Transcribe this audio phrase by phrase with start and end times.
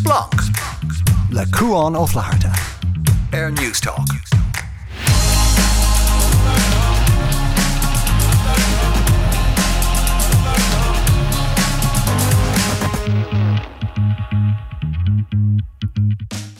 [0.00, 0.32] Splanc
[1.30, 2.52] le Cuán Ó Flatharta.
[3.32, 4.08] Air Newstalk.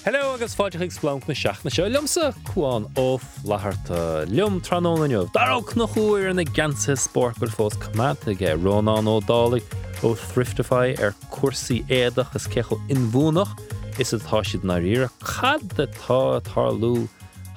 [0.05, 1.89] Hello agus fáideigh splanc na seach na seo.
[1.89, 8.53] Lumsa chuáin óh letharta leom trónaneomh Daragh nach chuir na gansa sport gur fós cumataige
[8.61, 13.53] Rónán ó dálaigh ó thriftify ar cuasaí éadach is cecho inmhúnach
[14.01, 17.09] is atá siad na rire cad detá tarlú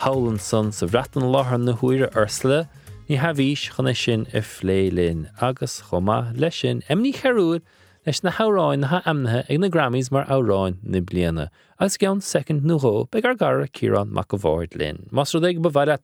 [0.03, 2.67] hálan san sa bhreatan láthair na huiire arsla,
[3.07, 5.29] ní hahís chuna sin i phlélinn.
[5.39, 6.83] Agus chomá leis sin.
[6.89, 7.61] Imní cheúd
[8.05, 11.47] leis na háráin na ha amnathe ag na Grammys mar áráin na bliana,
[11.79, 15.07] ceann second nuó be ar gar Ciarán Mac an Bhaird linn.
[15.11, 15.97] Mas ag bhhaile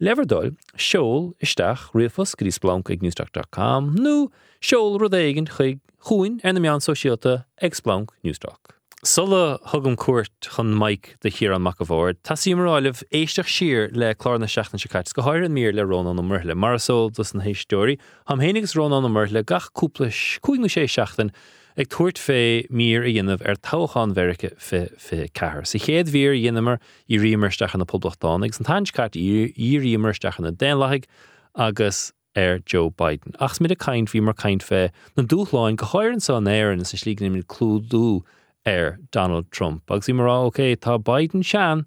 [0.00, 4.30] leverdul, seol isteach rifos grísblanc ag newstalk.com, nó
[4.62, 8.76] seol rud éigen chuig chuin ar na meán sosiálta agsplank newstalk.
[9.04, 14.46] Sulla thugam cuat chun maic de hir an macahór, Tá sí maráileh éisteach le chlána
[14.46, 18.38] seachna se caiit go mír le Rón an mrle, mar sól dus an héistóí, Ham
[18.38, 21.32] hénigs Rón an mrle gachúplas chuigú sé seachtain
[21.76, 25.66] ag tuairt fé mír a dhéanamh ar táchan verice fé cehar.
[25.66, 31.06] Sa chéad vír dhéanamar í rimarsteach na poblbachtánig, san taincat í rimarsteach na délaigh
[31.54, 33.36] agus ar Joe Biden.
[33.40, 36.96] Achs mid a caiint hí mar caiint fé na dúchláin go háirann san éan sa
[36.96, 38.22] slígan mid clúdú
[38.66, 39.90] ar Donald Trump.
[39.90, 41.86] agus í marrá oké tá Biden sean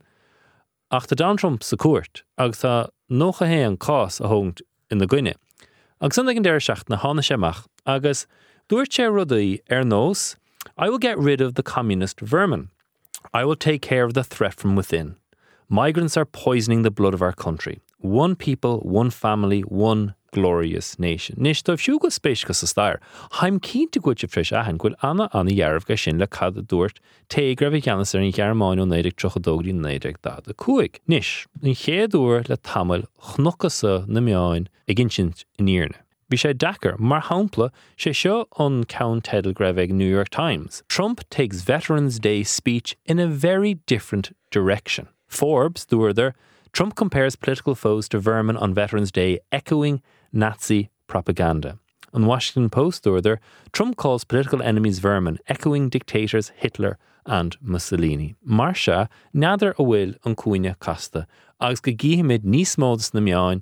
[0.91, 4.97] ach tá Donald Trump sa cuat agus tá nócha hé an cás a thugt in
[4.97, 5.35] na gcuine.
[6.01, 8.27] Agus san an déir seach na hána séach agus
[8.69, 10.35] rudaí ar nós,
[10.77, 12.69] I will get rid of the communist vermin.
[13.33, 15.15] I will take care of the threat from within.
[15.69, 17.79] Migrants are poisoning the blood of our country.
[17.99, 21.35] One people, one family, one glorious nation.
[21.39, 22.99] Nis do fiú go spéis go sa stair.
[23.31, 26.97] Fris ahan ghfuil anna anna dhearmh go sin le cad dúirt
[27.29, 28.85] tégra bh cheannas ar an chearmáin ó
[30.21, 30.99] da a cuaig.
[31.07, 35.33] Nis, in chéadúir le tamil chnochasa na meáin ag gin sin.
[36.31, 40.81] Bhí sé dachar mar hapla sé seo an New York Times.
[40.89, 45.07] Trump takes Veterans Day speech in a very different direction.
[45.27, 46.33] Forbes, dúirder,
[46.71, 50.01] Trump compares political foes to vermin on Veterans Day, echoing
[50.33, 51.77] Nazi propaganda.
[52.11, 53.39] On Washington Post order,
[53.71, 56.97] Trump calls political enemies vermin, echoing dictators Hitler
[57.27, 58.35] and Mussolini.
[58.47, 61.27] Marsha neither a bhfuil an cuine casta,
[61.61, 63.61] agus go gíimiid níos módas na meáin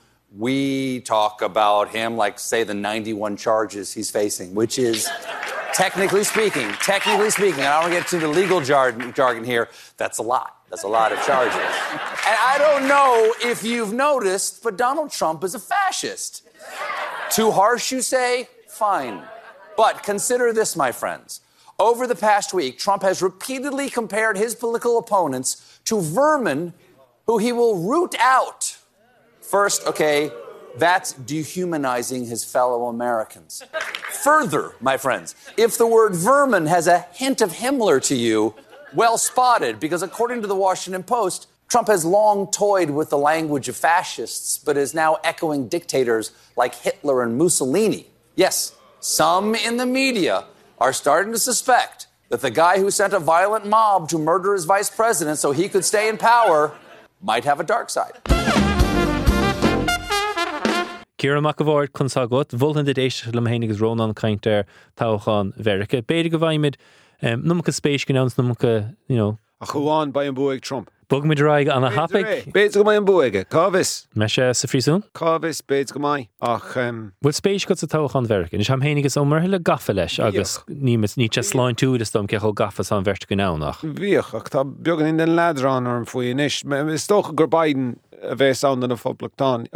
[0.37, 5.09] we talk about him like, say, the 91 charges he's facing, which is,
[5.73, 9.69] technically speaking, technically speaking, I don't want to get to the legal jargon, jargon here,
[9.97, 10.57] that's a lot.
[10.69, 11.53] That's a lot of charges.
[11.53, 16.47] And I don't know if you've noticed, but Donald Trump is a fascist.
[17.29, 18.47] Too harsh, you say?
[18.67, 19.21] Fine.
[19.75, 21.41] But consider this, my friends.
[21.77, 26.73] Over the past week, Trump has repeatedly compared his political opponents to vermin
[27.25, 28.77] who he will root out.
[29.51, 30.31] First, okay,
[30.77, 33.61] that's dehumanizing his fellow Americans.
[34.23, 38.55] Further, my friends, if the word vermin has a hint of Himmler to you,
[38.93, 43.67] well spotted, because according to the Washington Post, Trump has long toyed with the language
[43.67, 48.07] of fascists, but is now echoing dictators like Hitler and Mussolini.
[48.37, 50.45] Yes, some in the media
[50.77, 54.63] are starting to suspect that the guy who sent a violent mob to murder his
[54.63, 56.73] vice president so he could stay in power
[57.21, 58.13] might have a dark side.
[61.21, 64.63] Cíar amach go bhhair chunsa got, bhulhan de ééis le héananig rónán caiintear
[64.97, 66.01] táchan Vericha.
[66.01, 66.77] Béidir go bhaimiid
[67.21, 70.89] nu go spéis go ans nu go A chuháin ba an buig Trump.
[71.07, 75.03] Bug mid raig an hapaig Béid go mai an buige, Cávis, me sé sa frísún?
[75.13, 79.19] Cávis béid go mai ach um, Bhfuil spéis go sa táchan Vericha, is ham héanagus
[79.19, 83.03] ó mar le gafa leis agus ní ní te sláin túúdas dom ce gafas an
[83.03, 83.83] bhirt go nánach.
[83.83, 86.63] bhíoch ach tá began in den ledrán ar an faoin isis.
[86.89, 89.67] is tócha gur Biden a bheith an na foplachtán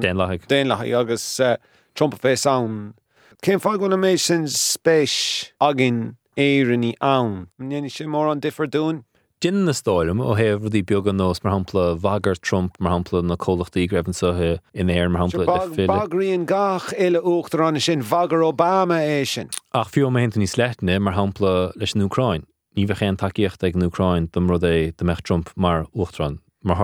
[0.00, 0.38] Den leigh.
[0.48, 1.56] déanalacha agus uh,
[1.94, 2.94] Trump a bheith an.
[3.42, 7.48] Céim fá gona mééis sin spéis agin éanní ann.
[7.60, 9.04] Mnéanaine sé mór an difer dún?
[9.40, 13.22] Din na stáilm ó heh rudí beag an nós mar hapla bhagar Trump mar hapla
[13.22, 15.68] na cólachtaí greibhann sathe in éir mar hapla.
[15.86, 19.50] Bagríon gach eile uachtarránna sin bhagar Obama é sin.
[19.74, 22.44] Ach fiú hénta ní sleitne mar hapla leis an Ucrain.
[22.76, 26.38] ní bheith chéan takeíocht ag an Ucrain dom rud é de mecht Trump mar Uachtrán.
[26.66, 26.76] Mar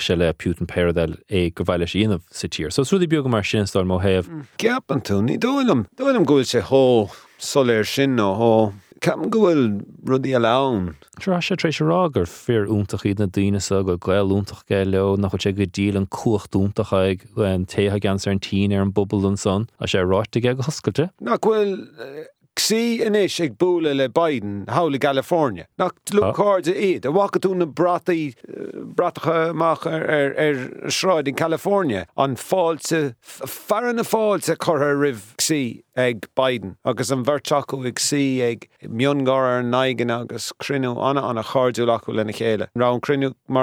[0.00, 2.72] se le Putin Paradel é go bhile sé inmh sa tír.
[2.72, 4.46] So srúdi beag mar sinstal má heh mm.
[4.58, 8.72] Ceapan tú ní dóm dóm gohfuil sé hó soléir sin ó hó
[9.02, 10.94] Ceapan gohfuil rudí a lán.
[11.18, 11.82] Trá sé trééis
[12.14, 15.52] gur fear úntaach iad na daine a go gléil úntaach ge le nach chu sé
[15.52, 19.36] go díal an cuachtúntaach ag an téthe gan ar an tí ar an bobbal an
[19.36, 21.10] son a sé ráiste go hoscailte.
[21.20, 21.74] nach bhfuil
[22.62, 25.66] sí inis ag búla le Biden hála California.
[25.78, 26.32] nach Ah.
[26.32, 28.34] luáde iad a bhacha na brataí
[28.96, 34.56] bratachaach ar er, ar er, ar er sráid in California an fáilte fearan na fáilte
[34.56, 40.52] chutha rih sí ag Biden agus an bhirteachú ag sí ag miongar ar naigen agus
[40.62, 42.68] crinú anna anna cháú acu lena chéile.
[42.76, 42.92] Rá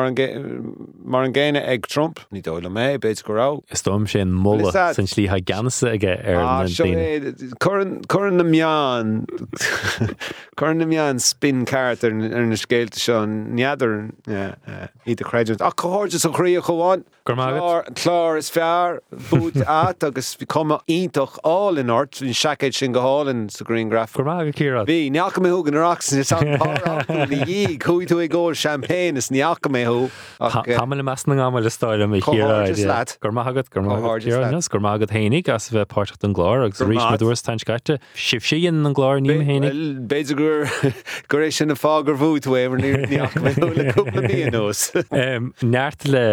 [0.07, 0.37] an gé-
[1.03, 3.61] mar an ggéine ag Trump, ní dóile mé beit go rá.
[3.71, 7.33] Is dom Is that- san slí ha ganasa aige ar Ah, an seo daine.
[7.33, 9.25] é- Curan curan na meán
[10.79, 15.57] na meán spin cart ar na scéalte seo neadidir iad a chréidir.
[15.61, 17.03] A choáirte a chrío choháin.
[17.25, 17.93] Gur mágad?
[17.95, 22.18] Chlár- is fear bút at agus bhí cuma ítach á in ort
[22.75, 24.13] sin go hálinn sa Green Graph.
[24.13, 24.85] Gur má go círa.
[24.85, 29.85] Bhí neach mé thugan arachsan is dhí chuú tú ag ggóir champagne is neach mé
[29.85, 32.87] thu Hamil meas na gáil le stáile mé Comhardus chéad.
[32.87, 33.17] leat.
[33.21, 34.51] Gur mágad gur Comhardus leat.
[34.51, 37.19] mágad gur mágad hénig as bheith páirt an glár agus mád.
[37.19, 37.99] dúir tan scaite.
[38.15, 40.07] Sib síon an glár ní hénig.
[40.07, 40.37] Beiidir
[41.29, 42.17] gur éis sin na fágur
[43.09, 44.89] neach mé leúpla bíos.
[45.63, 46.25] Neart le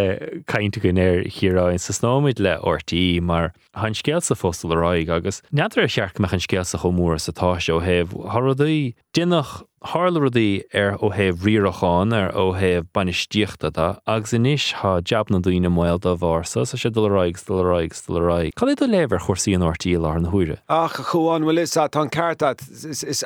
[0.46, 5.42] caiinte gon ir chiráin sa snóid le ortaí mar han scéal sa fóstal aráig agus
[5.52, 10.62] neadar a seaach me an scéal sa chomúór sa tá ó heh Hardaí duach hálaí
[10.74, 16.00] ar ó heh riachán ar ó heh banistíochtta agus inis há jab na dúine mil
[16.00, 18.52] a bhharsa sa sé doráig doráig doráig.
[18.56, 20.58] Ca do léver chósaí an ortaí lá an thuúre.
[20.68, 22.56] Ach chuáin bhfuil is tá carta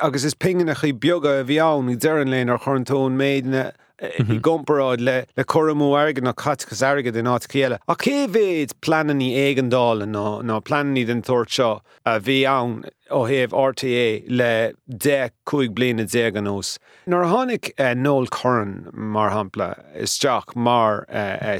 [0.01, 3.71] agus is pinganna chu beaga a bheán í dean léon ar chutón méidna
[4.01, 4.33] Mm-hmm.
[4.33, 7.77] i gomperáid le le choramú agan nach catchas aige den áit chéile.
[7.87, 12.81] A cé bhéad planan í éigendála ná ná planí den tuairt seo a bhí ann
[13.11, 16.79] ó héobh RTÉ le de chuig blina dé anós.
[17.05, 21.05] Nar tháinig Noel Curran mar hapla is teach mar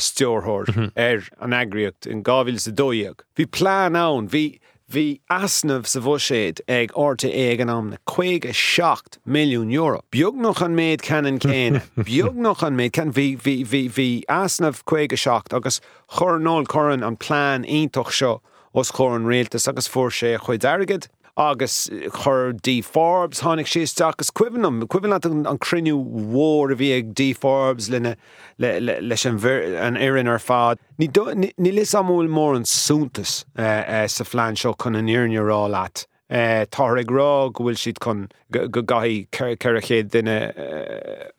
[0.01, 0.89] stúrthir mm-hmm.
[0.95, 3.21] er, ar an agriocht in gáhil sa dóíag.
[3.35, 4.57] Bhí plán ann, bhí
[4.91, 10.01] Bhí asnamh sa bhséad ag orta éag an am na chuig a 6 milliún euro.
[10.11, 11.79] Beag noch an méid cean céine.
[11.95, 15.79] Beag noch an méid can bhí bhí bhí bhí asnamh chuig a 6 agus
[16.17, 18.41] chur Noel Curran an plán iontoch seo
[18.73, 21.07] os chur an réaltas agus fuór sé chuid
[21.38, 21.89] agus
[22.22, 25.13] chur Dee Forbes tháinig sé agus cuihanm cuihan
[25.48, 25.98] an, cruniú
[26.31, 28.16] mhór a bhí ag Dee Forbes lena
[28.57, 30.78] le, le, leis an, éan ar fád.
[31.00, 34.95] Ní, do- ní, ní lis amúil mór an súntas uh, uh, sa flein seo chun
[34.95, 36.06] an iirne rá leat.
[36.31, 40.36] Tá ag rá bhfuil siad chun go gaí ce a chéad duine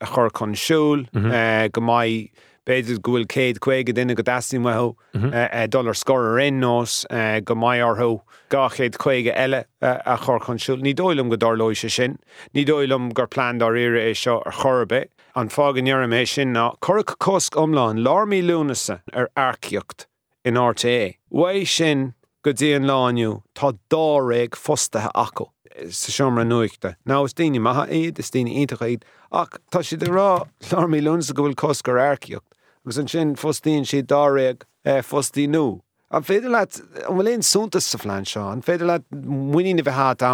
[0.01, 2.29] a chur chun siúil uh, go maiid
[2.67, 5.33] beidir gohfuil céad chuige duine go dasí meth mhm.
[5.35, 10.39] eh, dollar scór ar innós eh, go maiarth gá chéad chuige eile eh, a chur
[10.47, 10.83] chun siúil.
[10.83, 12.19] Ní dóilm go darlóise se sin,
[12.55, 16.71] ní dóilm gur plán dar ire é seo ar chorbe an fágan nearméis sin ná
[16.81, 20.07] chorcha cosc omláin lámí lúnasa ar arceocht
[20.45, 21.17] in RTÉ.
[21.31, 25.51] Wa sin go dtíon lániu tá dá réag fostathe acu.
[25.91, 26.97] sa seomra nuachta.
[27.07, 31.35] Ná is daine maitha iad is daine iad ach tá si de rá chláirmí lunsa
[31.35, 32.45] go bhfuil coscar airceocht,
[32.85, 34.65] agus an sin fostíonn si dá réag
[35.07, 35.81] fostí nó.
[36.11, 39.95] An féidir le an bhfuil éon súntas sa flein seo, an féidir le muoine bheith
[39.95, 40.33] há da.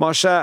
[0.00, 0.34] Má se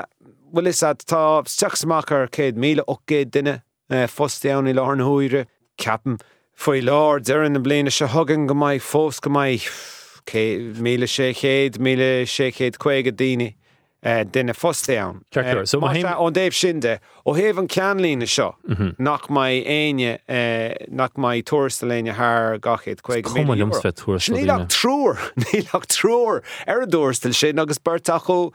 [0.53, 3.59] bhfuil is tá steachsachar céad míle 8 duine
[4.07, 5.45] fostéann i lá an thuire
[5.77, 6.15] ceapan
[6.55, 9.67] foioi lár dean na bliana se thugan go maiid fós go maiid
[10.79, 13.56] míle sé chéad míle sé chéad chuige daine.
[14.05, 15.21] Uh, duine fostéan.
[15.33, 18.53] Ceartar, so má haim- an déobh sinnde ó héh an ceanlína seo
[18.99, 20.19] nach mai aine
[20.87, 24.45] nach mai tuairstaléine th gachéad chuig Cuma liomsa bheith tuairistalíne.
[24.45, 25.17] Níach trúr
[25.89, 28.53] trúr ar a dúirstal sin agus bertacho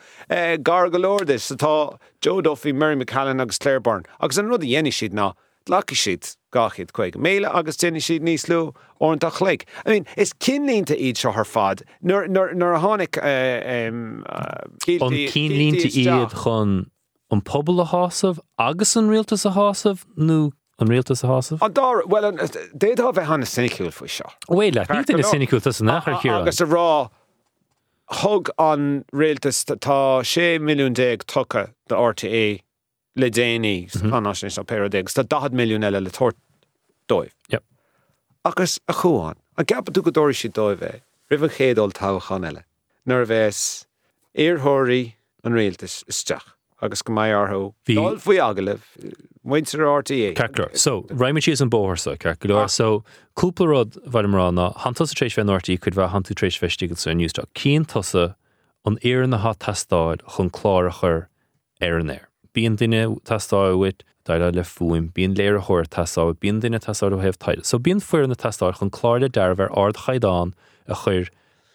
[0.63, 5.13] gar golódis satá Jodoffí Miriam O'Callaghan agus Claire Byrne agus an rud a dhéine siad
[5.13, 5.33] ná
[5.69, 9.57] laci siad gachiid chuig méle agus déine siad níos lú orintach le.
[9.87, 14.64] I mean, is cinlínta iad seo th fad nar a tháinig uh, um, uh,
[15.07, 16.90] An cínlínta iad chun
[17.31, 21.62] an pobl a hásamh agus an rialtas a hásamh nó an rialtas a hásamh?
[21.62, 24.28] An dá well an- uh, déadá bheith hanna siniciúil faoi seo.
[24.50, 25.31] Bhile, ní Carta na nó.
[25.31, 26.40] sinnicútas an nachar A- chéar.
[26.42, 27.11] Agus a rá
[28.12, 32.61] thug an réaltas tá- tá sé milliún déag tucha de RTÉ
[33.16, 36.37] le déanaí annáisina sa pédéag tá 10 milliún eile le tuairt
[37.09, 37.33] dóibh.
[37.50, 37.64] Yep.
[38.45, 41.00] Agus a chuáin a gappa tú go dóir si dóibh
[41.31, 42.64] rih chéadol táchan eile.
[43.07, 43.87] Nar bheits
[44.37, 45.14] éarthirí
[45.45, 47.75] an réaltas isteach agus go maiarthú.
[47.87, 48.83] Bhí- Dul faoi agalibh
[49.45, 50.35] muintear RTÉ.
[50.37, 53.04] Ceir so raimime si an bóharsa go leir so
[53.37, 54.11] cúplarrád ah.
[54.11, 57.52] bhaimrána hantas trééis fe nóirtíí chud bheith hanú trééis festí go san er nniuúteach.
[57.54, 58.37] Cín tosa
[58.85, 61.26] an éar na há testáid chun chlárachar
[61.81, 62.21] ar an er air.
[62.23, 62.32] Er.
[62.54, 67.32] Bíon duine testáid daile le fuim, bíon léir thir testáid, bíon duine testáid ó heh
[67.32, 67.64] taide.
[67.64, 70.52] So bíon fuir na testáid chun chláirle darbhar ard chaidán
[70.87, 71.28] a chur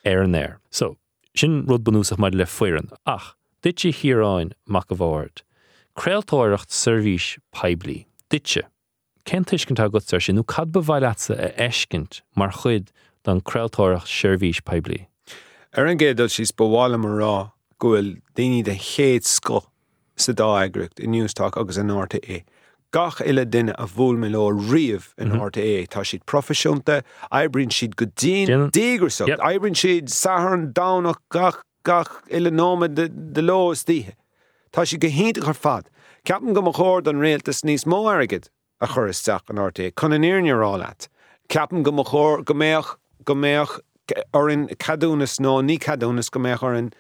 [0.06, 0.60] ar an air.
[0.70, 0.98] So
[1.36, 5.42] sin rud bunúsach mar le fuiran ach dit hiráin mac go bhhard.
[5.98, 8.06] Creaaltóirecht servís peblií.
[8.30, 8.62] Ditse.
[9.26, 12.92] Kentuiscintá go sin nó cad ba bhaileatsa a eiscint mar chud
[13.24, 15.08] don creaaltóirecht servís peblií.
[15.74, 19.66] Ar an géad sis bhála mar rá gohfuil daoine de chéad sco
[20.18, 22.44] sa dá agrúcht i nniuústach agus an RTÉ.
[22.92, 25.42] Gach ile duine a bhfuil me le riamh in mhm.
[25.50, 29.40] RTÉ Tá siad profisiúnta, ebrin siad go Dín- dígur Yep.
[29.40, 34.14] Ebrin siad san dánach gach gach ile nóma de, de lós títhe.
[34.72, 35.90] Tá si go hénta chu fad.
[36.26, 38.50] Ceapan go mo chóir an réaltas níos mó airigid
[38.82, 41.08] a chur isteach an RTÉ, chun an éarnará leat.
[41.50, 43.80] Ceapan go chóir go méoch go méoch
[44.34, 46.94] ar in cadúnas nó ní cadúnas go méoch ar an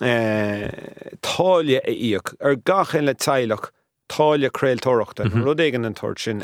[0.00, 3.70] táile a íoch ar gach le teilech
[4.08, 5.44] táile créiltóachta mhm.
[5.44, 6.40] rud éigen an sin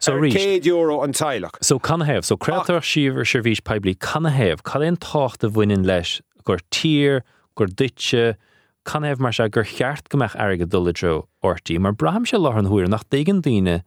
[0.00, 1.56] so céad euro an teilech.
[1.62, 5.86] So can heh, so creaaltar siomhar servís peblií can heh, Ca éon tácht a bhainein
[5.86, 7.22] leis gur tír,
[7.54, 8.36] gur dute,
[8.84, 12.64] can heh mar se gur cheart gombeach aige duladro ortaí, mar braham se lá an
[12.90, 13.82] nach dagan daine,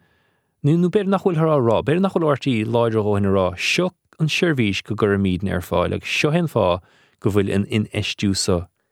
[0.64, 1.84] nu beir nachhfuil rá.
[1.84, 6.32] Beir nachhfuil ortaí láidir óin rá, seo an go gur míd ar fáil, ag seo
[6.32, 6.80] hen fá
[7.20, 7.88] go bhfuil in in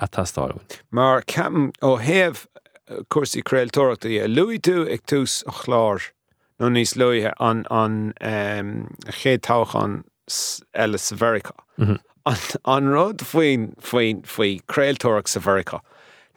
[0.02, 0.60] eistúsa a tastáin.
[0.92, 2.46] Mar ceapan ó héamh
[3.10, 6.12] cuasaí créiltóachta í luí tú ag túús a chláir
[6.60, 11.54] nó níos luithe an an um, chéad táchan s- eile sa Verica.
[11.80, 12.00] Mhm.
[12.26, 15.80] An, an rud faoin faoin faoi créiltóach sa Verica.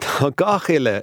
[0.01, 1.03] Tá gach ile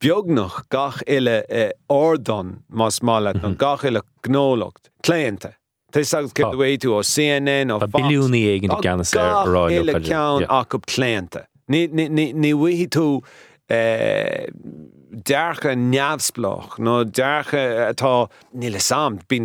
[0.00, 3.44] beagnach gach ile uh, ordan más mála Mhm.
[3.44, 5.54] an gach ile gnólacht léanta.
[5.92, 6.50] Tás agus Ah.
[6.50, 7.92] go tú ó CNN ó A Fox.
[8.02, 11.46] biliúní éigen Tá gan sé gach ráile ile ceann ach go léanta.
[11.68, 13.22] Ní bhuihí tú
[13.68, 14.46] eh,
[15.10, 19.42] dearcha neamhsplach nó dearcha eh, atá níle sam bín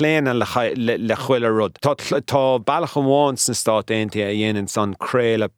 [0.00, 1.78] léana le le le chuile rud.
[1.80, 5.48] Tá Tá bailach an bháin san stát aontaí a dhéanaan san créile.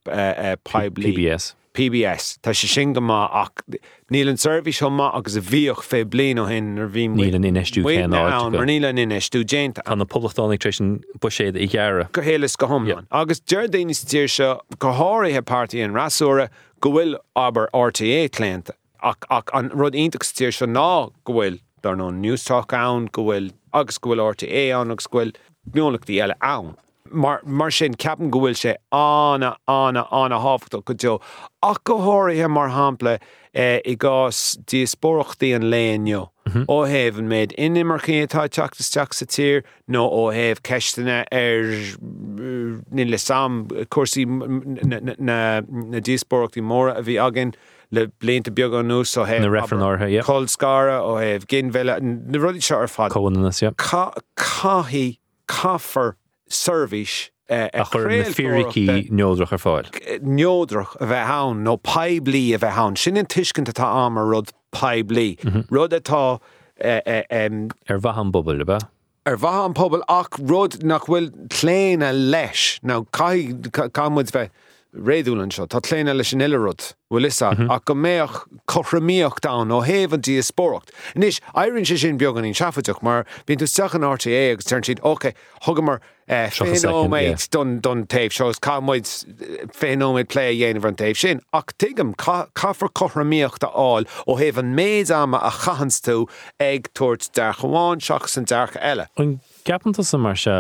[1.78, 2.38] PBS.
[2.42, 3.62] Tá sé sin go má ach
[4.10, 7.46] níl an service má agus a bhíoch fé blin ó hin ar bhí Níl an
[7.46, 8.50] inistú cén áit go.
[8.58, 12.08] mar níl an inistú dénta An na publictánig treéis sin bu séad i ghearra.
[12.12, 13.06] go hélas go homlan.
[13.12, 16.48] Agus deirdaine tíir se go háirithe pártaí an rasúra
[16.80, 18.72] go bhfuil aber RTÉ lénta.
[19.00, 23.22] Ach, ach an rud intach tíir se ná go bhfuil dar nó newstalk ann go
[23.22, 25.34] bhfuil agus go bhfuil RTÉ an agus gohfuil
[25.70, 26.74] gúlachtaí eile ann.
[27.10, 31.20] Mar, mar sin ceapan go bhfuil sé anna anna anna háfachtá go jo
[31.62, 33.18] ach go háirithe mar hapla
[33.54, 36.28] i gás díospóachtaí an léonio.
[36.68, 41.72] ó heh an méid inimar chétá teachtasteach sa tír nó ó heh ceistena ar
[42.90, 44.24] ní le sam cuasaí
[45.18, 45.40] na
[46.00, 47.54] díospóachtaí móra a bhí agin
[47.90, 50.22] le blianta beag an nús ó heh Na referen orthe, yeah.
[50.22, 53.12] Col scara ó heh gin bheile na rudí se ar fad.
[53.12, 53.62] Conas.
[53.76, 56.16] Caihí caafar
[56.48, 59.86] service A chur na firicí neódrach ar fáil.
[60.20, 62.96] neódrach a bheith hán nó peblií a bheith hán.
[62.96, 65.38] Sin an tuiscinnta tá am rud peblií.
[65.40, 65.64] Mhm.
[65.70, 66.40] Rud atá
[66.84, 68.78] Ar er bhahan bobbal ba?
[69.26, 71.30] ar er bha an pobl ach rud nach bhfuil
[71.64, 74.50] léine leis ná caimuid bheith
[74.94, 77.70] réúlann seo, Tá léine leis an ilerud bhfuil isa mhm.
[77.70, 80.92] ach go méoch choramíocht da ó héhantí is spóracht.
[81.14, 84.82] Nis éirann sé sin beag an ín seafateach mar bín tú sechan RTÉ agus turn
[84.82, 87.34] siad óké thugamar eh, Seo a second, yeah.
[87.34, 89.08] féóméid don don taobh seos cámuid
[89.40, 94.56] eh, féóid lé dhéanamh an taobh sin ach tuigem caafar choramíocht a áil ó héh
[94.56, 96.28] an méid ama a chahans tú
[96.60, 99.08] ag tuairt de goháin seach san dearcha eile.
[99.16, 100.56] An gapanta sa mar se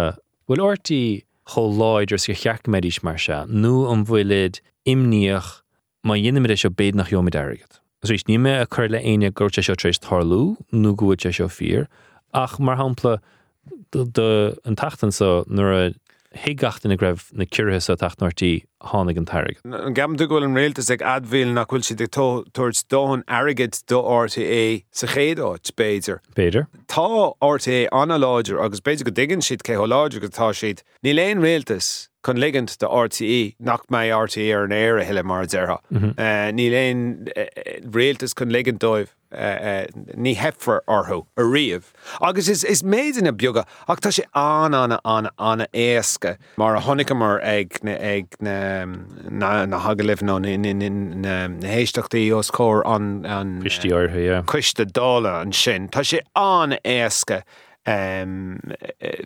[0.48, 5.62] bhfuil ortaí cho láidir go cheach médís mar se, nó an bhfuilid imníoch
[6.04, 7.80] má dhéanaimiid seo béad nach joomid agad.
[8.04, 11.88] Rís níime a chur le aine gurte seo trééis thlú nó se seo fír,
[12.32, 13.18] ach mar hapla
[14.64, 15.12] an tatan
[15.48, 15.94] nuair a
[16.38, 19.60] hégachtain na greibh na curithe sa tachtnartí hánig an tairigad.
[19.64, 24.02] An gam du gohfuil an réaltas ag adhil nach bhfuil si tuairt dóhan agad do
[24.02, 26.20] RTÉ sa chéadáit béidir.
[26.34, 26.66] Béidir?
[26.86, 30.82] Tá RTÉ anna láidir agus beidir go digann siad cé láidir go tá siad.
[31.04, 35.44] Ní léon réaltas chun ligant de RTÉ nach mé RTÉ ar an éire heile mar
[35.46, 35.78] dearha.
[35.90, 36.14] Mhm.
[36.18, 41.84] Eh, ní léon eh, eh, réaltas chun ligant dóibh ní hefar orthú a riamh.
[42.20, 46.80] Agus is, is méidirna beaga ach tá sé an anna anna anna éasca mar a
[46.80, 48.84] tháinig mar ag ag na,
[49.66, 55.88] na, hagalibh nó héisteachtaí os cór an an Cuistí orthu chuiste dála an sin.
[55.88, 57.42] Tá sé an éasca
[57.86, 58.58] um,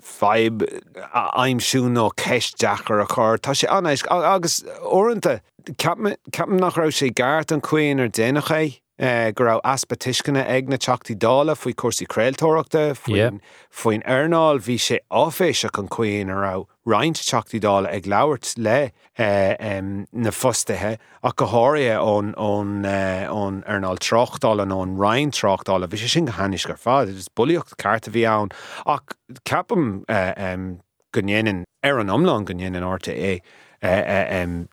[0.03, 0.67] feib
[1.15, 5.41] aimimsú nó ceist dechar a chur Tá sé anéis agus orintanta
[5.79, 8.92] ceapan nach rah sé gart an cuioin ar déanaach é Uh,
[9.35, 13.33] go rah aspa tuiscinna ag na teachtaí dála faoi cuasaí créiltóireachta Yeah.
[13.71, 18.93] faoin airnáil bhí sé áféis an chuoin ar rah reinint teachtaí dála ag leabhart le
[19.19, 25.89] um, na fostathe a go háir ón ón ón arnáil trochtála nó an rein trochtála,
[25.91, 28.55] bhí sé sin go hanis gur fád, is buíocht carta bhí ann
[28.87, 30.81] ach ceapam um,
[31.13, 33.41] gonéanaan ar an omláin gonéanaan áta é
[33.83, 34.69] uh, uh, um,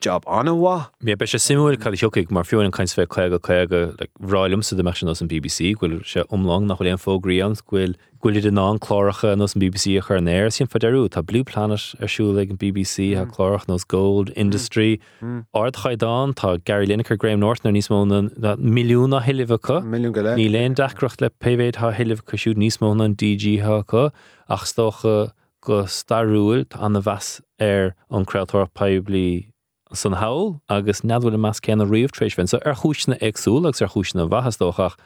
[0.00, 0.90] job anhha.
[1.02, 4.82] Mé be sé simúil cad thucaigh mar fiúin caiins feh chuige chuige le ráilumsa de
[4.82, 9.62] meisi an BBC ghfuil sé omlang nach fógriían ghfuil ghfuil den ná chláiricha nos an
[9.62, 13.34] BBC a chu an air sin fadarú Tá Blue Planet arsúla an BBC a mm.
[13.34, 14.36] chlárach nos Gold mm.
[14.36, 15.00] Industry.
[15.20, 15.46] Mm.
[15.52, 20.12] Ard chaidán tá Gary Lineker Graham Norton er na níos móna milliúna heileh chu Milliún
[20.12, 20.36] go le.
[20.36, 24.10] Ní léon decrocht le pevéid ha heileh cosisiú níos móna an DG ha chu
[24.48, 29.50] ach stocha go starúil an na bheas ar an creator pebli
[29.92, 33.88] san hail agus nedhfuil a meas céan riomh trééis so ar chúisna agsú agus ar
[33.88, 34.96] chúisna bhehasdóchach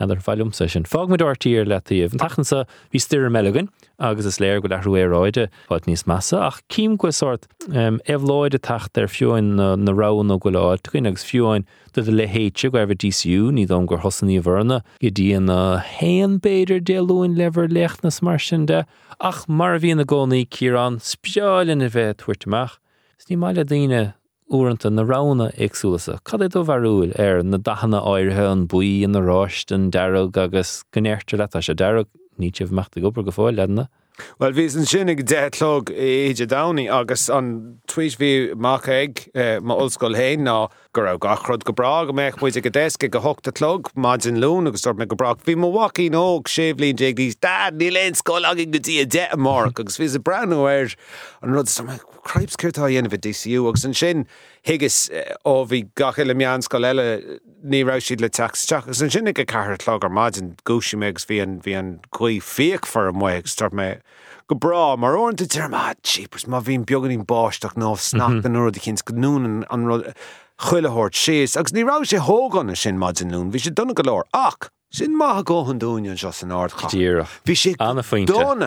[0.00, 0.84] neidir fellum sé sin.
[0.84, 3.68] Fág me ortíir le tíomh an tachansa hí stíir megan
[3.98, 8.58] agus is léir go le ruéráide fáid níos massa ach cím go sort um, ehláide
[8.60, 12.78] tacht ar fiúin na, na rán ó goáid chuin agus fiúin do le héite go
[12.78, 18.22] ebh DCU ní dom gur hosaní bhharna go dtíon na héan béidir déúin lever lechtnas
[18.22, 18.84] mar sin de
[19.20, 22.78] ach mar bhíon na gcónaí cíán speáilin a bheith tuairteach.
[23.22, 24.14] Sní maiile daine
[24.52, 29.16] úanta na rana agsúlasa, Cad é do bharúil ar na dahanana áirithe an buí an
[29.16, 32.06] naráist an deireg agus gnéirte le sé deireg
[32.38, 33.88] ní sih meachta gopur go fáil lena.
[34.38, 39.74] Well vís an sinnig delog éidir daní agus an tuis hí mac ag eh, má
[39.74, 43.52] olscoil héin ná gur rah gachrod go brag go méich muid go déisce go hochtta
[43.56, 45.38] tlog mágin lún agus start me go brag.
[45.46, 49.70] Bhí mhaí nóg séhlín dé dís dad ní léon scóil agin gotí a de mar
[49.70, 50.96] agus ví a breúir
[51.40, 51.72] an rud
[52.28, 54.26] creipscirtá dhéanamh DCU agus an sin
[54.68, 58.84] higus eh, ó bhí gacha le meán sco eile eh, ní ra siad le tateach
[58.84, 63.08] agus an sinnig go ceirtlog ar maidin goisimegus bhí an bhí an chuí féoh for
[63.08, 63.94] an muig start me
[64.46, 68.42] go bra mar orintanta tíar cheapers ah, má bhín beganín báisteach nó snach mhm.
[68.42, 69.88] den nuair cinn go nún an
[70.62, 74.24] rud chuilehort séas agus nírá sé hóganna sin maidin nún, bhí sé donna go leir
[74.32, 76.90] ach sin maithe ggóhan dúin se an.
[76.92, 77.40] Díireach.
[77.46, 78.02] Bhí sé Anna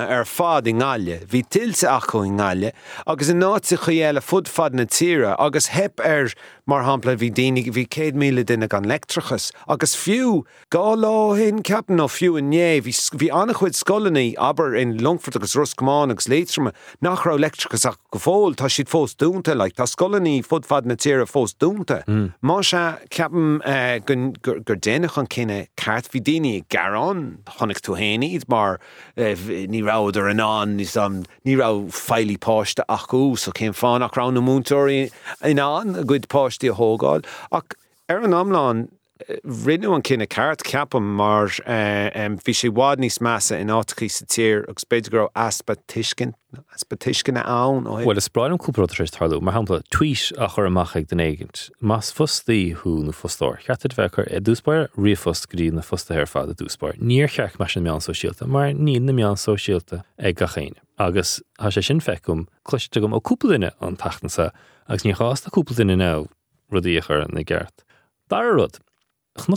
[0.10, 2.72] ar fád i gáile, hí tiltte acu i gáile,
[3.06, 6.34] agus in nása chuéile fud fad na tíre, agus hep ar
[6.66, 12.02] mar hapla bhí daine bhí cé míle duine an lectrachas, agus fiú gá láhinn ceapan
[12.02, 17.26] ó fiú inné, hí annach chuid scolaní aber in Longfurt agus Ruscmáin agus létrama nach
[17.28, 20.96] ra lectrachas ach go fóil tá siad fós dúnta, le tá scolaní fud fad na
[20.96, 22.02] tíre fós dúnta.
[22.42, 28.48] Má se ceapan eh, gur déanaach an cinenne ceart hí daine garrán tháinig tú héanaad
[28.50, 28.80] mar
[29.18, 33.74] eh, v- ní ráidir an an ní sam ní ra feilí páiste acu so cén
[33.76, 35.12] fáin nach ran na múntóirí
[35.44, 37.76] in an a good páistí a hógáil ach
[38.10, 38.95] ar amláin eh,
[39.44, 44.68] rinne an cinenne ceart ceapam mar eh, bhí sé bhád níos in átaí sa tír
[44.68, 46.34] agus beidir go aspa tuiscin
[46.76, 50.68] aspa tuiscinna ann ó Well is braim cúpla éis tarú, mar hapla tweet a chur
[50.68, 51.48] amach ag den.
[51.80, 53.64] Mas fustaí hú nó fustóir.
[53.64, 57.00] Cheatid bhechar i dúspáir riomfust goí na fusta ar fád a dúspáir.
[57.00, 60.84] Níor cheach me sin meán sosiálta, mar ní na meán sosiálta ag gachéine.
[61.00, 65.96] Agus há sé sin fecum cluiste gom ó cúplaine an agus ní cháás na cúplaine
[65.96, 66.28] ná
[66.70, 67.86] rudí a chur na gceart.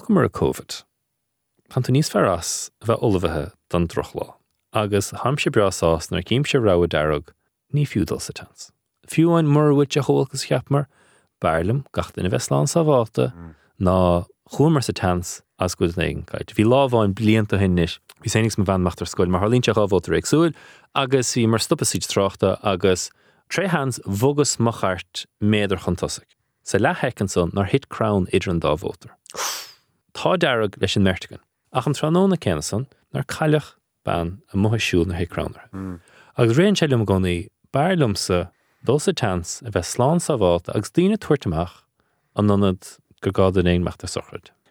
[0.08, 0.84] Mar a COVID.
[1.68, 4.38] Pan tú níos ferras bheith olbhethe don drochlá.
[4.72, 7.32] agus hamse brasás nar cíim se ra a darug
[7.72, 8.70] ní fiúdal sa tans.
[9.06, 10.86] Fiúin marhuiid a hógus cheapmar,
[11.40, 13.54] beirlim gach in Westland sa bháta mm.
[13.80, 16.52] ná chumar sa tans as go négaid.
[16.52, 20.54] Bhí láháin blianta hinnis, hí sénigs me bhanachtar scoil mar Harlínte áhótar agsúil,
[20.94, 23.10] agus hí mar stoppasid tráchta agus
[23.48, 26.28] tréhans bógus machart méidir chutasig.
[26.62, 29.16] Sa le hecanson nar hit crown idir an dáhótar.
[30.18, 31.38] Tá dearag leis an mertegan,
[31.72, 35.70] ach an tróna Kenneson nar caiileach ban a muthisiú na héránar.
[35.70, 36.00] Hmm.
[36.36, 38.50] Agus réon selumm gcónaí beirlumsa
[38.84, 40.34] dul sa tans a bheith sláán sa
[40.74, 41.84] agus díine tuairrtaach
[42.34, 44.10] an nonad go gáda éon meachta.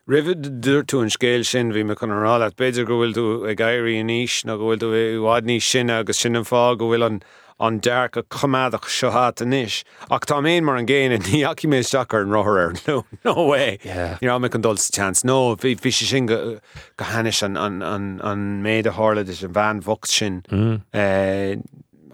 [0.06, 3.56] Rivid dúir tú an scéil sin bhí me chun rála, beidir go bhfuil tú ag
[3.56, 7.08] gaiirí níos nó go bhfuil tú bhád níos sin agus sin an fá go bhfuil
[7.08, 7.24] an
[7.60, 9.84] an dear go cumadach seohat inis.
[10.12, 13.80] Ach tá mé mar an ggéine ní aici mé seachar an rothir no no way.
[13.84, 14.18] Yeah.
[14.22, 15.24] Ní me an dul chance.
[15.24, 16.60] No, bhí bhí sé sin go
[17.00, 20.44] hanis an an an an méad a hála is an bhean vocht sin.
[20.94, 21.56] Eh,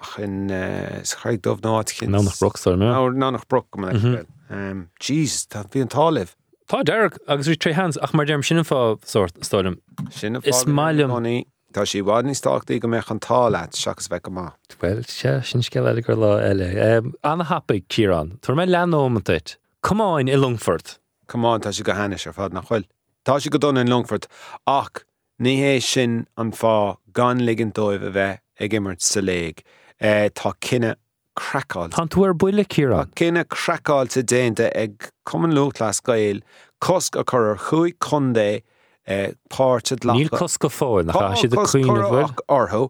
[0.02, 2.86] ach, in eh, is chaig dómh náit ná nach brochsar me.
[2.86, 6.30] ná ná nach bro go Um, Jeez, tá bhí an tálih.
[6.70, 9.80] Tá Derek agus rí tre hands ach mar derm sin fá sort stoidm.
[10.12, 14.32] Sinna Is ní Tá sí bhád ní stáachtaí go meach an tálaat seachas bheith go
[14.32, 14.52] má.
[14.80, 17.14] Well se sin scéile gur le eile.
[17.24, 19.56] Anna hapaig Kiran, Tuair mé leómantit.
[19.82, 21.00] Comáin i Lungfurt.
[21.28, 22.86] Cumán tá si go hanis ar fad nach chuil.
[23.26, 24.28] Tá si go donna in Longford
[24.68, 25.02] ach
[25.42, 29.66] ní hé sin an fá gan ligin dóibh a bheith er ag immert sa léig.
[30.00, 30.96] Tá cinenne
[31.36, 31.90] crackáil.
[31.90, 33.10] Tá túair buile Kiran.
[33.16, 36.44] Cinenne crackáil sa déanta ag cuman luúlas gail
[36.80, 38.62] cosc a chur chuig condé
[39.06, 42.32] Eh, páirte Níl cos go fáil nach si bhfuil.
[42.48, 42.90] orthó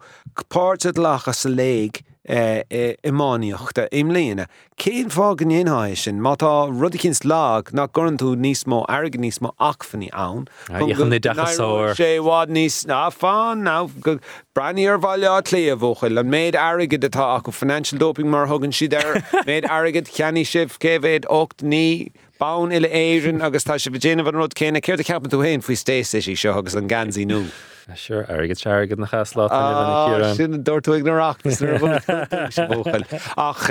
[0.54, 4.46] páirte lecha sa léig eh, eh i máíochtta eh, im léana.
[4.78, 9.26] Céan fá gan éonhaid sin má tá rudicins lag nach goran tú níos mó agan
[9.26, 10.46] níos mó achfaní ann.
[10.70, 11.98] Dechas óir.
[11.98, 14.20] sé bhád níos ná fáin ná go
[14.54, 18.72] breí ar bhaile lé a bhchail an méid aigad atá acu financial doping mar thugann
[18.72, 19.18] si ar
[19.50, 24.36] méid aigad cheanní sibh céhéad 8 ní bán ile éan agus tá se bhéanamh an
[24.36, 27.96] rud céna céir a ceapan tú héin faoi seo agus an gansaí ah, nó.
[27.96, 33.06] Sure, agad se na chaslá Ah, sin dúirtú ag narachtas bhchail.
[33.38, 33.68] Ach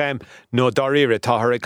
[0.53, 1.59] nó doíire táthir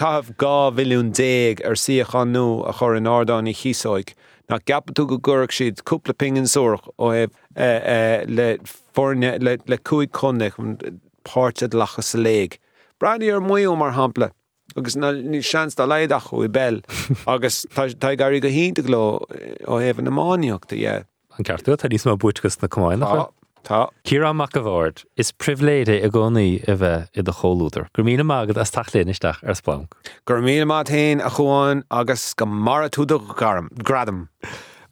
[0.43, 4.15] gá bhiliún déag ar siochan nó a chur an ádáin i chiáig.
[4.49, 8.59] Na go ggurach siad cúpla pingin soch ó hebh eh, eh, le
[8.95, 10.91] forne le le cuaig conne chun eh,
[11.25, 12.59] páirtead lachas sa léig.
[13.01, 14.31] Braí ar muo mar hapla.
[14.77, 16.83] Agus na ní seans dá leideach chu i bell
[17.27, 19.25] agus tá tá garí go hínta gló
[19.65, 21.05] ó hebh na máíochtta é.
[21.39, 23.33] An ceartú tá níos má buitgus na comáin nach.
[23.67, 27.89] Tá Ciarán Mac an Bhaird is privléide a gcónaí a bheith i do choúidir.
[27.97, 29.91] Gur mína mágad as taléinisteach ar splanc.
[30.25, 34.29] gur mí má tain a chuáin agus go mar túda garm gradam.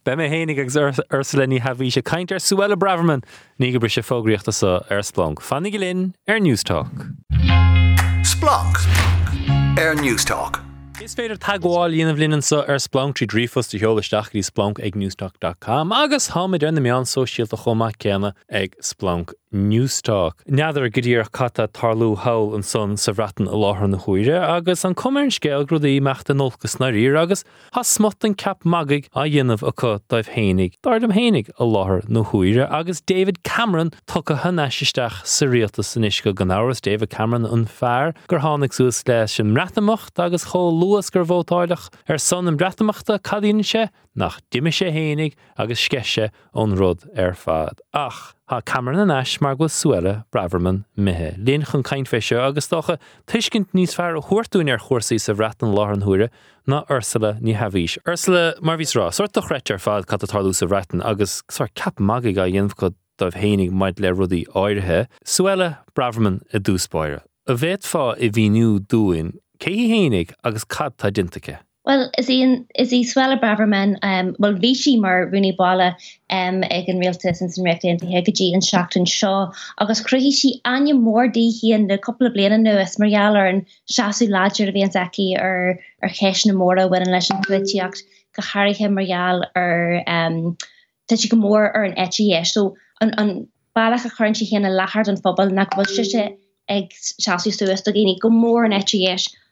[0.03, 0.75] Be mé hénig agus
[1.09, 3.23] ursula ní hahí sé caiint ar Suella Braverman
[3.61, 5.39] ní go bri sé fógriíochtta sa ar splanc.
[5.39, 6.91] Fannig go linn ar Newstalk.
[8.27, 9.14] Splanc.
[9.77, 10.64] Air Newstalk.
[11.05, 14.95] Is féidir tagháil íanamh linan sa ar splanc trí drífos de heolaisteach í splanc ag
[14.97, 20.43] newstalk.com agus háid ar na meán sosial a chomá cena ag splanc Newstalk.
[20.49, 24.83] Neadidir go dtíar chatta tarlú hail an son sa bhratan a láthair na chuire agus
[24.83, 29.23] an cumarin scéil grúdaí meachta nógus na rír agus has smot an cap magaigh a
[29.23, 30.73] dhéanamh a chu daibh hénig.
[30.83, 36.03] Dardam hénig a láthair na chuire agus David Cameron tu a hanaisteach sa rialta san
[36.03, 40.67] isisce gan áras David Cameron an fearr gur tháinig suas leis sin ratamacht agus cho
[40.95, 46.29] luas gur bhótáileach ar son an bretamachta cadíine sé nach diime sé hénig agus sceise
[46.55, 47.81] ón rud ar fad.
[47.93, 51.35] Ach, Tá Cameron an eis mar go Suella Braverman mithe.
[51.35, 55.75] Léon chun caiint feisio agus docha tuiscint níos fear a chuirtún ar chósaí sa bhreatan
[55.75, 56.29] láthan thuúre
[56.67, 57.57] ná Ursula ní.
[58.07, 62.39] Ursula mar vís rá, suirt do chreitir fád catatarú sa bhreatan agus sá cap magaigh
[62.39, 67.23] a dhéanamh go dóibh hénig maid le rudí áirithe, Suella Braverman a dúspáire.
[67.47, 71.59] A bhéit fá i bhíniu dúin, cé hénig agus cad tá dintacha.
[71.85, 72.37] Well is í
[72.81, 77.51] is í swelle braverman um, well vishi mar runni ball um, ag an realtas in
[77.53, 79.53] san rectin hegadí an seachtain seo.
[79.77, 83.65] Agus cruhí si aine mórdí hí an de couple blian nuas marialler an
[83.97, 87.43] seaú láger a bhí an zaki ar ar cheis na móra win an leis an
[87.43, 88.01] twitiocht
[88.35, 90.57] go hairthe marial ar um,
[91.07, 94.77] te si go mór ar an etí so an, an bailach a chuint si chéanana
[94.81, 96.27] lehard an fphobal nach bhil si
[96.67, 99.05] ag seaú suas do géine go mór an etí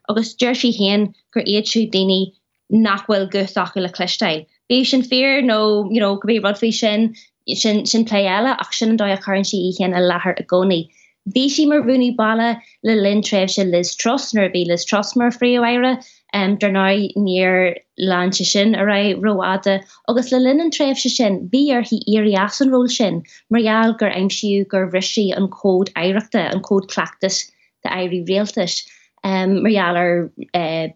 [0.10, 2.34] agus deir si héan gur iad siú daine
[2.72, 4.46] nachhfuil goach le cléisteil.
[4.70, 5.60] Bé sin fear nó
[5.92, 7.13] go bé rod sin
[7.56, 10.89] sin sin pléile ach sin dó a chuann si chéan a lethir a gcónaí.
[11.36, 16.04] Bhí si mar bhúní balle le lin tref se lis trosnar bí lis trosmar fríomhhaire
[16.34, 21.72] um, darná níor landse sin a ra roiáde agus le linnen tref se sin bí
[21.72, 26.62] ar hí iri asan ró sin, marall gur aimimsiú gur rishi an cód éireachta an
[26.62, 27.50] cód clactas
[27.84, 28.84] de airí réaltas.
[29.23, 30.89] mealar eh,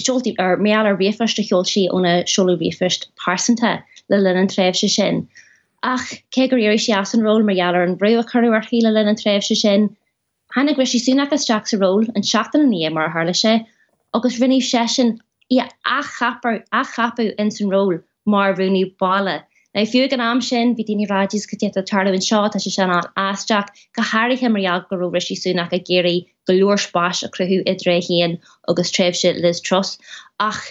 [0.00, 5.28] mealar rifuchte hiolsí ona choú rifucht parsanta le lenne trefse sin.
[5.82, 9.96] Ach kegur si as an rol mealar an breú chuir chéile lenne trefse sin,
[10.54, 13.66] Hanna gre si sunna agus Jack a rol an seachtan an níam mar harleise,
[14.14, 15.18] agus rinne sesin
[15.52, 19.42] i a chapper a chapu in san rol mar runúni balle.
[19.74, 22.70] Na fiú gan am sin vi dinni radis go a tarla an seo a se
[22.70, 28.38] sena asstraach go hairithe marag goú risí sunach a géirí goúorspás a cruú idre héan
[28.68, 29.96] agus trefse lis tros
[30.40, 30.62] ach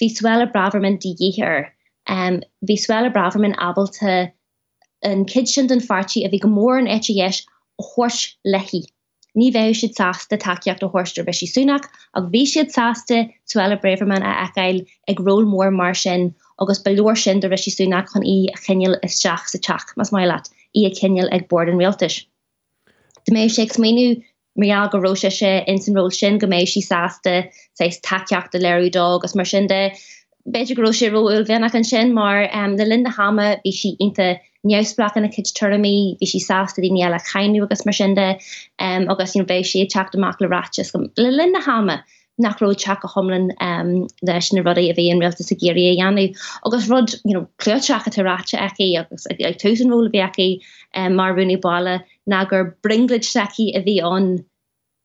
[0.00, 1.70] ví swelle braverman die dhéhir.
[2.06, 4.32] Um, ví swelle braverman abel te
[5.02, 7.44] an kidsin an farti a vi gomór an etjees
[7.80, 8.84] hors lehi.
[9.34, 11.86] ní bheith siid sásta takeíocht do thuirstar be si súnach
[12.18, 13.16] ag bhí siad sásta
[13.50, 14.34] tuile breverman a
[14.64, 14.78] eil
[15.10, 16.28] ag ról mór mar sin
[16.62, 20.12] agus beúir sin de risi súnach chun í a chinneal is seach sa teach mas
[20.12, 22.20] mai leat í a cinneal ag board an réaltis.
[23.26, 24.22] De mé sé méú
[24.58, 28.58] méall go roise se in san ro sin go mééis si sáasta seis takeach de
[28.58, 29.92] leirú dog as mar sin de
[30.46, 34.38] beidir gro sé roúil bhenach an sin mar um, de linda hame bhí si inte
[34.64, 38.28] neusplach an a kid turmi vi si sásta dí eile chainú agus mar sinnde
[38.78, 42.02] um, agus sin bhéh sé teach amach le ratches gom le linda hame.
[42.40, 46.24] nachró chat a homlin um, leis na rudi a bhí an réalta sa géir anú
[46.66, 50.60] agus rud you know, cléteach aráte eici agus ag tuúsanróla bheici
[50.94, 54.44] um, mar runúni bailile na gur bringlid seki a bhí an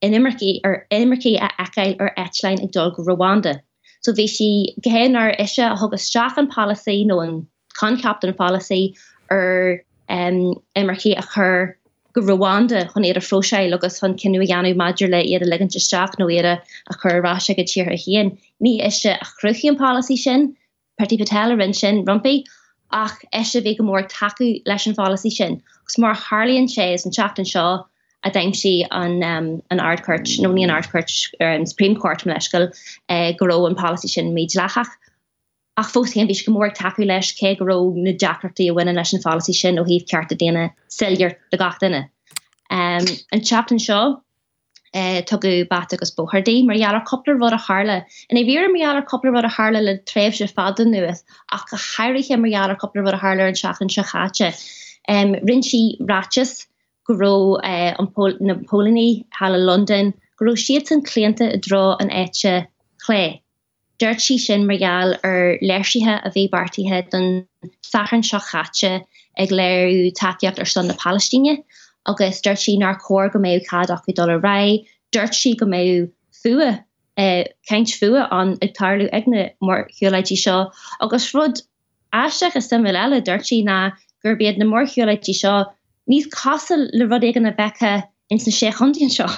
[0.04, 3.60] inimmerki ar inimmerki a eil ar etlein ag dul go Rwanda.
[4.02, 8.95] So bhí si gehénar isise a thugus straach an policy nó an con captain policy
[9.30, 11.78] ar um, immerché a chur
[12.13, 16.28] go Rwanda chun éidir froseil agus chun cinú ganú Maidir le iad a leganteteach nó
[16.28, 18.38] éire a churrá go tíir a chéan.
[18.63, 20.56] Ní iste a chruchian policy sin,
[20.97, 22.45] Parti Patel rin sin rumpi,
[22.91, 25.62] ach eise bvé go mór takeú leis an policy sin.
[25.86, 27.86] gus mar Harlíonn sé is an Chaptan seo
[28.23, 32.23] a daim si an um, an artcourt no ní an artcourt ar an Supreme Court
[32.25, 32.67] leiskel
[33.10, 34.89] uh, goró an policy sin méid lechach
[35.78, 39.21] ach fós hen vís gomór takeú leis ke ro na Jackarty a winna leis an
[39.21, 42.10] policy sin ó híh ceart a déine sillir de gatainine.
[42.69, 44.21] Um, an chapten seo
[44.91, 47.97] Uh, tugu bat agus bohardé mar jaar koppler wat a haarle
[48.30, 51.65] en e weer me jaar koppler wat a haarle le tref se faden nues ach
[51.69, 54.49] go hairihe mar jaar koppler wat a haarler an seachchen se gaatje
[55.08, 56.65] um, rinchi ratjes
[57.10, 62.67] gro uh, Pol na Polni halle London gro siten kliente dro an etje
[63.08, 63.41] lé.
[63.99, 67.47] Dirtsi sin mariaal ar er leirsihe a bvé bartihe den
[67.84, 69.02] sachan seo chatte
[69.38, 71.63] ag léirú takeocht ar er son na Palestine.
[72.08, 74.78] Agus dirt si nar chóir go méú cad acu dul ra,
[75.12, 76.12] dirt si go méú
[76.44, 76.84] fua
[77.18, 81.62] keinint eh, fua an ag tarlú agne mar hiolaití seo, agus rud
[82.14, 83.92] eisteach a sim eile dirtí na
[84.24, 85.66] gur bead na mór hiolaití seo,
[86.10, 87.94] níos casal le rud ag an na becha
[88.30, 89.30] in san sé hondíon seo.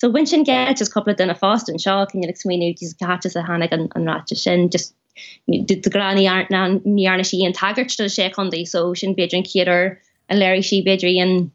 [0.00, 2.94] so win sin get just couple den a fast an shaw can you explain these
[2.94, 4.94] cat a hannig an an rat sin just
[5.48, 9.44] dit de granny aren't na niarne si an taggart to sé kondi so sin bedrin
[9.44, 11.52] kier an Larry si bedri an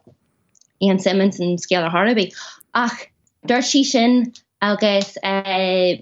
[0.85, 2.33] Ian Simmons an scale Harby
[2.73, 3.07] ach
[3.45, 5.95] dar si sin agus uh,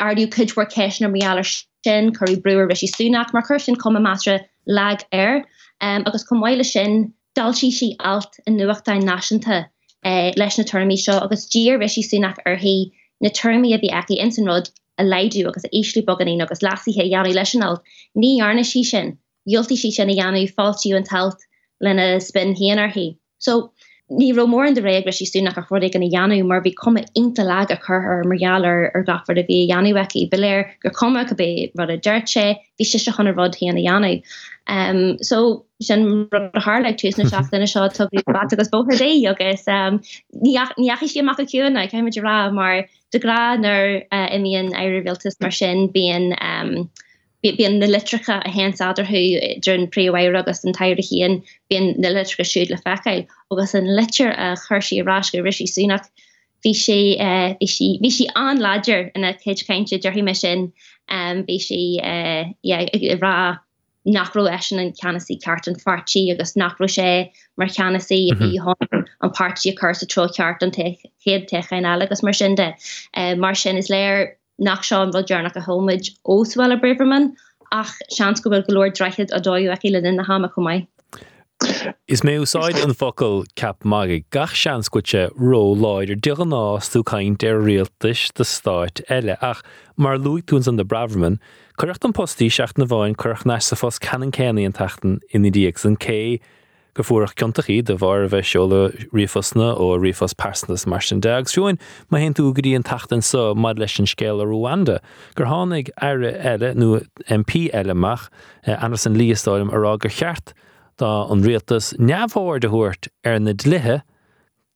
[0.00, 1.46] ardú kudwar ke na mialler
[1.84, 5.44] sin curry brewer vi sunach mar sin kom matre lag air
[5.80, 9.66] um, agus komile sin dal si si alt in nuachtain nata.
[10.06, 12.74] uh, leis na termí seo agus dír bheit si sinach ar hí
[13.20, 17.34] na termí a bhí aici insanrod a leidú agus a éslí boganí agus lasíthe jaanú
[17.38, 17.80] leisinál
[18.24, 21.42] ní arna sí sin Jolti si sin a jaanú faltíú an talt
[21.80, 23.16] lena spin hianar hí.
[23.38, 23.72] So
[24.10, 27.42] ní romór an de réig si súnach a chodig gan jaanú mar bhí komme inta
[27.42, 31.72] lag a chur ar marjaler ar gafar a bhí jaanúweki beléir gur komme go be
[31.74, 34.22] rud a deirtse hí si se chun rod hí an jaanú.
[34.68, 39.64] Um, so sin haar le tú na seachna seo tu bat agus bo dé agus
[39.66, 45.88] níachchi sé amach ciúna caiimi ra mar de gra nar uh, imíon airviltas mar sin
[45.88, 46.88] bíon um,
[47.56, 52.08] bien na litricha a hen aderhu eh, drin prewa agus an teir hian bien na
[52.08, 53.26] litrika siúd le fechail.
[53.50, 56.08] Agus an litir a chuirsí rasske rishi sunach
[56.62, 60.72] vi sé eh, vi si an lager in a keintse dehi me sin
[61.46, 63.58] vi sé ra
[64.06, 68.58] nachro e an canasí cartan fartí agus nachro sé mar canasí hí mhm.
[68.62, 72.54] hon an party a chu a tro ceart an te chéad techain agus mar sin
[72.54, 72.74] de.
[73.14, 77.32] Eh, mar sin is léir nach se an bhiljarnach a homid óswell a Breverman
[77.72, 79.40] ach sean go bhfuil golóir dreichiid a
[79.72, 80.86] a in na hama mai.
[82.06, 87.00] Is mé úsáid an focail cap maige gach seanscoite ró láidir de an nás tú
[87.48, 88.44] ar réaltais de
[89.40, 89.62] ach
[89.96, 91.38] mar luú túns an de Braverman,
[91.78, 95.50] chuirecht an postí seach na bháin chuch ne sa fós canan céanaí an tatan iní
[95.50, 96.40] díag san cé
[96.96, 101.78] go fuach ceantaí de bhar bheith seola rifosna ó rifos persnas mar sin deag siúin
[102.10, 104.98] má hen tú goí an tatan sa mad leis an scéil a Rwanda.
[105.36, 108.28] Gur tháinig aire eile nó MP eileach
[108.64, 110.54] eh, anas an líostáim ará gur cheart
[110.96, 114.00] dá an rialtas neamhhair de thuirt ar na dlithe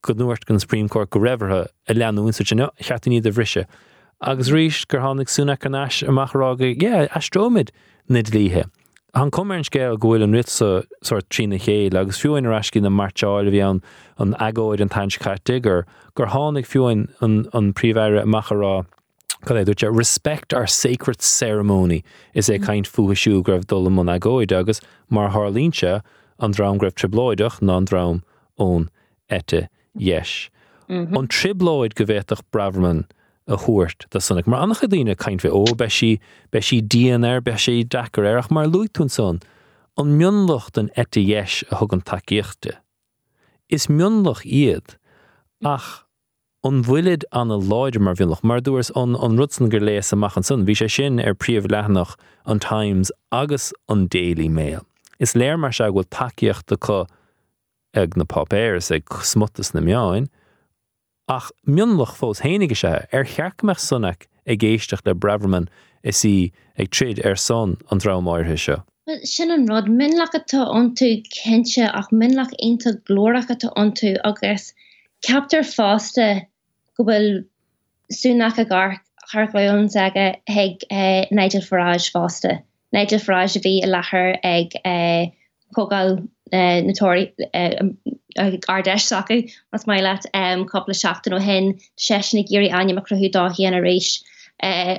[0.03, 3.65] go nuirt Supreme Court go raibharthe a leanún sa chearttaí de bhrise.
[4.21, 7.71] agus ríis gur tháinig súna canáis amachrága, é, astrómid
[8.09, 8.69] nid líthe.
[9.13, 13.61] An cummern scéil gohfuil an ritsa sort trína chéil agus fiúin rascin na marteáil bhí
[13.69, 13.83] an
[14.19, 15.83] an agóid an taint caiitigur
[16.15, 18.87] gur tháinig fiúin an príomhheire machará
[19.47, 24.53] Cad é dúte respect ar sacred ceremony is é caiint fuhaisiú greibh dul man agóid
[24.53, 26.03] agus mar Harlínse
[26.39, 28.23] an drám greibh tribloideach ná an
[28.59, 28.89] ón
[29.29, 30.51] ete yes.
[30.89, 31.27] an mhm.
[31.27, 33.07] triblóid go bhéach braverman
[33.51, 36.11] a thuirt de sannig mar annach dtíine caiint bheith ó be si
[36.51, 39.41] be si DNR be sé dechar éach mar luún son
[39.99, 42.77] an mionlacht an etieis a thug an takeíochte.
[43.69, 44.97] Is mionlach iad
[45.65, 45.91] ach
[46.65, 50.67] an bhuiid an leidir mar bhilach mar dúirs an an rutsan gur léas amachchan sun,
[50.67, 54.87] bhí sé sin ar príomh lenach an Times agus an Daily Mail.
[55.19, 57.07] Is léir mar se bhfuil takeíocht de chu
[57.95, 60.29] ag na papéir ag smutas na meáin,
[61.31, 65.69] ach mionlach fós héige se ar cheachmeach sunnach ag géisteach le breverman
[66.03, 68.79] is si ag trid ar son an rámáirthe seo.
[69.25, 74.73] sin an rod minlach atá antu kense ach minlach einta glórach atá antu agus
[75.29, 76.27] captar fáste
[76.97, 77.31] go bhfuil
[78.23, 78.99] súnach a gar
[79.33, 80.27] charhún aige
[80.65, 82.63] ag uh, Nigel Farage fáste.
[82.93, 84.79] Nigel Farage bhí a lethir ag
[85.77, 87.33] cogáil uh, natóri
[88.69, 90.27] ardeis sake mas mei laat
[90.73, 94.23] kole seachtan ó hen sena géri aine a cruú dá hí a rééis.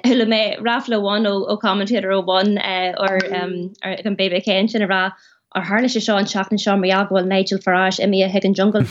[0.05, 3.19] Hulle mé rafleháin ó ó commentator óháin eh, ar
[4.05, 5.11] an baby céin sin a ra
[5.55, 8.53] ar hále se seán seachtain seo mé aghil Nigel Farage i mé a heag an
[8.53, 8.81] jungle.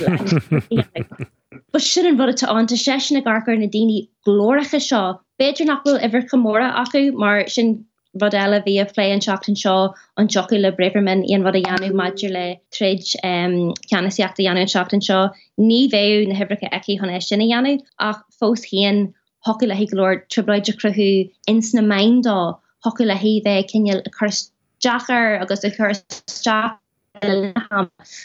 [1.72, 6.72] Ba sin an bud ananta sena garchar na daoine glóiricha seo, beidir nachfuil iwwer chomóra
[6.84, 7.84] acu mar sin
[8.18, 11.92] rodile vi a lé an seachtan seo an choku le breverman on wat a Jannu
[11.92, 17.78] Maidir le trid ceannaíachta Jannu seachtan seo, ní bhéú na hebrecha eici honna sinna Jannu
[17.98, 19.12] ach fós chéan
[19.46, 24.50] hoku le higlóir tribleidir cruthú ins na maindá hoku le hí bheith cinenne a chu
[24.80, 25.92] Jackar agus a chu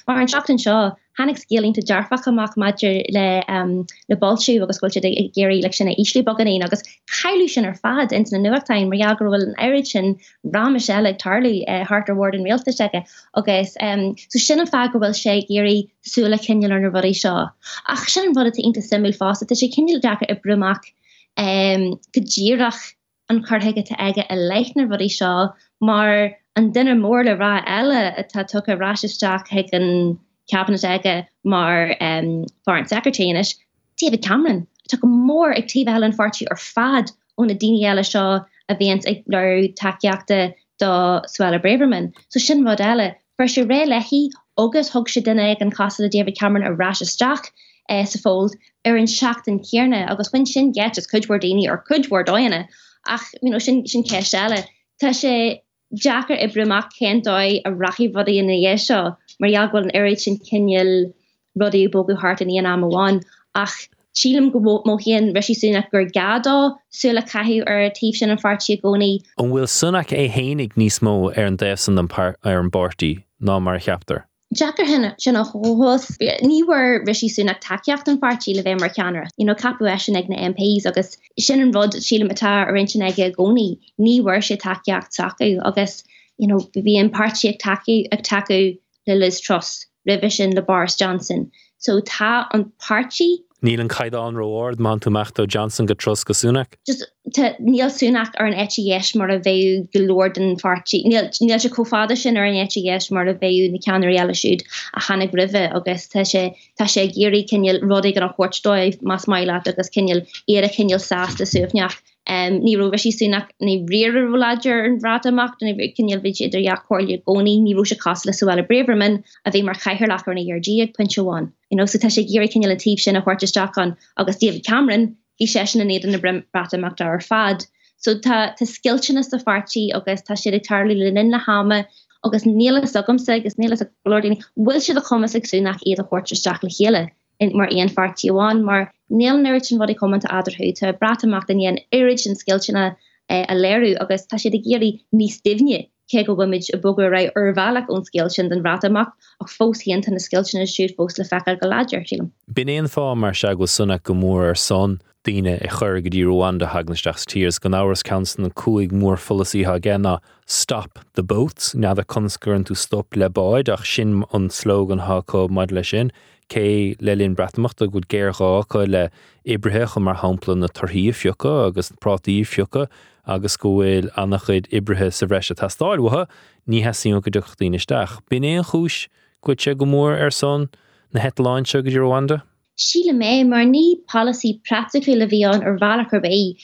[0.08, 4.80] mar an seachtan seo hannig scaling te jarfach amach maidir le um, le bolú agus
[4.80, 9.00] go géirí le sinna isli boganí agus chaú sin ar fad in na nuachtain mar
[9.04, 10.18] jagarhfuil an airid sin
[10.58, 14.90] ram se le tarlú uh, hartar ward an réalta seke agus um, so sinna fa
[14.92, 17.50] go bhfuil sé géirí súla cinal ar body seo.
[17.88, 20.92] Ach sin bud inta simú fá sé cinil dacha i brumach
[21.38, 22.82] um, godíach
[23.30, 28.02] an chutheige te aige a leithnar body seo mar an dinner mór le ra eile
[28.24, 33.56] atá tu a raisteach he an cabinet aige mar um, foreign secretaryis
[33.98, 38.06] David Cameron tu go mór ag tí an fartí ar fad ón na daine eile
[38.06, 42.14] seo a bhíon ag le takeíachta do swelle Braverman.
[42.30, 46.04] So sin mod eile fer se ré lehí agus hog se duine ag an casa
[46.04, 47.52] a David Cameron a raisteach
[47.90, 48.56] eh, sa fóld
[48.86, 52.68] ar an seach an cearne agus win sin get is cudwar daine ar cudwar doine
[53.08, 54.66] ach you know, sin sin ce eile.
[55.02, 55.62] Tá sé
[55.94, 60.20] Jackar ibreach ken dói a rachi vodi in na dhé seo, mar jaagwal an éid
[60.20, 61.14] sin cinil
[61.60, 63.22] rudi bogu hart in íon amháin
[63.66, 63.78] ach
[64.16, 69.20] Sílam go mo hían reisiúna gur gadá sula caiú ar tíh sin an fartí gcónaí.
[69.38, 73.78] An bhfuil Sunak é hénig níos mó ar an désan ar an bortí ná mar
[73.78, 74.24] cheaptar.
[74.54, 79.28] Jackar henne sin hóhos eh, níhar Rishi Sunak takeocht an fartí le bhéh mar ceanra.
[79.38, 83.36] I capú sin ag na MPs agus sin an rud síle matá a rin aige
[83.36, 86.06] gcóí níhar sé takeocht takeú agus
[86.40, 91.52] bhí an partí ag takeú ag takeú le Liz Truss, revision le Boris Johnson.
[91.78, 96.76] So tá an partí Níl an caiidán roiard man túachta Johnson go tros goúnach?
[96.86, 101.02] Just níl súnach ar an ethéis mar a bhéú golóir den fartí.
[101.08, 104.62] Níl se cofáda sin ar an ethéis mar a bhéú na ceanirile siúd
[104.94, 106.44] a hanig rive agus tá sé
[106.78, 111.02] tá sé géirí cinil rodig an a chóirtdóibh más maiile agus cinil éad a cinil
[111.02, 111.98] sásta suúfneach.
[112.28, 116.76] Um, ní ro si sinach ní rire rolaidir an rátamach na cinil vi idir ja
[116.76, 120.42] choirle gcóí ní ro se cos le suile breverman a bhí mar chaithir lechar na
[120.54, 121.52] ar díag puintháin.
[121.72, 125.16] I know so te sé géir cinil a tíb sin a chuirteteachchan agus David Cameron
[125.40, 127.66] hí sé sin na néan na bratamach ar fad.
[127.98, 131.86] So tá tá skillsinna sa fartí agus tá sé tarlí linin na hame
[132.26, 136.64] agus níle sogumse agus níle a glóding bhfuil si a commas agsúnach iad a chuirteteach
[136.64, 137.04] le chéle.
[137.40, 141.84] Mar een fartieán mar neel nuirtin wat ik kom te aderhu te brataach den en
[141.90, 142.98] irigen skillna
[143.30, 147.26] a leru agus ta sé de géri nís divne ke go gomid a bogur ra
[147.36, 151.68] ervalach onskillsin den rataach och fós hient an na skillsin siút fós le fear go
[151.68, 152.32] laidir sílam.
[152.54, 156.10] Bin éon fá mar se go sunna go mór ar son daine i chur go
[156.10, 161.24] dí Rwanda hagnasteach tírs go áhars cansan an cuaig mór folasí ha genna stop the
[161.24, 165.84] boats nead a conscurn tú stop le baid ach sin an slogan haá maid lei
[165.84, 166.12] sin
[166.50, 169.10] cé lelíonn bretamachta go géirá le
[169.46, 172.88] ibrethe chu mar haplan na tarthaí fiocha agus prátaí fiocha
[173.28, 176.28] agus go annach chuid ibrethe sa bhreise tastáilhathe
[176.68, 178.20] ní heíú go duchttaíisteach.
[178.30, 179.08] Bin éon chúis
[179.46, 180.70] sé go mór ar son
[181.14, 182.42] na hetláin se go dú Rwanda?
[182.78, 186.58] Síle mé mar ní policy practically le bhíán ar bhechar bé.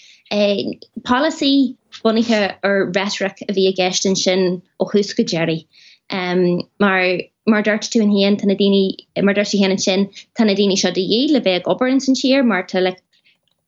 [1.03, 5.67] Policy bunithe ar er rhetoric a bhí a er gestin sin ó thuús go Jerry.
[6.09, 10.77] Um, maar mar dart tú an héan tanna déine mar dar hen sin tanna déine
[10.77, 12.95] se de héle bheith op in san siir mar te le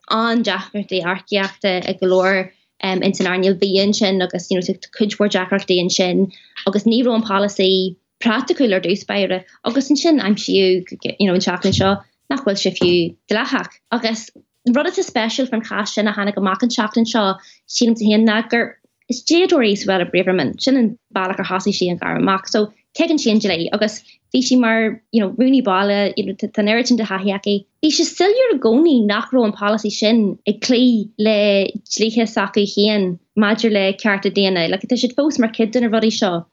[0.10, 2.52] an Jackar de arceachta a galoor
[2.84, 6.32] um, in san arniil bíon sin agus you know, kudwar Jackar déon sin
[6.68, 10.86] agus ní an policy practical er dúspeire agus in sin I'm siú
[11.20, 14.30] you know, in Jacklin seo nachhfuil si fiú de lehach agus
[14.70, 18.12] rud is special fan cha sin a hanna go mac an Jacklin seo sim te
[18.12, 18.76] hen nagur
[19.10, 22.72] is jédoéis well a breverman sin an ballach a hasí si an gar mac so
[22.98, 27.66] kegen singelé agus fishi mar you know runni ball you know tan ertin de hahiake
[27.84, 31.68] I se sillier goni nachro an policy sin e kle le
[32.00, 36.12] léhe saku hien Major le karta DNA like te het fos mar kid in rudi
[36.12, 36.46] seo.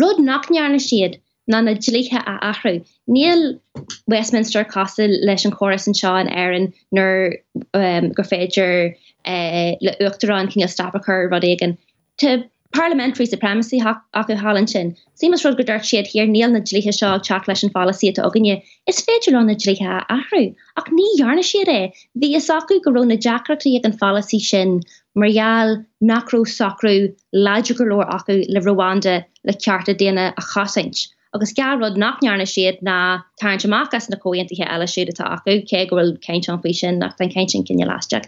[0.00, 2.84] Rod nachnearne sied na na jléhe a ahrú.
[3.08, 3.60] Neil
[4.06, 7.36] Westminster Castle leis an choras an seo an airan nur
[7.74, 11.76] um, go féger uh, eh, le uchtar an kinne stapachar rod igen
[12.18, 14.96] te parliamentary supremacy acu hallan sin.
[15.20, 18.62] Simas rud godart siad hir níl na dlíthe seo chat leis an fallí a aganine
[18.86, 20.42] is féidir an na dlíthe ahrú
[20.82, 21.92] ach níhearna siad é
[22.24, 24.80] hí is acu goró na Jackratí ag an fallí sin
[25.14, 25.78] marall
[26.12, 26.94] nachró sacrú
[27.34, 31.08] leidirgurlór acu le Rwanda le cearta déine a chaint.
[31.34, 36.62] agus garrod nachnearna siad na tarintachchas na cointithe eile siúdata acu cé gohfuil céint an
[36.62, 38.26] fao sin nach den céint sin cinenne láisteach.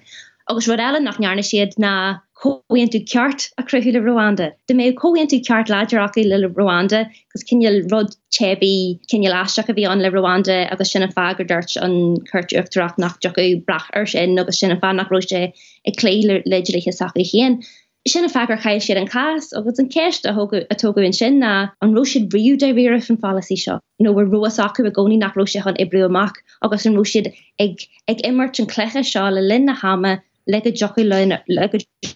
[0.51, 4.51] Agus rud eile nachnearna siad na koen tú ceart a cruúle Rwanda.
[4.66, 9.74] De mé koen tú ceart láidirach le Rwanda, gus cinil rod chebi cinil láisteach a
[9.74, 14.38] bhí an le Rwanda agus sinna fagur d'irt an chuirtúachtarach nach joú brach ar sin
[14.38, 15.53] agus sinna fan nach roiste
[15.86, 17.62] ag léile leidirliche sachu chéan.
[18.09, 21.95] Sinna fagur chail siad an cas agus an ceist a atógu in sin na an
[21.95, 23.78] roisiid briú de ri fan fallaí seo.
[24.01, 27.78] No bhar roias acu a gcóí nach roise an ibriú amach agus an roisiid ag,
[28.09, 31.68] ag immert an cléche seá le lin na hame le a jochu lein le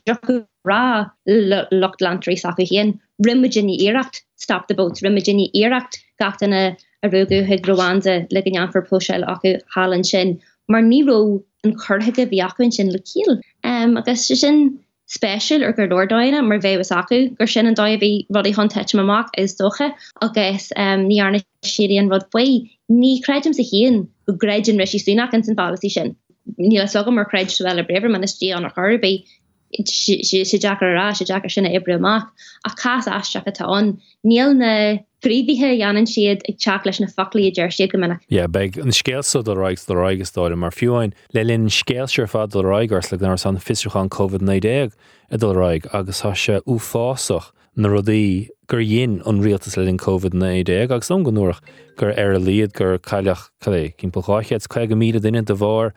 [0.09, 6.77] jochu ra locht landrí sa hien rimimegin iirecht stop de boot rimimegin iirecht gatain a
[7.05, 12.25] a rugu het groanze le gan anfir poel aku halen sin mar niro an chorhege
[12.33, 13.41] viachn sin le kiel.
[13.65, 17.97] Um, agus sin special er gur doordaine mar ve was aku gur sin an da
[17.97, 23.23] vi rodi hon te mamak is doche agus um, ni arne sirian rod wei ní
[23.27, 26.17] kreitim se hien go grejin resi sunak an sin ballí sin.
[26.59, 29.25] Níl so mar kreid well brever man istí an chobé
[29.75, 32.29] sé Jackar ra sé Jackar sinna ibre amach
[32.65, 37.53] a cas astraach atá an níl na príbithe janan siad ag teach leis na folí
[37.53, 38.21] deir si go mena.
[38.29, 42.63] Ja be an scéalsa do reigs do reigestáide mar fiúin le linn scéalseir fad do
[42.63, 44.93] reigars le nar san fiúchan COVID-19
[45.31, 49.85] a do reig agus há se ú fásach na rodí gur dhéon an rialtas le
[49.85, 51.61] linn COVID-19 agus an goúach
[51.97, 55.93] gur ar a líad gur caiileach chalé cin poáichead chuig go míad duine de bhar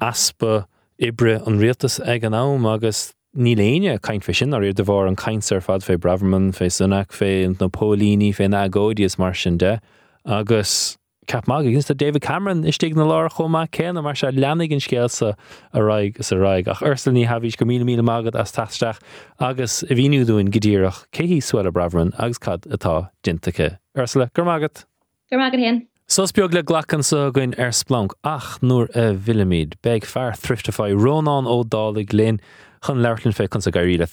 [0.00, 0.66] aspa
[0.98, 5.08] ibre an rialtas ag an nám agus ní léine caiint fé sin ar de bhar
[5.08, 9.80] an caiintsar fad fé Braverman fé Sunak fé an napólíní fé agódias mar sin de
[10.24, 14.72] agus cap mag gus a David Cameron istí na lá chomá céan mar se lenig
[14.72, 15.34] an scéalsa
[15.72, 19.00] a raig sa raig ach urslaní hahís go mí mí mágad as taisteach
[19.40, 23.78] agus a bhíúún godíireach céhí Suella Braverman agus cad atá dintacha.
[23.96, 24.84] Ursula gur mágad?
[25.30, 25.88] Gur mágad hen.
[26.06, 30.92] Sos beag le ghlachan sa goin ar Splanc ach nuair a bhiimiid, beag fear Thriftify
[30.92, 32.40] Rónán Ó Dálaigh linn
[32.84, 34.06] chun leirlinn fé chun sa gairí le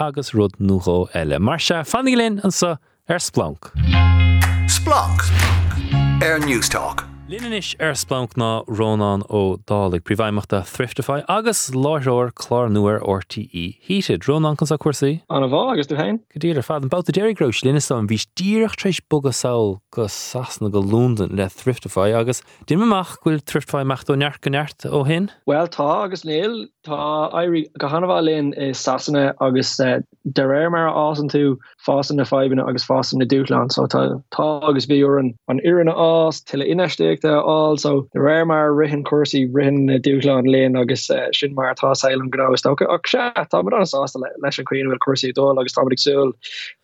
[0.00, 1.38] agus rud nuá eile.
[1.38, 2.76] Mar se fannig linn an sa
[3.08, 3.70] ar Splanc.
[4.66, 5.22] Splanc
[6.20, 7.07] Air Newstalk.
[7.28, 14.24] Linis ar Splanc ná Rónán Ó Dálaigh prihhaimachta Thriftify agus láthir chlár nuair ortaí híiad
[14.24, 15.20] Rónán chun sa cuasaí?
[15.28, 16.24] An bh agus tú hain?
[16.32, 20.72] Go dtíar fad an bouta déirgrós linistá bhís díireach treéis bog a saoil go sasna
[20.72, 25.28] go lúndan le Thriftify agus Diimeach ghfuil Thriftify mecht ó neart go neart ó hin?
[25.44, 30.88] Well tá agus néal tá airí go hanmhá linn is sasanna agus de réir mar
[30.88, 35.60] ásan tú fásan na febanna agus fásan na dúlan so tá agus bhí an an
[35.64, 41.10] ianna ás til iniste projekte also de rare mar rihin cuasí rihin dúlan leon agus
[41.10, 43.86] uh, sin mar tásil an grá sto ach se tá mar an
[44.42, 46.32] leis an queen cuasí dó agus táigsúil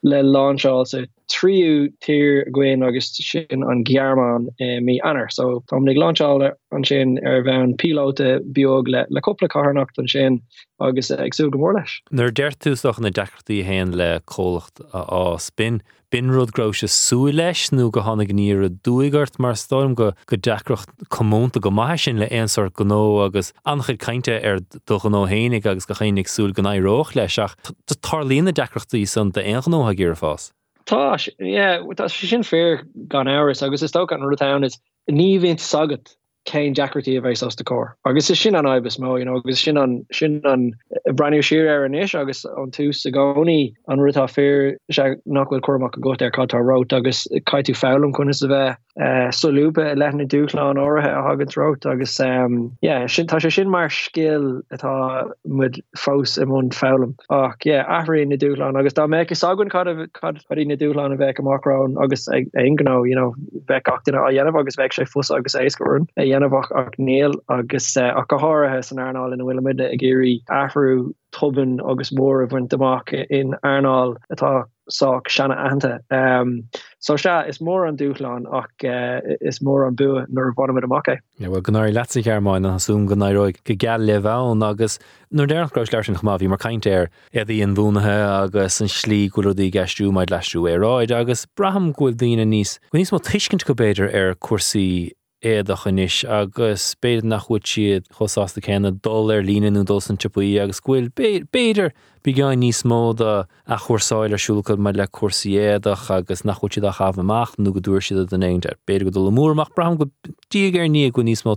[0.02, 5.84] le lá se triú tír gin agus sin an gearman eh, mí anar so tom
[5.84, 10.40] nig lále an sin ar bhein pilóte biog le le coppla carnacht an sin
[10.80, 12.00] agus agsú gomór leis.
[12.10, 15.82] Nar deirtúach na dechartaí héin le cólacht á spin.
[16.10, 20.12] Bin rud gro se sú leis nó go hána gníir a dúigart mar storm go
[20.26, 25.12] go decrocht commúnta go mai sin le éonsar gó agus anchid caiinte ar do gan
[25.12, 29.88] nóhénig agus go chénig súl gan éróch leis ach Tá tarlína decrochttaí san de éanó
[29.88, 30.52] a ggéar fás.
[30.87, 34.78] Tá sin fér gan áras agus is sto an rutáin is
[35.11, 36.14] ní vín sagad
[36.45, 37.95] Kein Jackartí a bheits as de cór.
[38.05, 40.74] agus is sin an aibes mó you know, agus sin an sin an
[41.07, 45.62] breniu sir ar an isis agus an tú sa gcóí an rutá fear se nachfuil
[45.62, 49.97] chumach a go ar catá rot agus caiitú fém chun is a bheith uh, solúpa
[49.97, 54.62] lena dúláán áirithe a hagan rot agus um, yeah, sin tá sé sin mar skill
[54.72, 59.42] atá mud fós im mún fém ach yeah, ahraí na dúláán agus dá me is
[59.42, 63.34] agann cad cadí na dúláán a bheith amachrán agus ag ingná you know,
[63.66, 67.97] bheith achtainna a dhéanamh agus bheith sé fus agus éiscurn a dhéanamhach ach níl agus
[67.97, 72.47] uh, a go háirithe san airnáil in bhfuilimiide a géirí ahrú tuban agus mór a
[72.47, 76.01] bhain amach in airnáil atá soach sena ananta.
[76.11, 76.68] Um,
[76.99, 81.09] so se is mór an dúchláán ach uh, is mór an bu nar bhna amach.
[81.39, 84.99] Ja bhil gannáir leí chearmáin asún gannáróid go geall le bhán agus
[85.32, 88.14] nó deachráis leis an chumá bhí mar caiintéir iad íon bhúnathe
[88.45, 92.78] agus an slí goí gasú maid leisú éráid agus braham ghfuil daine níos.
[92.95, 95.12] Níos má tuiscint go béidir ar cuasaí
[95.45, 100.80] éadach inis agus béad nach chuid siad chosásta chéna dul ar línaú dul tipaí agus
[100.80, 101.11] ghfuil
[101.53, 101.92] béidir
[102.24, 107.53] bí gáin níos móda a chuirsáil arsúlcha me le cuasaéadach agus nach chuid a chafamach
[107.59, 108.72] nó go dúir siad den éinte.
[108.86, 110.09] Béidir go dul múrach bram go
[110.51, 111.53] dígar ní go níos mó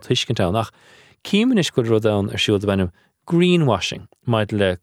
[0.51, 0.71] nach
[1.23, 2.91] címan is go ar siúd bhainm
[3.25, 4.77] greenwashing maid le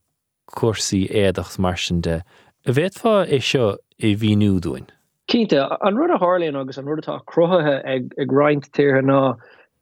[0.57, 2.23] cuasaí éadachs mar sin de.
[2.67, 4.94] A bhéadfá é seo i bhíúúin.
[5.31, 9.37] Keinte an rud a Harlín agus an rudatá crothe ag ag reinint tíirthe ná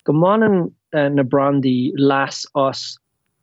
[0.05, 2.97] go manan uh, na brandí las as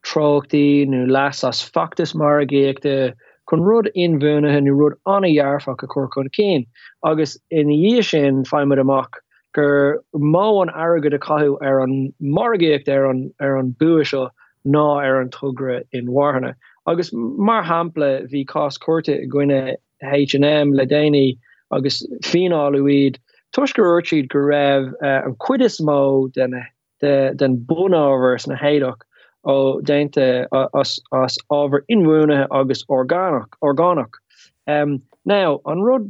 [0.04, 3.14] trochttaí nó las as factus mar géachta
[3.50, 6.66] chun rud inhúnathe nu rud annahearfach a chu chun céin
[7.04, 9.20] agus in dhé sin feimime amach
[9.54, 14.30] gur má an agad a caiú ar an margéocht ar an ar an bua seo
[14.66, 16.54] ná ar an tugre in warhanne
[16.88, 21.38] agus mar hapla hí cás cuate gine H&M le déine
[21.72, 23.18] agus fináid
[23.56, 26.56] tuisgurirtíd go raibh uh, an cuidas mó den
[27.02, 29.02] de, den bunavers na héideach
[29.48, 34.20] ó déinte as ábhar inmúnathe agus orgánach orgánach.
[34.68, 36.10] Um, now an rud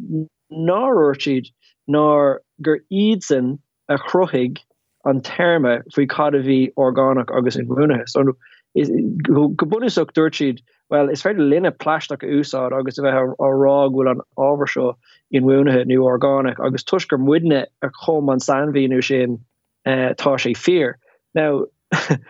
[0.51, 1.51] náirtíd
[1.89, 4.59] ná gur iadsan a chrochiig
[5.05, 8.07] an terme faoi cadhí orgánach agus inmúnathe.
[8.09, 8.33] So,
[8.75, 14.93] gobunisach dúirtíd well is féidir linne plastic úsá agus a bheit árá bhfuil an ábharseo
[15.33, 19.37] inhúnathe nu orgánic agus tuisgur muidne a chom an sanhíú sin
[19.85, 20.97] uh, tá sé fear.
[21.35, 21.65] Now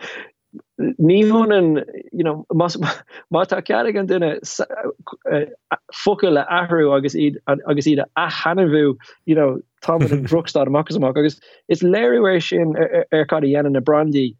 [0.80, 4.40] ní honnen you know má tá ce an duine
[5.92, 8.96] fo le ahrú agus iad agus iad a hanahú
[9.26, 14.34] you know tá an drugstad amach agus is léirhir sin ar cad dhéanaan na brandí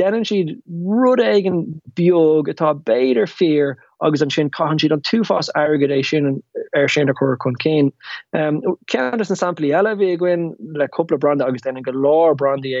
[0.00, 5.50] dennen siad rud aigen biog atá beidir fear agus an sin caihan siad an túfás
[5.54, 6.42] agadéis sin
[6.74, 7.92] ar sin a chu chun céin.
[8.90, 12.74] Cean an sampli eile bhí gin le coppla brand agus den go lá brandí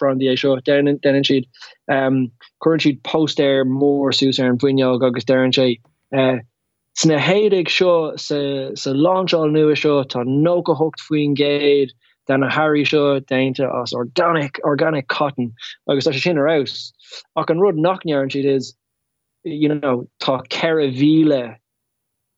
[0.00, 1.48] brandí é seo dennen siad
[1.88, 5.80] chuann siad post air mór sús ar an bhuiineog agus dean sé.
[6.12, 6.38] Uh,
[6.98, 11.92] Sna héidir seo sa láseáil nua seo tá nó go hocht faoin géad,
[12.30, 15.52] dan a Harry seo dainte as organic organic cotton.
[15.88, 16.92] Agus a sin aus
[17.36, 18.74] ach an rud nachnear an si is
[19.42, 20.36] you know tá
[21.00, 21.56] vile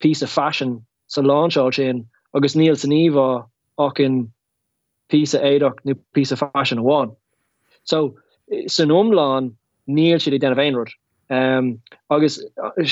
[0.01, 3.27] piece of fashion sa launch sin agus níl san níva
[3.79, 4.33] ach in
[5.11, 7.13] piece of éach nu piece of fashion one.
[7.85, 8.17] So
[8.67, 9.55] san omlaan
[9.87, 10.97] níl si den einrod
[11.29, 11.71] um
[12.11, 12.43] agus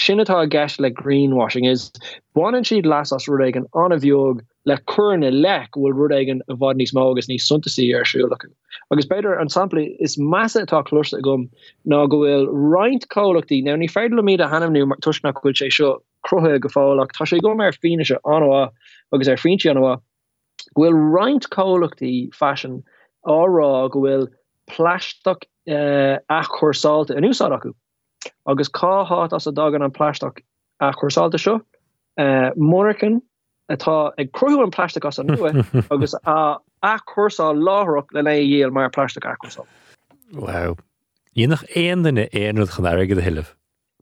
[0.05, 1.90] sinnatá gas le greenwashing is
[2.36, 6.77] buan siad las as ru an an viog le chune lek wil rugen a vad
[6.77, 8.51] nís mágus ní suntasí ar siúlacha.
[8.91, 11.49] agus beidir an sample is massa tá chlusta gom
[11.87, 15.99] ná gohfuil reinint cólachttaí ná ní féidir míad a hanamnú mar tusna chuil sé seo
[16.27, 18.71] cruthe go fáach tá sé go mar fine se anha
[19.13, 20.01] agus ar finti anha
[20.77, 22.83] Gwyil reinint cólachttaí fashion
[23.27, 24.29] árá gohfuil
[24.71, 27.73] pleisteach uh, a chuirsáte an úsá acu
[28.47, 30.43] agus cáhat as a dagan an pleisteach
[30.81, 31.61] a chuirsáte seo
[32.19, 33.23] uh, Morgan
[33.71, 38.37] atá ag cruú an plastic as an nue agus a a cuasá láhraach le le
[38.43, 39.64] dhéal mar plastic acusá.
[40.33, 40.77] Wow.
[41.37, 43.49] Dhénach éon duna éonrad chun aige a hiileh.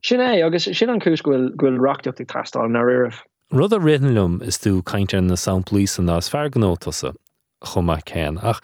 [0.03, 3.13] Sin é agus sin an cúsúil ghfuil rockteocht tastal na rih.
[3.51, 7.15] Rud a rilumm is tú caiinte na Soundlísan nás ferganótasa
[7.63, 8.61] chumma céan ach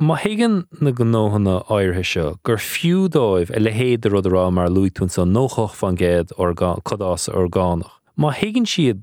[0.00, 5.10] má higan na gnóhanna áirthe seo gur fiúdóibh i le héad rud rá mar luúún
[5.10, 7.90] san nóchoch fan géad chudása orgánach.
[8.16, 9.02] Má higann siad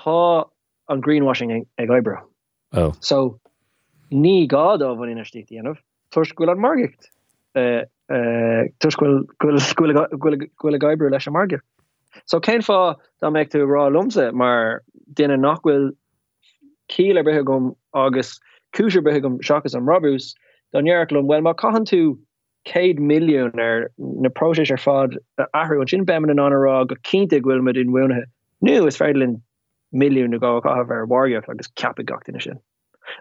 [0.00, 0.48] tá
[0.88, 2.16] an greenwashing ag ebre
[2.82, 3.20] oh so
[4.24, 5.80] ní gá á bhan inistí anmh
[6.16, 7.10] tuarsúil an margicht
[8.80, 11.58] tuarsúil gaibre leis an marge
[12.24, 12.78] so céim fá
[13.22, 14.82] dá meid tú rá lumse mar
[15.20, 15.90] duine nachhfuil
[16.94, 17.74] cíle bethe gom
[18.04, 18.38] agus
[18.78, 20.30] cúsir bethe gom seachas an robús
[20.74, 22.00] donhearlumm well má caihan tú
[22.72, 25.18] céid milliún ar na proéis ar fad
[25.62, 28.24] ahrú an sin beman an anrá go cinnte ghfuilmid in bhne
[28.68, 29.36] nu is félinn
[29.92, 32.60] milliún na gá chah ar warioh agus cap gatain sin.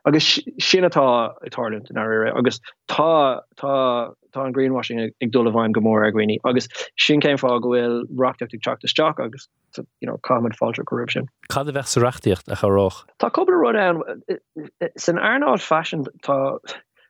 [0.06, 2.60] Agus sinnatá itáint in air agus
[2.90, 7.60] tá tá tá an greenwashing ag dul bhaim gomór a gine agus sin céim fá
[7.60, 9.48] gohfuil rockteach teachtasteach agus
[9.78, 11.28] you know common falter corruption.
[11.50, 14.04] Cad a bheith sa reachtíocht a charách Tá co ru an
[14.98, 16.60] san airnáil fashion tá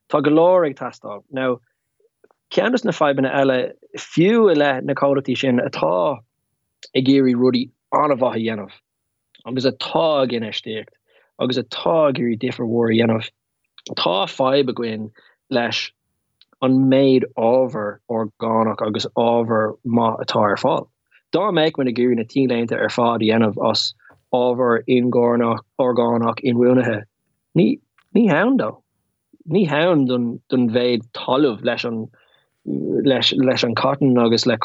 [0.10, 1.60] tá golóir ag tastal now
[2.52, 6.20] ceannas na febanna eile fiú le na choirtí sin atá
[6.94, 8.76] i géirí rudí an bhathe dhéanamh
[9.48, 10.94] agus atá ginnéistecht
[11.40, 13.30] agus atá gurí difrahór dhéanamh
[14.02, 15.10] tá feib a gin
[15.58, 15.92] leis
[16.68, 20.88] an méid ábhar orgánach agus ábhar má atá ar fáil.
[21.32, 23.94] Dá méid man na gurí na tíleinte ar fád dhéanamh as
[24.34, 27.04] ábhar ingánach orgánach inhuinethe.
[27.56, 27.80] Ní
[28.16, 28.76] ní handá.
[29.48, 32.08] Ní han don bhéid talamh leis an
[32.68, 34.58] leis leis an cotton agus le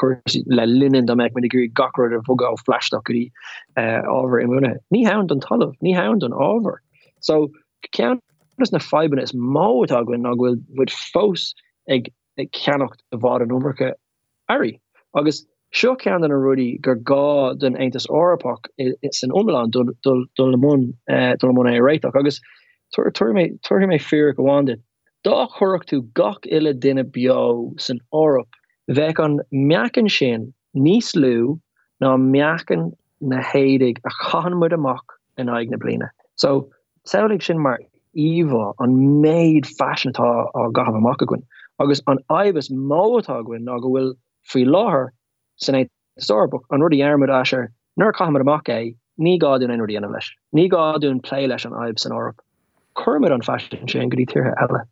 [0.45, 3.31] le linen da meid me gurí garo a bog á flashstockí
[3.77, 4.75] áver in mune.
[4.93, 6.77] Ní ha an talh, ní ha an áver.
[7.21, 7.49] So
[7.91, 8.19] cean
[8.57, 11.53] na fiban is má ain a bhfuil bud fós
[11.89, 13.93] ag ag ceannacht a bhá an nummerke
[14.49, 14.79] airí
[15.15, 20.51] agus seo cean an a rudi gur gá den eintas orpach is an omland dul
[20.51, 20.93] le mun
[21.39, 22.41] dul mun é réitach agus
[22.93, 23.01] tu
[23.33, 24.75] mé fear goháin
[25.23, 28.47] Da chorach tú gach ile dinne bio san orop
[28.89, 31.59] bheith an meacan sin níos lú
[32.01, 36.09] ná meacan na hédig a chahanmud amach in aig na bline.
[36.35, 36.69] So
[37.07, 37.79] saolig sin mar
[38.13, 41.43] iva an méid fashion-tá a gah amach gon.
[41.79, 44.13] agus an aibes mátágwin a go bhfuil
[44.51, 45.07] fri láhar
[45.55, 45.87] san é
[46.19, 50.29] storbuk an rudi armid asir nur kahamid amach é ní gaún ein rudi an leis.
[50.55, 52.35] Ní gaún play leis an aib san orop.
[52.97, 54.83] Curmid an fashion sé godí tíhe eile.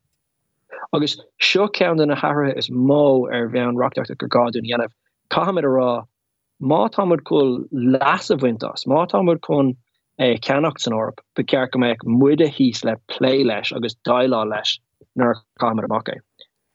[0.93, 4.95] Agus seo cean na hathe is mó ar bhean rockteach gur gadún dhéanamh
[5.35, 5.91] caiid ará
[6.71, 9.75] má támud cool las a bhaintas má támud chun
[10.19, 14.41] é ceannacht san orp be cear go méid muide híos le lé leis agus dailá
[14.53, 14.79] leis
[15.15, 16.19] nar cámara amachché.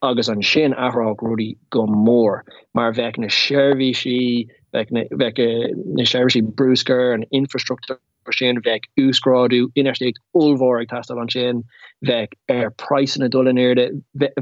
[0.03, 2.41] agus an sin ará grúdi go mór
[2.75, 8.01] mar bheith na sérví si na sérví brúsker an infrastructure
[8.33, 11.65] sin vek úsráú innersteek olvorig test an sin
[12.07, 13.91] vek er prijsen a doleneerde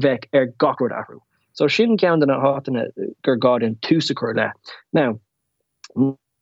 [0.01, 1.19] vek er garo ahrú.
[1.53, 2.87] So sin cean den a háne
[3.23, 4.51] gur gadin túsakur le.
[4.93, 5.19] Now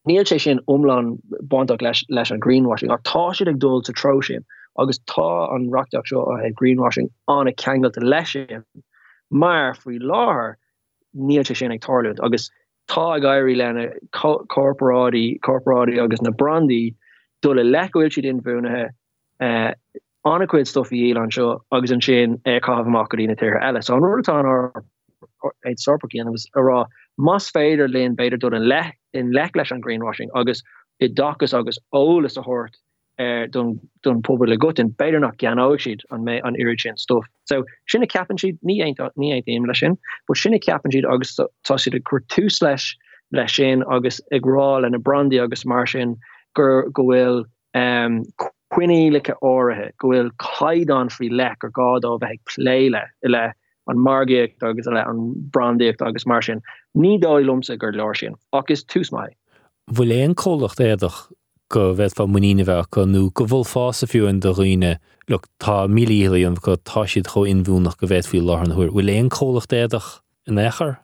[0.08, 1.18] Níl sé sin omlan
[1.48, 4.44] bonach leis an greenwashing ar tá si ag dul sa tro sin
[4.78, 8.66] agus tá an rockach seo a greenwashing an a kegel te leisin
[9.32, 10.56] maar fri láhar
[11.16, 12.50] níl sé sin ag tarlut agus
[12.90, 16.96] tá gaiirí lenne corporátí corporátí agus na brandí
[17.44, 18.90] dole lehil si din búnathe
[19.40, 19.72] uh,
[20.26, 24.40] ancuid stoffi éil an seo agus an sin e cahamachína tíir eile an rutá
[25.68, 26.86] éid sorpacían was ará
[27.18, 28.82] mas féidir linn beidir do an le
[29.14, 30.64] in lech leis an greenwashing agus
[31.02, 32.78] i dachas agus ólas a hort
[33.20, 37.26] er don don pober le gotin beidir nach gan siid an mé an irigin stof.
[37.46, 38.80] So sinnne capan siid ní
[39.18, 42.96] ní éim lei sin, bu sinnne capan siid agus tá si a cuatús leis
[43.32, 46.18] lei sin agus agrá en a brandi agus mar sin
[46.56, 47.44] gur gohfuil
[47.74, 48.24] um,
[48.74, 53.44] cuiine like áirithe gohfuil caiidán frí le ar gád ó bheith pléile i le
[53.92, 55.22] an margéocht agus le an
[55.56, 56.62] brandíocht agus mar sin
[56.98, 59.30] ní dáilumsa gur leir sin agus tús mai.
[59.92, 61.26] Bhfuil éon cólacht éadach
[61.74, 64.98] go bheith fan muíine bheith go nó go bhfuil fása fiú an do riine
[65.30, 69.32] le tá mííon go tá siad cho inbhúnach go bheith fiú láhan thuair bhfuil éon
[69.34, 70.10] cólacht éadach
[70.48, 70.98] in éair?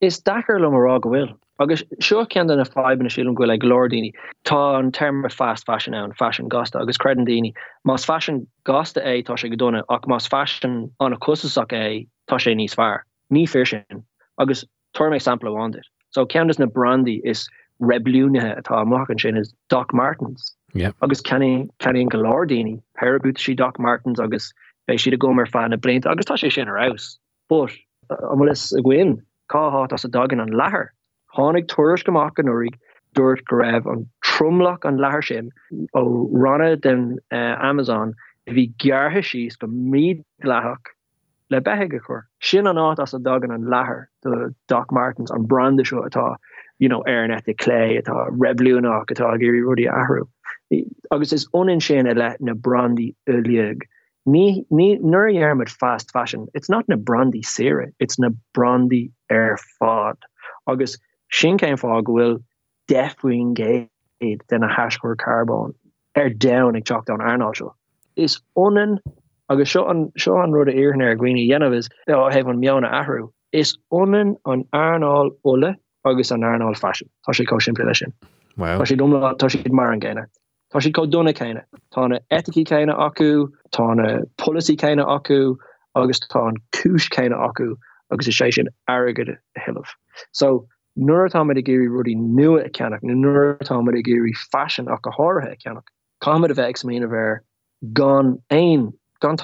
[0.00, 1.34] Is dachar le marrá go bhfuil.
[1.60, 4.12] Agus seo cean na fiban síún go le glódíine
[4.44, 7.52] tá an term fast fashion an fashion gasta agus credandíine
[7.84, 12.06] Mas fashion gasta é tá sé go donna ach mas fashion an a cosach é
[12.28, 14.04] tá sé níos fear ní fear sin
[14.38, 17.48] agus to mé sample wanted so ceannas na brandy is
[17.80, 20.92] rebliúnethe atá amachchan sin is Doc Martins yeah.
[21.02, 24.52] agus kenny kenny golódíine Parabút si Doc Martins agus
[24.86, 27.70] bei si a gomer fan a blint agus tá sé sin arás but
[28.10, 30.88] am is a gwin cáá as a dagan an lehar
[31.36, 32.78] hánig tuairis goach an nurig
[33.16, 34.98] dúirt go raibh an trumlach an
[35.94, 38.14] ó den uh, Amazon
[38.48, 39.22] hí gearthe
[39.56, 40.92] go míad lethach
[41.50, 42.26] le beige chur.
[42.40, 43.68] Sin an áit as a dagan an
[44.68, 46.36] Doc Martens an brande seo atá
[46.78, 50.26] you know airnet clay atá reblúnach atá géri rudi ahrú.
[51.10, 53.82] Agus is onin sin e le na brandi ulieg
[54.26, 60.16] ní ní nuirhearmid fast fashion it's not na brandi sere it's na brandi ar fad.
[60.66, 60.98] Agus
[61.32, 62.38] sin céim will
[62.88, 65.74] defwing géid den a hascoir carbon
[66.16, 67.20] ar down ag chalk down
[67.54, 67.74] seo
[68.16, 68.98] is onan
[69.48, 72.92] agus seo an seo an rud a ihan ar gwine dhéanamh is heh an meanna
[73.00, 75.74] ahrú is onan an airnáil ole
[76.04, 78.12] agus an airnáil fashion tá sé có sin lei sin
[78.58, 79.12] Tá sé dom
[79.42, 80.26] tá si mar an ggéine
[80.72, 81.62] Tá si có donna chéine
[81.94, 85.56] tána eticí chéine acu tána policy chéine acu
[85.94, 87.74] agus tá an cis chéine acu
[88.10, 89.72] agus is sé sin agad heh.
[90.32, 90.66] So
[90.98, 95.56] nuairtá a géirí rudí nua a ceannach na nuairtá a géirí fashion ach go háthe
[95.58, 95.84] ceannach.
[96.20, 97.40] Comad a bheith mí a bheit
[97.92, 99.36] gan ein gan.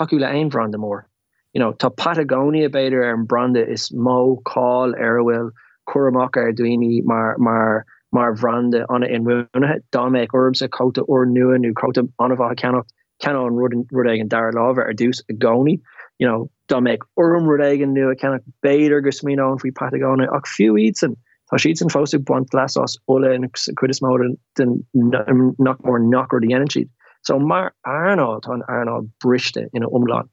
[1.55, 5.51] You know, tá Patagonia beidir ar an brande is mó call arhfuil
[5.89, 11.59] cuaach ar duine mar mar mar vrande an in munne damek orbse kota or nue
[11.59, 12.87] nu kota anva cannot
[13.21, 15.81] can an rudegen dar lava er dus a goni.
[16.19, 21.17] You know damek orm rudegen nu can beidir gosmino an fri Patagonia ach few eatsen
[21.51, 24.19] Tá si an fó buint glas os ole en kudismó
[24.57, 24.87] den
[25.59, 26.89] nach mór nachor die energy
[27.23, 30.29] so mar aá an aá brichte in een omland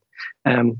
[0.45, 0.79] um,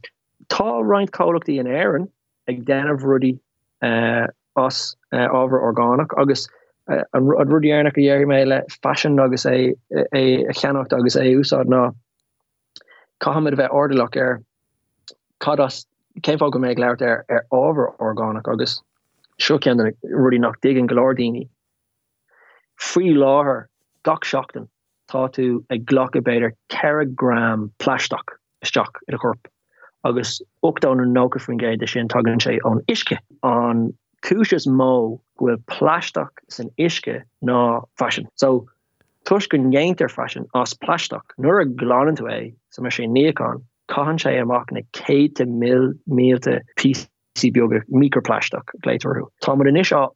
[0.50, 2.08] tá reinint cholachty in aieren
[2.48, 3.40] ag den of rudi
[3.82, 6.48] uh, os uh, over organic agus
[6.88, 9.74] an rudíarnach dhéir mé le fashion agus é
[10.14, 11.94] é cheannacht agus é úsáid ná.
[13.20, 14.42] Cahamid bheith ordelach ar
[15.40, 15.86] cadas
[16.22, 18.82] céimfá go méid leir ar ar ábhar orgánach agus
[19.38, 21.50] cho an rudi nach dig an galardini
[22.76, 23.66] free láher
[24.04, 24.68] doc shockten
[25.12, 29.48] tátu ag glockebeter teragram plastock stock in a chop
[30.04, 33.86] agus opda an noke fn ge de sin tagan sé an iske an
[34.28, 37.60] kuches mó gwfuil plastock san iske ná
[37.98, 38.28] fashion.
[38.36, 38.68] So
[39.26, 44.22] tuch gon géinter fashion as plastock nur a glanant é sa mar sé neán kahan
[44.26, 46.94] sé amach na ke mil méte pí
[47.36, 49.28] PC bioga microplastoch léiterú.
[49.44, 50.10] Tá mar in is ó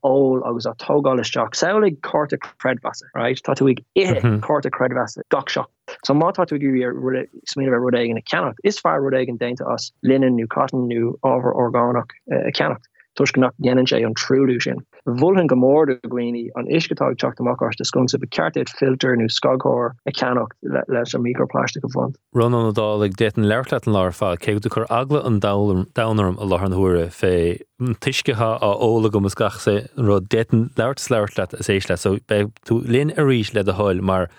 [0.45, 3.39] agus a tógáisteach saolig carta credvase, right?
[3.43, 5.67] Tá ig ihe carta credvase gachseach.
[6.05, 8.55] So má tá gur smi ru in a canach.
[8.63, 12.51] Is far ru an deinte as linen nu cotton nu over orgánach uh, a
[13.19, 13.51] canach.
[13.53, 14.85] tuisgannach déan sé an trúú sin.
[15.05, 20.11] Bhulhan gomór a gwine an iscatá teachtamach de sconsa be ceartid filter nó scagóir a
[20.11, 20.51] ceannach
[20.87, 22.17] leis an microplastic go fond.
[22.33, 26.37] Run an dáleg déit an leirle an lá fá cé du chur agla an danarm
[26.37, 31.63] a lechanhuaúre fé tuiscetha á óla go gach sé ru déan leirt leirt le a
[31.63, 34.29] éis le so be tú linn a ríis le a háil mar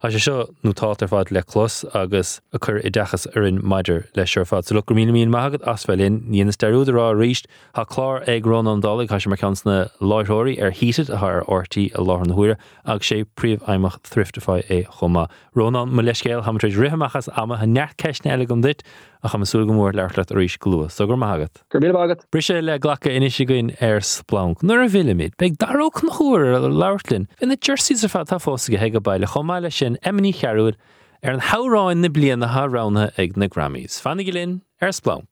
[0.00, 3.58] a sé seo nótátar fád le clos agus a chur i d dechas ar in
[3.58, 8.22] maididir leis seir lu go mí míon maigad asfuilín níana steúd rá ríist ha chlár
[8.28, 12.06] ag rán an dála cai sem mar cansna láithirí ar híad a th ortaí a
[12.06, 15.26] láhan thuúire ag sé príomh aimimech thriftaá é chumá.
[15.56, 18.84] Rónán me leiscéil haéis rihamachchas ama a neart ceisna eile gom dit
[19.22, 21.50] a cha súga mór leirlaat ríéis glua, so gur mágad.
[21.70, 22.22] Gur bí agad?
[22.30, 24.62] Brise le ghlacha inis goin ar Splanc.
[24.62, 28.78] Nuair a bhiimiid, beag darróch na chuúir a leirlinn, Ina jersí a fa tá fósa
[28.78, 30.76] heige bailile chomáile sin emí cheúil
[31.22, 34.00] ar an háráin na blian na háránna ag na Grammys.
[34.00, 35.26] Fannig linn ar Splanc.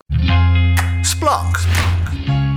[1.03, 1.57] Splanc.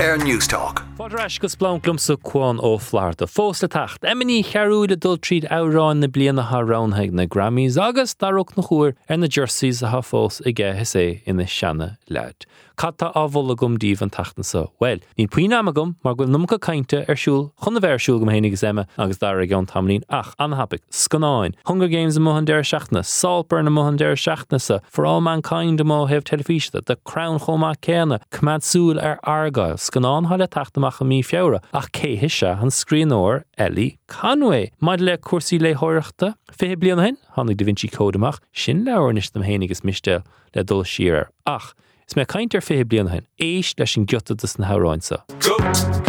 [0.01, 0.90] Air er Newstalk.
[1.01, 4.03] Fáreis go splánlumsa Cuán Ó Flatharta a fós le tacht.
[4.03, 9.17] Emí chearúide dul tríd áráin na bliana thránhaig na Grammys agus darach na chuir ar
[9.17, 12.45] na jerseys a ha fós i ggéthe sé ina seanna leid.
[12.77, 14.71] Catta áhla gom díomh an tatansa.
[14.79, 19.19] Well, ní puoine amagum mar go numcha caiinte arsúl chuna bhéirsúil go hénig éime agus
[19.19, 21.55] dar a gan tamlín ach anhabig scanáin.
[21.65, 25.85] Hunger Games a mohan deir seachna, Salper na mohan deir seachnasa, for all mankind do
[25.85, 28.65] má hebh telefíiste, de crown chomá céna, cumad
[29.03, 34.71] ar argáil, scanán háile taachtamach a mí fiora ach céhé se an scríóir Ellie Conway.
[34.81, 39.43] Maid le cuasaí le háireachta fé blian hen hánig de Vinci códaach sin lehanis am
[39.43, 40.23] hénigus mistel
[40.55, 41.75] le dul siar ach.
[42.09, 45.23] Is mé caiintear fé blian hen éis leis sin gota na háráinsa.
[45.39, 45.57] Go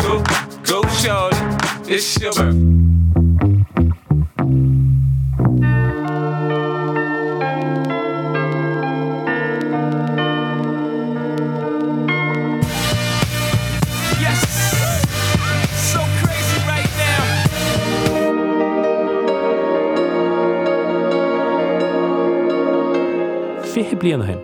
[0.01, 0.23] go
[0.65, 0.81] go
[1.87, 2.17] is
[23.71, 24.39] Fihe bliana hen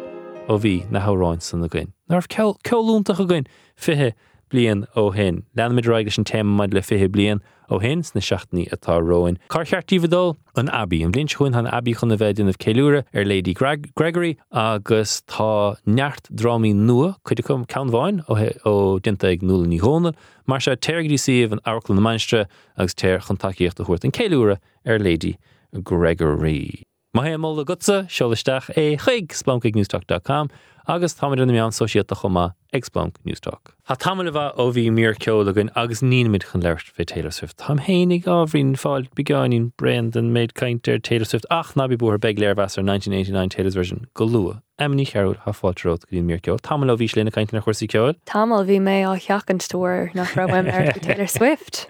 [0.47, 1.91] ó bhí na háráin san na gin.
[2.07, 4.13] Nar ceúntaach a gin fithe
[4.49, 5.43] blian ó hin.
[5.57, 9.37] Leanmid raige an téim maid le fihé blian ó hin sna seaachtaí atá roin.
[9.49, 13.25] Car chearttíhdul an Abbey an blin chuin an Abbey chun a bheitdin of céúre ar
[13.25, 14.37] Lady Greg Gregory.
[14.53, 20.15] agus tá neart drámí nua chuide chum ceanháin ó dinta ag nula ní hóna,
[20.45, 22.45] mar se teirgadí siomh an álan na meistre
[22.77, 25.37] agus téir chuntaíocht a chuirt an céúre ar Lady
[25.83, 26.87] Gregory.
[27.17, 30.51] Ma hé mó a gutsa seolaisteach é chuig splancaignewstalk.com
[30.85, 33.73] agus táid an meán sosiíta chuma agsplank Newstalk.
[33.89, 37.57] Tá tamile bh ó bhí mír ceolagan agus níimiid chun leirt fé Taylor Swift.
[37.57, 42.37] Tá hénig áhrín fáil beáin brand an méid caiintear Taylor Swift ach nabí búr beag
[42.37, 44.61] léirhas ar 1989 Taylor's version go lua.
[44.77, 46.61] Emní cheúil ha fáilród go mír ceol.
[46.61, 48.13] Tamil bhís lena caiint nach chuirí ceil?
[48.29, 51.87] Tamil bhí mé á cheachantúir nach rahim ar Taylor Swift.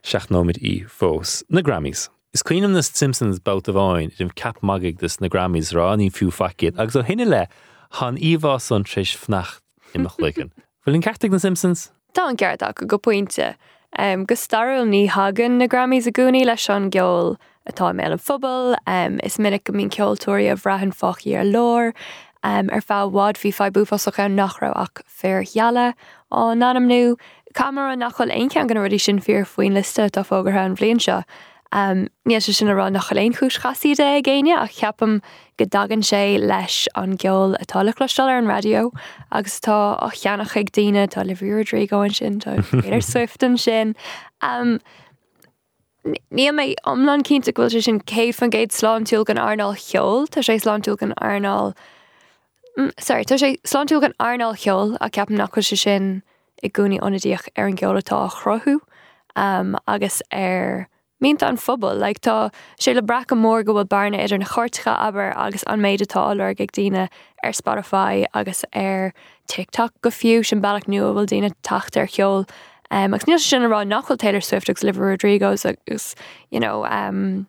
[0.00, 2.08] Seach nóid í fós na Grammys.
[2.34, 6.10] Is cuiinem na Simpsons bout a bháin dim cap magig dus na Grammys rá ní
[6.10, 7.46] fiú facid, agus ó hinine le
[8.00, 9.62] han íhá san tríéis fnacht
[9.94, 10.50] imach ligan.
[10.82, 11.92] Bfuil in ceteigh na Simpsons?
[12.12, 13.54] Tá an ceartach go go pointinte.
[13.96, 17.36] Um, go staril ní hagan na Grammys a gúní leis an geol
[17.70, 21.94] atá mé an fphobal, um, is minic go mín ceoltóirí a bhrahan fochií ar lór,
[22.42, 25.94] um, ar fá bhád hí fe búfasach an nachra ach fearheala
[26.34, 27.16] á nánam nu,
[27.54, 31.22] Camera nachil eincean gan ruí sin fear faoin liste tá fógarthe an bblion seo.
[31.74, 35.20] Um, Ní se sin rá nach choléon chúis chaí de géine a cheapam
[35.58, 38.92] go dagan sé leis an geol atálachlostal ar an radio
[39.32, 42.54] agus tá á cheannach ag daine tá le bhúdré gáin sin tá
[42.92, 43.96] ar swiftan sin.
[44.40, 44.78] Um,
[46.30, 50.42] Ní mé omlan cínta ghfuil sin cé fan géad sláán túúil gan arnál cheol, Tá
[50.42, 51.74] sé sláán túúil gan arnál
[53.00, 56.22] Sorry, tá sé sláán túúil gan arnál cheol a ceapan nach se sin
[56.62, 58.78] i gúnaí onadíoch ar an geolatá chrothú
[59.34, 60.88] um, agus ar
[61.22, 64.96] Mínta an fphobal, le tá sé le bracha mór go bhfuil barna idir na chóirtcha
[64.98, 67.08] aber agus an méid atáir ag daine
[67.42, 69.14] ar Spotify agus ar
[69.46, 69.92] tiktok.
[70.02, 72.48] Go fiú sin bailach nu bhfuil daine tatar cheol.
[72.90, 76.14] Um, agus níos sin rá nachil Taylor Swift agus Olivia Rodrigo agus
[76.50, 77.46] you know, um,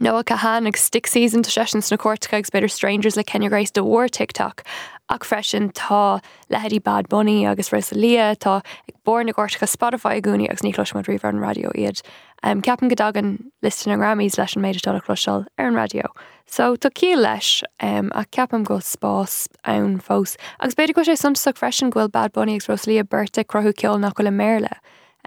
[0.00, 3.70] nó a cahan ag stick season to sessions na cuairtcha ag strangers le Kenya Grace
[3.70, 4.64] do war tiktok
[5.08, 10.48] ach freisin tá leheadí bad bunny agus Rosalia tá ag bor na gáirtcha Spotify gúní
[10.48, 12.02] agus nílos mar riomh an radio iad.
[12.42, 16.08] Um, Ceapan go dagan listan an Grammys leis an méidir dola cloisiil ar an radio.
[16.46, 20.36] So tá cí leis um, a ceapam go spás ann fós.
[20.60, 24.14] agus beidir go sé samsach freisin ghfuil bad bunny agus Rosalia berta crothú ceol nach
[24.14, 24.72] go le méle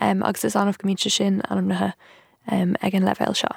[0.02, 1.94] um, agus is anmh gomíte sin anm nathe
[2.52, 3.56] um, ag an leil seo.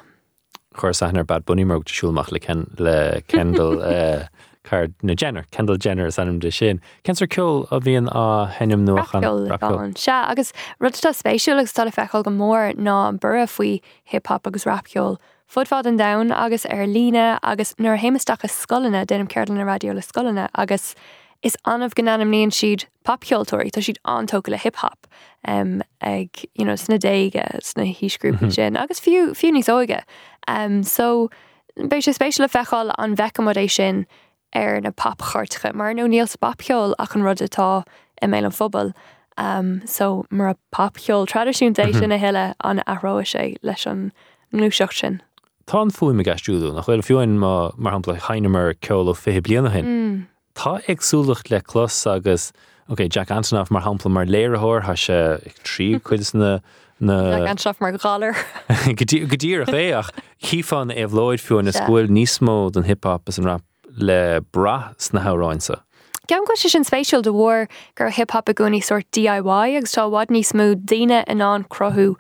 [0.75, 2.41] chuir sanar bad buní mar siúlach le
[2.79, 4.27] le Kendall uh,
[4.65, 6.81] card na Jenner, Kendall Jenner anm de sin.
[7.05, 12.31] Kenir ceol a bhíon á hennim nuachan Se agus rutá spéisiú agus tal feáil go
[12.31, 15.19] mór ná an bura faoi hiphop agus rapceol.
[15.49, 19.93] Fudfád an dam agus ar lína agus nuair héimeisteach a scolanna denm ceirlan na radio
[19.93, 20.95] le scolanna agus
[21.43, 25.07] is anmh gannam níon siad popceoltóirí tá siad antóca le hiphop
[25.47, 28.53] um, ag you know, sna déige sna hísgrúpa mm -hmm.
[28.53, 30.01] sin agus fiú fiú níos óige.
[30.49, 31.29] Um, so
[31.77, 34.07] bei sé spéisiú le feáil an bhecamodéis sin
[34.55, 37.85] ar na pap chartcha, mar nó níl sa papceol ach an rud atá
[38.23, 38.93] i mé an fphobal.
[39.37, 44.13] Um, so mar a papceol tradiisiúntééis sin na heile an ará sé leis an
[44.53, 45.23] nglúseach sin.
[45.67, 49.85] Tá fuim me gasúú nach chuil fiúin mar hapla heinemar ceol ó fé bliana hin.
[49.85, 50.27] Mm.
[50.55, 52.53] Tá agsúlacht le clos agus
[52.87, 56.61] Ok, Jack Antonoff mar hapla mar léirethir ha se ag trí chuid na
[57.01, 58.35] anseach mar gáir.
[59.01, 60.11] Godíach é ach
[60.45, 63.63] chiífan é bhlóid fiú na scoil níosmó den hiphop is an rap
[63.97, 65.83] le bra sna háráinsa.
[66.29, 70.33] Ceam go sin spéisiúil de bhór gur hiphop a gúní sort DIY agus tá bhd
[70.33, 72.17] níos smú daine in an crothú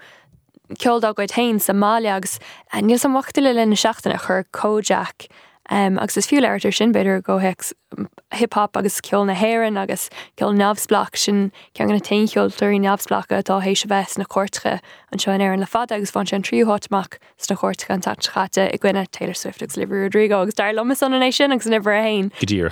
[0.77, 2.39] ceolda go tain Somáliagus
[2.73, 5.29] a níos an wachtaile lena seachtainna chur cójaach.
[5.71, 11.17] Um, agus is fiúleirtar sin beidir go hiphop agus ceol na héan agus ceol nefsblach
[11.17, 15.61] sin cean ganna tainceolúirí nefsblacha atá hééis se bheits na cuairtcha an seoin ar an
[15.61, 19.79] le fad agus fan sin tríúhatach sna cuairtcha an tatchate i gine Taylor Swift agus
[19.79, 22.31] Olivia Rodrigo agus dar lomas an nation agus na hain.
[22.41, 22.71] Gdír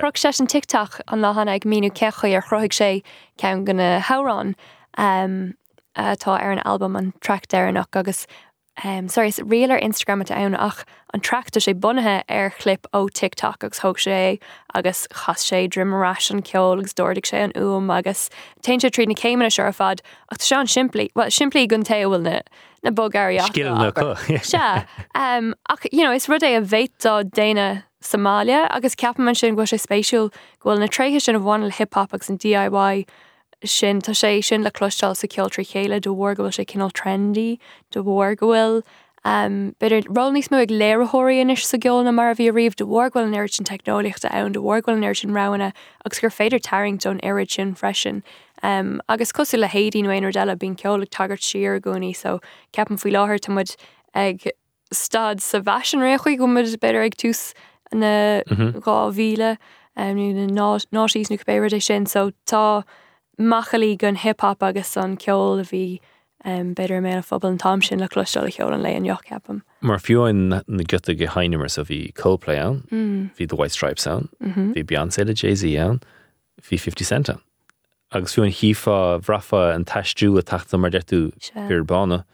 [0.00, 3.02] Pro sé an tiktach an láhanana ag míú cecha ar chroigh sé
[3.38, 4.54] cean gona hárán.
[4.98, 5.54] Um,
[5.96, 8.26] uh, tá ar an albumm an track deannach agus
[8.84, 13.10] um, sorry is réalar Instagram a ann ach an trachtta sé bunathe ar clip ó
[13.10, 14.40] tiktok agus thug sé
[14.74, 18.30] agus chas sé drimmarrás an ceol agus dúirdig sé an úm agus
[18.62, 20.02] teinte trí na céimena se ar fad
[20.32, 22.40] ach se an siimplí well, siimplí gun tahfuil na
[22.82, 23.38] na bogarí
[24.42, 24.58] se
[25.14, 29.62] um, ach you know, is rud é a bhéittá déine Somália agus ceapman sin go
[29.62, 33.04] sé spéisiúil ghfuil na tréthe sin a bhhail hiphop agus an DIY
[33.64, 37.58] sin tá sé sin le clostal sa ceoltrí chéile do bhór gohfuil sé cinál trendy
[37.90, 38.82] do bhór gohfuil.
[39.22, 43.48] Um, Beidir rolníos mú ag léirthiríis sa geolna mar a bhí riomh do bhórhil an
[43.48, 45.74] sin technoliaachta ann do bhórhil an sin rana
[46.06, 48.22] agus gur féidir taring don irid sin freisin
[48.62, 52.40] Um, agus cosú le hédí nuéinar deile bín ceolala tagart siar gúní so
[52.76, 53.74] ceapan faoi láthir tamid
[54.14, 54.50] ag
[54.92, 57.54] stad sa bhean réchuí go mud beidir ag túús
[57.92, 58.42] na
[58.84, 59.56] gá bhíle
[59.96, 62.84] nátís nu béir é sin so tá
[63.40, 66.00] machalí gon hiphop agus san ceol a bhí
[66.44, 69.04] um, beidir mé a fphobal an tam sin le clostal le cheol an le an
[69.04, 69.62] joch ceapam.
[69.80, 72.82] Mar fiúin na gute go hainimmar a bhí Coldplay an,
[73.38, 76.00] hí the White Stripes an, hí Beyoncé le Jay-Z an,
[76.62, 77.40] hí 50 cent an.
[78.12, 81.30] Agus fiúin hífa bhrafa an taistú a tata mar deú
[81.68, 82.24] gur banna.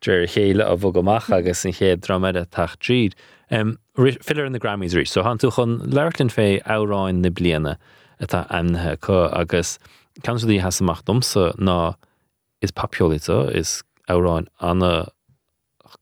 [0.00, 3.14] Drir chéile a bh goach agus an chéad dramide tacht tríd.
[3.50, 7.76] Um, fiir in na Grammys rí, so han tú chun leirlinn fé áráin na bliana
[8.20, 9.78] atá amnathe chu agus
[10.22, 11.96] caní has amach domsa ná
[12.60, 15.08] is papolita is áráin anna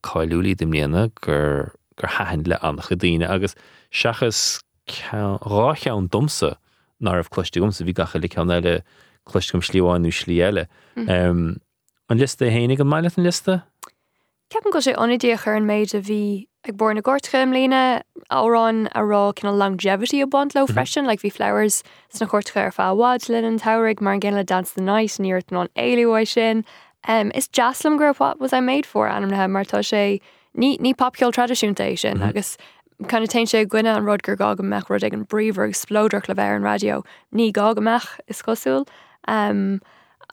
[0.03, 3.55] caiúlí de mléana gur gur hahan le an chodíine agus
[3.93, 6.57] seachas rácheann domsa
[7.01, 8.83] nar ah cloisteúmsa bhí gacha le ceanile
[9.27, 10.67] cloistum slíháinú slíile.
[10.97, 11.61] Um,
[12.09, 13.63] an liste hénig an meile an liste?
[14.51, 18.87] Ceapan go sé onidí chur an méid a bhí ag bor na gcóirtchaim lína árán
[18.95, 21.83] a rá cinna longevity a bont lo freisin, le bhí flowers
[22.15, 25.67] sna chuirtcha ar fáhád lin an taigh mar gin le dance the night níirt ná
[25.77, 26.65] éúéis sin.
[27.09, 30.21] Um, is jazzlam gur what was I made for anam na martá sé
[30.57, 32.29] ní ní popceol tradiisiúnta sin mm -hmm.
[32.29, 32.57] agus
[33.09, 36.35] Canna te sé gine an rud gur gag meach rud ag an bríomhar explódar le
[36.35, 37.03] bhéir an radio
[37.35, 38.87] ní gag meach is cosúil.
[39.27, 39.81] Um,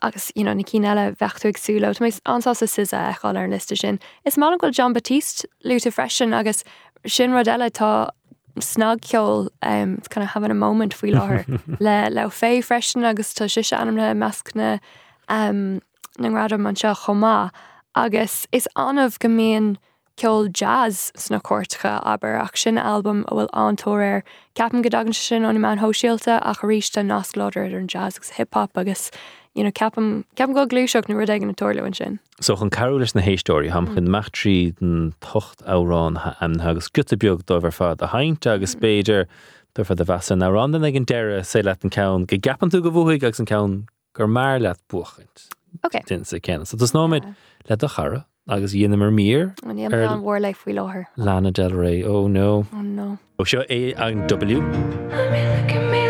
[0.02, 3.50] agus you know, na cí eile bhechtú agsúla, mééis ansá sa sisa eáil ar an
[3.50, 4.00] liste sin.
[4.24, 6.64] Is má goil John Baptiste luúta freisin agus
[7.06, 8.10] sin rud eile tá
[8.58, 11.46] snag ceol um, kind of havan a moment faoi láthir
[11.80, 14.80] le le fé freisin agus tá si anam le meascna
[15.28, 15.80] um,
[16.18, 17.50] na radar man seo chomá
[17.94, 19.76] agus is anmh go mííon
[20.20, 24.22] ceol jazz sna cuairtcha aber ach sin albumm a bhfuil antóir
[24.58, 29.10] ceapan godagan sin an man hóisialta a choríiste nasláidir an jazz agus hiphop agus
[29.54, 32.18] you know, ceapam ceap go glúiseach na rud an na toirlehain sin.
[32.40, 33.94] So chun carúlas na héistóí ham mm.
[33.94, 38.80] chun mechtrí den tocht árán an agus gute beag dóhar fad a haint agus mm.
[38.80, 39.26] spéidir
[39.74, 42.82] dur fa a bhesan árán ag an deire sé le an cen go gapan tú
[42.82, 45.48] go bhhuaigh agus an cen gur mar leat buchaint.
[45.84, 46.02] Okay.
[46.06, 46.66] Din sa cean.
[46.66, 47.24] So tas nóid
[47.68, 51.06] le a chara agus dhéana mar mír an an bhór le faoi láthir.
[51.16, 52.66] Lana Del Rey oh, ó nó.
[52.72, 53.18] Oh no.
[53.38, 56.09] ó seo é an W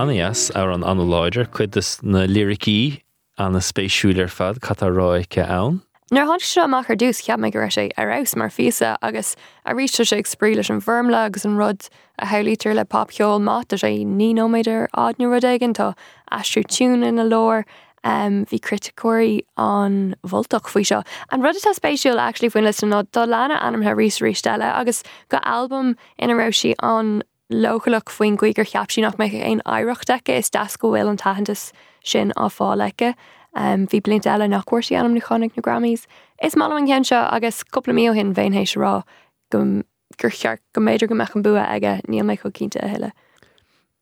[0.00, 3.02] anías ar an anláidir chuidas na lyricí
[3.36, 5.82] an na spéisiúir fad catarráice ann.
[6.10, 9.36] Nar há seo amach chu dús ceap me gur sé arás mar fisa agus
[9.66, 11.88] a ríiste sé sprí leis an bhirmla an rud
[12.18, 15.92] a helítar le papceol mat a sé níóméidir ádnu rud aigen tá
[16.32, 17.64] astrú tún in na lór
[18.02, 21.02] um, hí criticóirí an bholtach faoi seo.
[21.30, 25.38] An rud tá spéisiúil actually lei ná dá lena anam he rís rístelle agus go
[25.44, 30.50] albumm ina rah si an lochalach faoin goigur cheap sin nach me ein aireachdeike is
[30.50, 31.72] das go bhfuil an tahantas
[32.04, 33.14] sin á fá leice.
[33.54, 36.06] Um, hí blint eile nachhuiir sí anam na chonig na Grammys.
[36.42, 39.02] Is má an chéan seo agus coppla mío hin bhéinhééis rá
[39.50, 39.82] go
[40.18, 43.10] gur cheart go méidir go meach an bua aige níl méid chu cinnta a heile.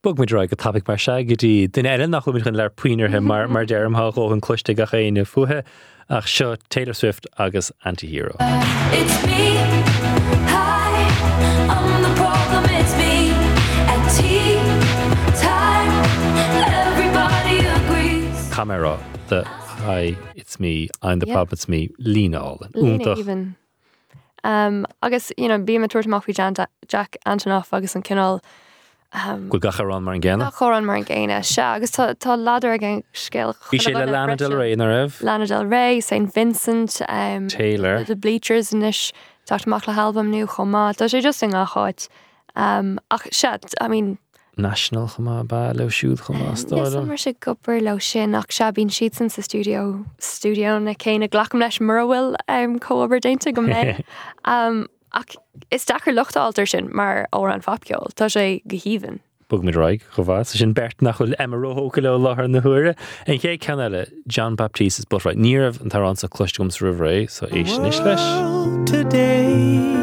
[0.03, 3.23] Bug mi roi go tapig mar se gotí den eile nach chu chun leir puoinethe
[3.23, 5.63] mar mar dearm há ó an cloiste a chéine futhe
[6.09, 8.35] ach seo Taylor Swift agus antihero.
[8.91, 9.98] It's me.
[18.59, 18.99] Camera
[19.29, 20.89] the hi it's me.
[21.01, 21.35] I'm the Yeah.
[21.35, 21.91] pub it's me.
[21.97, 23.55] Línáil Lína úntaach even.
[24.43, 28.41] Um, agus you know, bí a tuairtach fao Jack Antonoff agus an cinál
[29.13, 30.51] um, go gacharrán mar an ggéna.
[30.51, 34.51] choran mar an ggéine se agus tá ladar gan scéil Bhí sé le Lana Del
[34.51, 38.03] Rey na raibh Lana Del Rey, St Vincent, um, Taylor.
[38.03, 39.13] the Bleachers inis
[39.47, 42.09] taach le halbam nu chomá, Tá sé just in gááid.
[42.57, 44.17] Um, ach se, I mean,
[44.61, 47.05] National chumá ba le siúd chumá Yes, stáile.
[47.07, 51.29] mar sé gopur le sin ach se bín siad san sa studio studio na céine
[51.29, 54.03] glacham leis marhfuil um, cóair déinte go mé.
[54.45, 55.35] um, ach
[55.71, 59.19] is dachar luchtáaltar sin mar ó an fapceol, Tá sé gohíhan.
[59.49, 62.95] Bug mi raig chomhá sin bert nach chuil emarróóca le láthar na thuire.
[63.25, 67.47] An ché cean eile Jon Batiste is buráid níamh an tarrán sa cloistúms rihré so
[67.47, 68.21] é sin is leis.
[68.85, 69.95] today.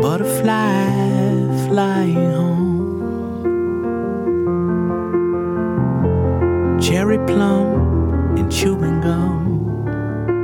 [0.00, 1.07] Butterfly
[1.68, 2.66] flying home.
[6.80, 9.44] Cherry plum and chewing gum.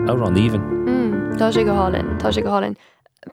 [0.09, 0.63] Árán íhan.
[0.87, 2.77] Mm, Tá sé go hálinn, Tá sé go hálinn.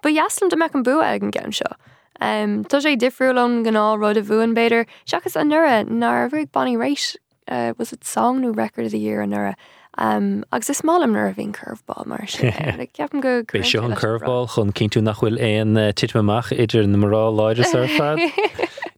[0.01, 1.73] Ba jaaslam de meach an bu ag an gan seo.
[2.21, 6.77] Um, tá sé difriúlón gná rud a bhuaan beidir, seachas an nura nar bhrig banní
[6.77, 7.15] rééis
[7.47, 9.55] uh, was it song new record of the year an nura
[9.97, 14.47] Um, agus is málam nar a bhín curveball mar ceapan go Bei seo an curveball
[14.49, 18.17] chun cinú nachhfuil éon titmeach idir na marrá leidir ar fad.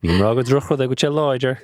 [0.03, 1.57] Ní rá go drochod a go te leidir.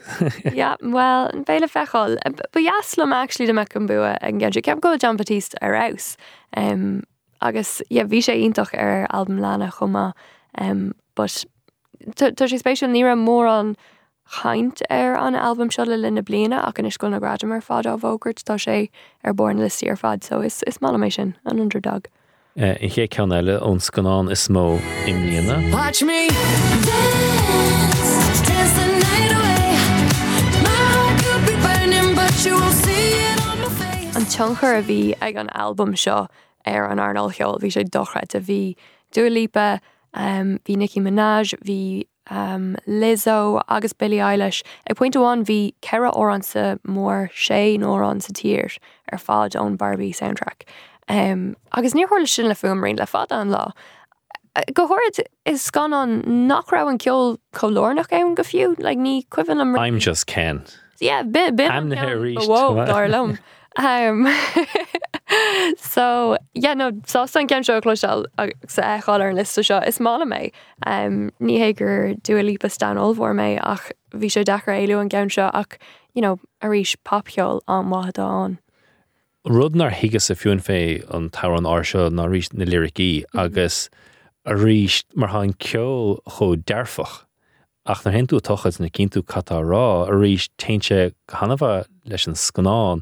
[0.54, 2.18] yeah, well, an béle fechol.
[2.26, 6.18] Ba jaaslam actually de me an bua an gaidir ceap go Jon Batiste ar aus.
[6.58, 7.04] Um,
[7.42, 10.14] agus yeah, bhí sé intach ar albumm lena chuma.
[10.58, 11.46] Um, but
[12.16, 13.78] tá sé spéisiú ní mór an
[14.30, 18.00] chaint ar an albumm seo le lena bliana ach an iscoil na gradamar fád á
[18.00, 18.90] bhógurt tá sé
[19.24, 22.08] ar born le tíar fad, so is, is má mé sin an underdog.
[22.58, 25.72] Uh, I ché cean eile ón scanán is mó imlíana.
[25.74, 29.68] Watch me dance, dance the night away.
[30.68, 34.16] My heart could be burning, but you won't see it on my face.
[34.16, 36.28] An tionchar a bhí ag an albumm seo
[36.66, 38.76] ar an Arnold Heol, bhí sé dochret a bhí
[39.12, 39.80] Dua
[40.14, 44.64] um, bhí Nicki Minaj, bhí um, Lizzo agus Billie Eilish.
[44.90, 48.78] Ag point amháin bhí ceire órán sa mór sé nórán sa tír
[49.12, 50.64] ar fád ón Barbie soundtrack.
[51.08, 53.72] Um, agus níorthir le sin le fumrain le fada an lá.
[54.56, 59.28] Uh, Go háir is gan an nachrá an ceol choláirnach ann go fiú, le ní
[59.30, 60.64] cuihann am I'm just Ken.
[61.00, 62.48] Yeah, bit bit I'm the reached.
[62.48, 63.38] Whoa, darlum.
[63.78, 64.26] Um,
[65.78, 68.26] so yeah, no, sá an cean seo cloisteil
[68.68, 70.52] sa eáil ar an lista seo is mála mé.
[70.86, 75.00] Um, ní hé gur dú a lípa stan óhór mé ach bhí sé dechar éú
[75.00, 75.78] an cean seo ach
[76.14, 78.58] you know, a ríis papceol an maithadáán.
[79.48, 83.90] Rudnar higus a fiún fé an tar an árseo ná rí na lyricí agus
[84.46, 87.24] a ríist mar ha ceol cho dearfach
[87.90, 91.64] ach na henú tochas na cinú catá rá a ríist teintse hanmh
[92.06, 93.02] leis an scanán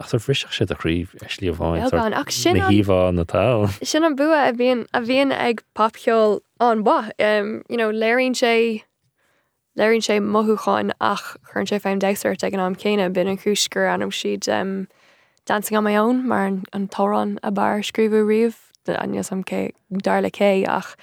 [0.00, 2.14] ach tar friseach sé a chríomh eslí Well gone.
[2.14, 3.44] Ach, sin na an- híomh na tá.
[3.82, 6.84] Sin an bua a bhíon a bhíon ag papceol an.
[7.18, 8.82] Um, know, léironn sé
[9.78, 13.88] léironn sé mothúáin ach chun sé féim deir ag an am céine bin an chúsgur
[13.88, 14.88] anm siad um,
[15.46, 18.58] dancing on my own mar an, an tórán a bar scríbú riomh
[19.00, 19.70] aine sam cé
[20.04, 20.96] darla cé ach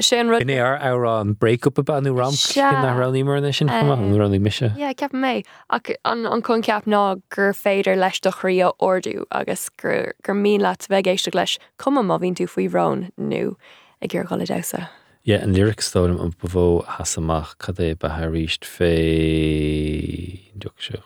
[0.00, 2.70] sé an rud Gné ar á an breakup a banú ram Sure.
[2.72, 4.72] na raní mar sin raní mise.
[4.76, 9.68] Yeah, ceap mé ach an, chun ceap ná gur féidir leis do chrí orú agus
[9.70, 13.56] gur mí leat bheitgéiste leis cum má vín tú faoi rán nu
[14.02, 14.88] ag gur desa.
[15.24, 20.40] Yeah, an lyrics stom an bhó hasamach cad é ba ríist fé
[20.78, 21.00] se.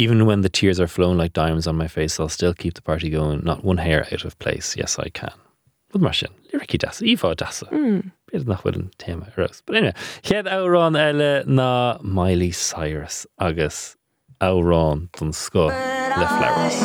[0.00, 2.82] Even when the tears are flowing like diamonds on my face, I'll still keep the
[2.82, 3.40] party going.
[3.44, 4.76] Not one hair out of place.
[4.76, 5.32] Yes, I can.
[5.92, 7.66] Bud mar sin, lyricí dasa, ífá dasa.
[7.72, 8.10] Mm.
[8.28, 9.62] Beidir nach bhfuil an téma arás.
[9.64, 13.96] But anyway, chead árán eile ná Miley Cyrus agus
[14.40, 16.82] árán don sco le flowers.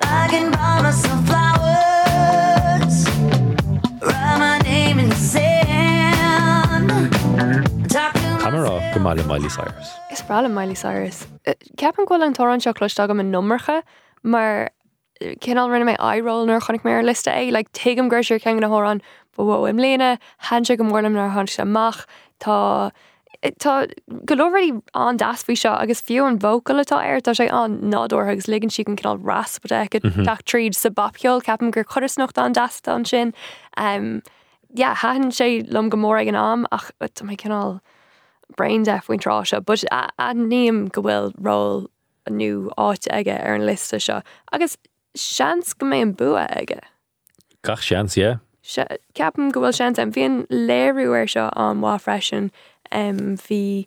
[0.00, 2.96] I can buy myself flowers.
[4.00, 6.88] Write my name in the sand.
[7.92, 9.92] Talk to Camera go máile Miley Cyrus.
[10.10, 11.26] Is brala Miley Cyrus.
[11.46, 13.82] Uh, Ceapan ghfuil an torán seo cloiste agam an nummercha,
[14.22, 14.70] mar
[15.20, 17.50] cinál rinne mé eróil nar chonig mé lista é, eh.
[17.50, 19.00] le tuigem gurisiir cean na hórán
[19.36, 20.16] bh im léine, eh.
[20.50, 22.06] hanse go mórlam nar han amach
[22.40, 22.90] tá
[23.42, 23.86] eh, Tá
[24.26, 28.46] golóirí an dasfuí seo agus fiú an vocal atá air tá sé an nádor agus
[28.46, 30.42] ligann si an cinál raspa go teach mhm.
[30.44, 33.32] tríd sa bapceol ceapan gur chorisnocht an dasta an sin.
[33.76, 34.22] Um,
[34.74, 37.80] yeah, haan sé lom gomór an am ach mé cinál
[38.56, 41.86] brain deaf faoin rá se, but a, níam go bhfuil ró
[42.30, 44.22] nu áit aige ar an lista seo.
[44.52, 44.76] agus
[45.18, 46.78] seans go mé an bua aige.
[47.62, 48.36] Gach er seans, yeah.
[48.62, 52.50] Se- Ceapan go bhfuil sean an bhíon léirú ar seo an mhá freisin
[52.92, 53.86] hí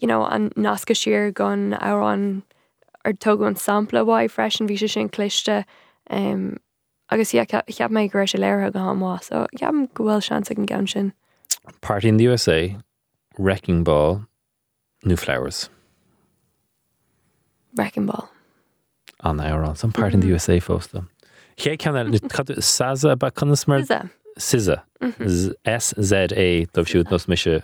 [0.00, 2.42] you know, an nasca siir gan árán
[3.04, 5.64] ar tugad an sampla bháid freisin bhí se sin cliste
[6.10, 7.50] agus ceap
[8.12, 11.12] go éis sé léir go háá, so ceapan go bhfuil sean an gan sin.
[11.80, 12.76] Party in the USA,
[13.38, 14.26] Wrecking Ball,
[15.04, 15.70] New Flowers.
[17.76, 18.28] Wrecking ball.
[19.24, 21.06] An árán, some part in the USA fósta.
[21.56, 22.04] Ché ceanna
[22.60, 23.80] Saza ba chunas mar
[24.38, 24.82] Siza.
[25.64, 27.62] S-Z-A dómh siúd nos mise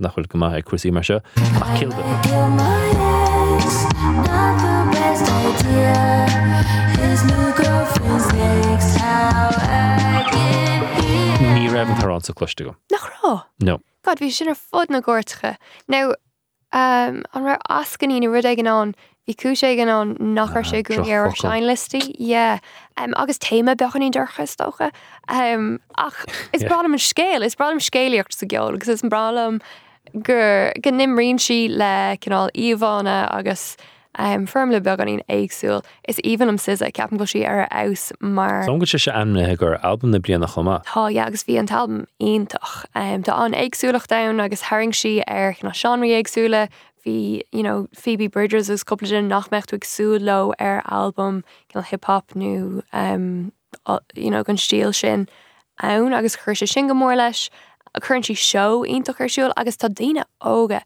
[0.00, 1.20] nachfuil go maithe cuasí mar seo.
[1.36, 2.02] Ach kilda.
[2.22, 2.48] kill.
[4.26, 6.26] Not the best idea.
[6.98, 8.96] His new girlfriend's next.
[8.96, 11.54] How I get here.
[11.54, 12.76] Ní raibh an tarrán sa cloiste go.
[12.90, 13.44] nach rá.
[13.60, 13.80] No.
[14.02, 15.56] God, bhí sin ar fud na ggóirtecha.
[15.88, 16.14] Now,
[16.72, 18.94] um, an ra ascaní na rud an an,
[19.26, 21.50] bhí cúsé gan an nachar sé droch gúní ar focal.
[21.50, 22.60] sein listí, yeah.
[22.96, 24.92] um, agus téime bechan í dúcha stocha.
[25.28, 26.68] Um, ach, is Yeah.
[26.68, 29.60] bralam an scéil, is bralam scéalaocht sa geol, agus is an bralam
[30.22, 33.76] gur gan nimrín si le cinál íhána agus
[34.16, 35.84] um, firm le beag an íon éagsúil.
[36.08, 39.56] Is even am sisa ceapan go si ar aus mar Som go se se anmnethe
[39.58, 40.84] gur albumm na blianana chomá.
[40.84, 42.86] Tá ja, agus bhí an talm ionintach.
[42.94, 46.68] Um, tá an éagsúlach da agus haing si ar na seanraí éagsúla
[47.06, 51.82] hí you know, Phoebe Bridgers is coppla nach mecht ag sú lo ar albumm cin
[51.82, 53.52] hiphop nó um,
[54.14, 55.28] you know, gon stíl sin
[55.80, 57.50] ann agus chuir se sin go mór leis.
[57.94, 60.82] A chun si seo ionintach arsúil agus tá daine óga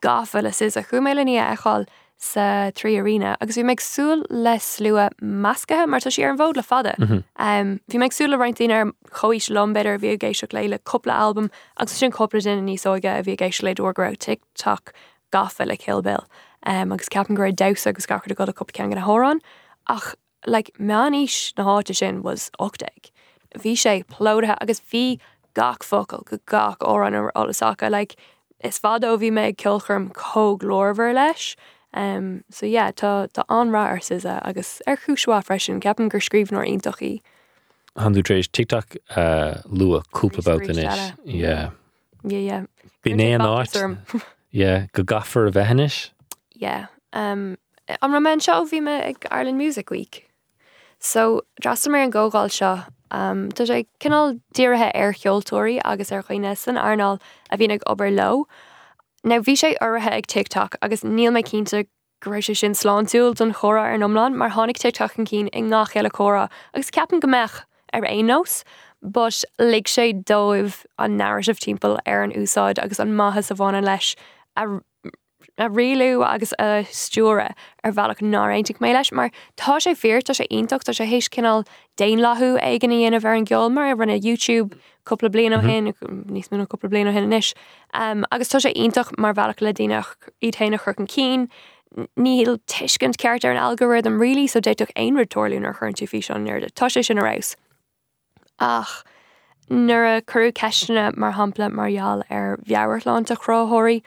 [0.00, 1.86] gafa le is a chuméile ní eáil
[2.18, 6.56] sa trí arína agus bhí meidsúil le slua mascathe mar tá sé ar an bhód
[6.56, 6.94] le fada.
[7.36, 12.46] Um, Bhí meidsúla reintíine ar choís lombeidir bhí géisio léile coppla albumm agus sin coppla
[12.46, 14.92] in níos óige a bhí géisio le dúgra TikTok
[15.32, 16.24] gafa le Killbill.
[16.66, 19.40] Um, agus ceapan gur da agus gachar a go a cop cean an hórán
[19.88, 20.14] ach
[20.46, 23.10] le like, meaníis na háte sin was 8ag.
[23.58, 25.20] Bhí sé plódathe agus bhí
[25.54, 28.16] gach focail go gach ó an olasacha like,
[28.60, 31.54] is fádó bhí méid cilchum cóglórver leis.
[31.94, 36.50] Um, so yeah, tá tá anrá ar sisa agus ar chúsá freisin ceapan gur scríb
[36.50, 37.22] nóir intochaí.
[37.96, 41.12] Handú drééis TikTok uh, lua cúpla in is.
[41.24, 41.70] Yeah.
[42.24, 42.62] Yeah, yeah.
[43.04, 46.10] Bhí né an áit yeah, go gafar a bheis.
[46.54, 46.86] Yeah.
[47.12, 47.56] Um,
[47.88, 50.28] an ramen seo bhí me ag Ireland Music Week.
[50.98, 56.24] So drasta mé an ggóáil seo, um, Tá sé cinál díirithe ar cheoltóirí agus ar
[56.24, 58.48] chuoine san arnáil a bhí ag obair lo.
[59.24, 61.86] Na bhí sé orthe ag tiktok agus níl me cínta
[62.20, 66.10] goéis sin sláánúil don chora ar nomlan mar tháinig tiktok an cín i ngá chéile
[66.12, 67.62] chora agus ceapan gombeach
[67.94, 68.64] ar éós,
[69.00, 73.82] but lig sé dóibh an narrative timppel ar an úsáid agus an maithe sa bhána
[73.82, 74.14] leis
[74.56, 74.66] a
[75.56, 77.48] a réú agus a stúre
[77.82, 81.32] ar bhealach náréintig mé leis, mar tá sé fear tá sé intocht tá sé hééis
[81.32, 81.64] cinál
[81.96, 85.92] déin lathú ag gan íana bhar an geol mar runna YouTube coppla blian ó hen
[86.32, 87.54] níos mú coppla blian ó hen isis.
[87.92, 91.48] Um, agus tá sé intoch mar bhealach le dínach iad chu an cín,
[92.18, 96.08] níl tuiscint ceart ar an algorithm rilí really, so déitoch ein retorlún ar chun tú
[96.08, 96.70] fi an nerde.
[96.72, 97.54] Tá sé sin arás.
[98.58, 99.04] Ach,
[99.70, 104.02] nuair a curú ceistena mar hapla marall ar bheabharláán a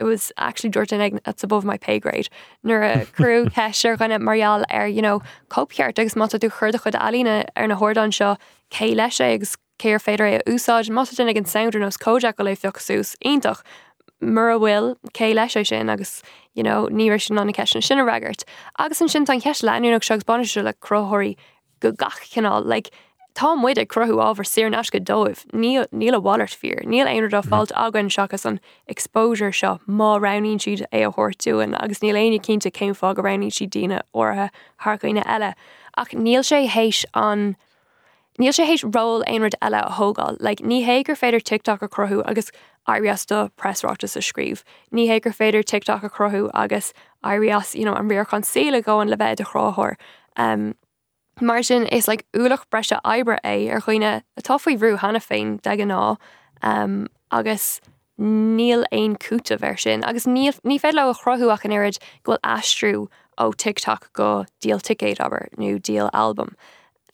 [0.00, 2.28] it was actually egg that's above my pay grade.
[2.62, 6.94] Nur a crew ceir ganna marial ar you know, copceart agus mat dú chuirda chud
[6.94, 8.36] alína ar na hórdan seo
[8.70, 13.16] cé leis agus céir féidir é úsáid ag an sounder nos cóide go le fiochasús
[13.24, 13.62] ionintach.
[14.20, 16.22] Mur a bhfuil cé leis sin agus
[16.54, 18.42] you know, ní sin anna cean sinna ragart.
[18.78, 21.36] Agus an sin an ceis leúach segus banisiú le crothirí
[21.80, 22.90] go gach cinál like,
[23.38, 27.38] Tá muide crothú ábhar séar nas go dóibh níl a Wallart fear, níl éonar do
[27.38, 27.48] mhm.
[27.48, 32.40] fáilt agan seachas an exposure seo má ranín siad é a thuirtúin agus níl aine
[32.42, 34.50] cinnta céim fá go ranín si díine orthe
[34.82, 35.54] thcaine eile.
[35.96, 37.54] Ach níl sé hééis an
[38.38, 41.88] Níl sé hééis ról éonrad eile a thógáil, le like, ní hégur féidir tiktok a
[41.88, 42.52] crothú agus
[42.86, 44.62] airíasta pressrátas a scríb.
[44.94, 46.92] Ní hégur féidir tiktok a crothú agus
[47.24, 49.96] airías you know, an riorchan síla gáin le bheith a chráthir.
[50.36, 50.76] Um,
[51.40, 55.18] Mar sin is le like, úlach breise ebre é ar chuoine a tofaí bhrú hena
[55.18, 56.16] féin de an ná
[56.62, 57.80] um, agus
[58.20, 63.08] níl éon cúta ver sin, agus ní fé le a chrothúach an irid ghfuil astrú
[63.38, 66.54] ó tiktok go díal ticéid aber nó díal albumm.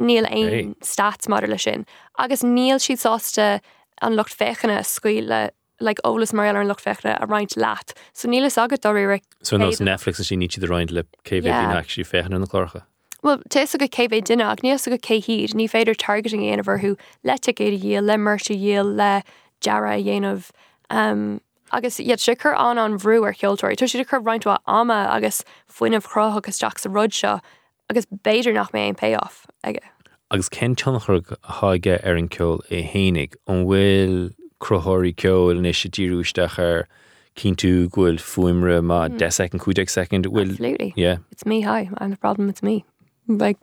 [0.01, 0.75] Níl éon Hey.
[0.81, 1.87] statsmodder le sin.
[2.19, 3.61] agus níl siad sásta
[4.03, 5.51] an lucht féchanna scuile
[5.81, 7.93] like ólas mar an lucht fechre a reinint leat.
[8.12, 12.05] So nílas agad doí So nos Netflix a sin ní de roiint le céh actually
[12.05, 12.83] féchan an chlácha.
[13.23, 16.97] Well, te a go céh duine ag níos a go céhíd, ní féidir targeting aanamhar
[17.23, 19.23] le ticéad dhéal le marta dhéal le
[19.61, 20.51] deara a dhéanamh
[20.91, 21.41] um,
[21.73, 25.43] agus iad si chur an an bhrú ar cheoltóirí, Tu si chu reinintá ama agus
[25.69, 27.41] foioinmh chrách agus teach sa rud seo
[27.89, 29.82] agus béidir nach mé an payoff aige.
[30.31, 31.20] agus cén teannachar
[31.61, 36.89] háige ar an ceol é hénig an bhfuil crothirí ceol in is sé díúisteach ar
[37.36, 40.93] cín tú ghfuil fuimre 10 second chuideag second bhfuil Absolutely.
[40.97, 41.19] yeah.
[41.31, 42.85] It's me hi, I'm the problem, it's me.
[43.28, 43.59] Like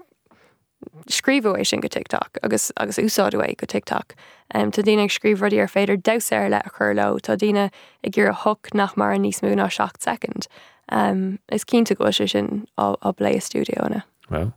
[1.08, 4.16] scríbh sin go tiktok agus agus úsáidú é go tiktok.
[4.54, 7.70] Um, tá díine ag scríb rudí ar féidir dair le a chur le tá díine
[8.04, 10.48] ag gur a hoc nach mar an níos mú ná 6 second.
[10.90, 14.04] Um, is cínta go sin á á lé stúdiona.
[14.30, 14.54] Well.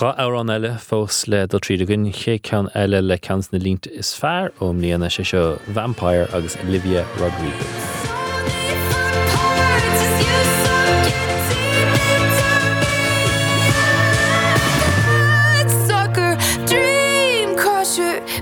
[0.00, 3.60] Ra á an eile fós le do trídagann gunn ché cean eile le cans na
[3.62, 5.44] línt is fearr ó mlíana sé seo
[5.76, 8.02] Vampire agus Olivia Rodriguez.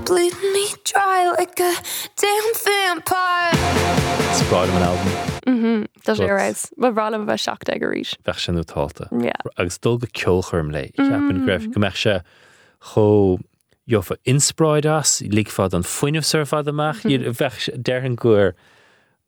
[0.05, 0.52] bleeding
[0.93, 1.73] dream crusher, bleed me dry like a
[2.17, 3.51] damn vampire.
[4.33, 8.15] Spráid an albumm Tá sé But- ras, bhrála bheith seach ag go ríis.
[8.23, 9.07] bheith sin útáta.
[9.23, 9.31] Yeah.
[9.57, 12.21] agus dul go ceolchurm le Ceapan greibh go meach se
[12.93, 13.39] cho
[13.89, 18.53] jofa inspráid as lí fád an foiinemh surfád amach iad bheith dean goir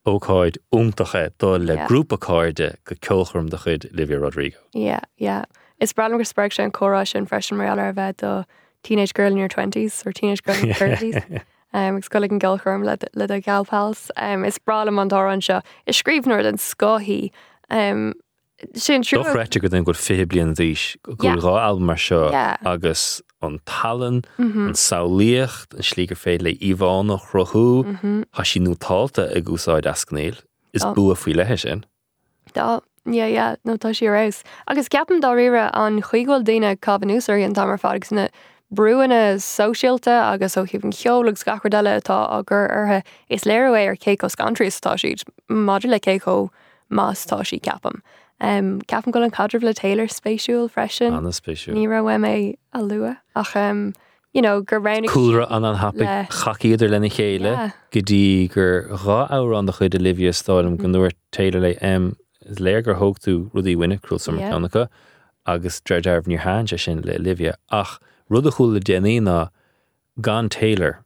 [0.06, 1.88] óáid úntacha dó le Yeah.
[1.88, 4.58] grúpa cáide go ceolchom de chud Livia Rodrigo.
[4.74, 5.46] Yeah, yeah.
[5.80, 8.44] Is bralam gur spurg sin chorá sin freisin mar ar bheith do
[8.84, 11.42] teenage girl in your 20s or teenage girl in your 30s.
[11.76, 12.40] Um, ag scolig an
[12.86, 14.10] le le a galpals.
[14.16, 15.62] Um, is bralam an dá an seo.
[15.86, 17.32] Is scríbnir den scohí.
[17.70, 18.14] Um,
[18.74, 21.36] sin trú Dochreite go den go fé blian dhís go Yeah.
[21.36, 22.32] rá al mar seo
[22.66, 24.68] agus an talan Mhm.
[24.70, 28.24] an saoíocht an slígur féad le omháin nach rothú Mhm.
[28.34, 30.40] Tá sí nó talta a gúsáid ascnéil
[30.74, 31.86] is bu a faoi lethe sin.
[32.54, 34.44] Dá yeah, yeah, no tá si ras.
[34.68, 38.30] Agus ceapan dá rire an chuigháil daine cabhanúsir an tamar fágus na
[38.74, 44.80] breúine socialta agus ó híhann cheolalas gachar atá agur arthe is léirhé ar céco countries
[44.82, 46.50] tá siad Maidir le céco
[46.92, 48.02] más tá sí ceapam.
[48.42, 51.74] Um, ceapan go an cadrh le Taylor spéisiúil freisin spéisiú.
[51.74, 53.94] ní ra mé a lua ach um,
[54.34, 57.72] you know, gur ranig Coolra an an hapig le- chaíidir lena chéile Yeah.
[57.92, 62.18] go dtí gur rá á an de chuid Olivia stáilm go nuair Taylor le M
[62.46, 64.88] is léir gur thug tú rudí winine cruúil sam Yeah.
[65.46, 68.00] agus dreidirh ní há sin le Olivia ach
[68.30, 69.50] rud a chuúil le déanaí ná
[70.22, 71.06] gan Taylor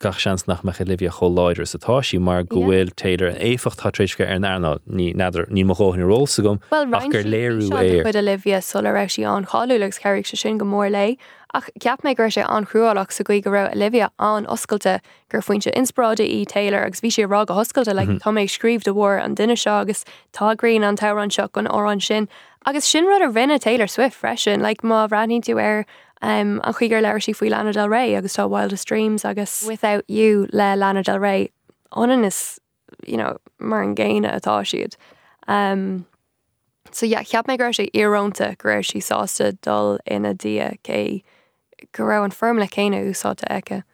[0.00, 2.68] gach seans nach me Olivia cho láidir satá sí mar go Yeah.
[2.68, 7.24] bhfuil Taylor an éfacht táréisce ar nána ní nadidir ní mo choin rósa gom gur
[7.34, 8.02] léirú éir.
[8.04, 11.18] chud Olivia sulla ra sí an chaúlegs ceirigh se sin go mór lei.
[11.52, 15.42] Ach ceap mé gur sé an cruúach sa goig go ra Olivia an oscailte gur
[15.42, 18.20] foiointe inspráide í Taylor agus bhí sé rá a hoscailte le mhm.
[18.20, 21.90] tá méid scríb de bhór an duine seo agus tágréon an teran seo an ó
[21.92, 22.26] an sin.
[22.64, 25.84] Agus sin rud ar rinne Taylor Swift freisin, le má ranní tú ar
[26.22, 30.04] um, an chuigur leir sí faoi Lana Del Rey agus tá Wildest Dreams agus Without
[30.08, 31.50] You le Lana Del Rey
[31.92, 32.58] onan is
[33.06, 34.96] you know, mar an ggéine atá siad.
[35.48, 36.06] Um,
[36.92, 41.22] So yeah, ceap mé gur sé irónta go raibh sí sásta dul ina dia cé
[41.92, 43.84] go raibh an firm le céine úsáta aice.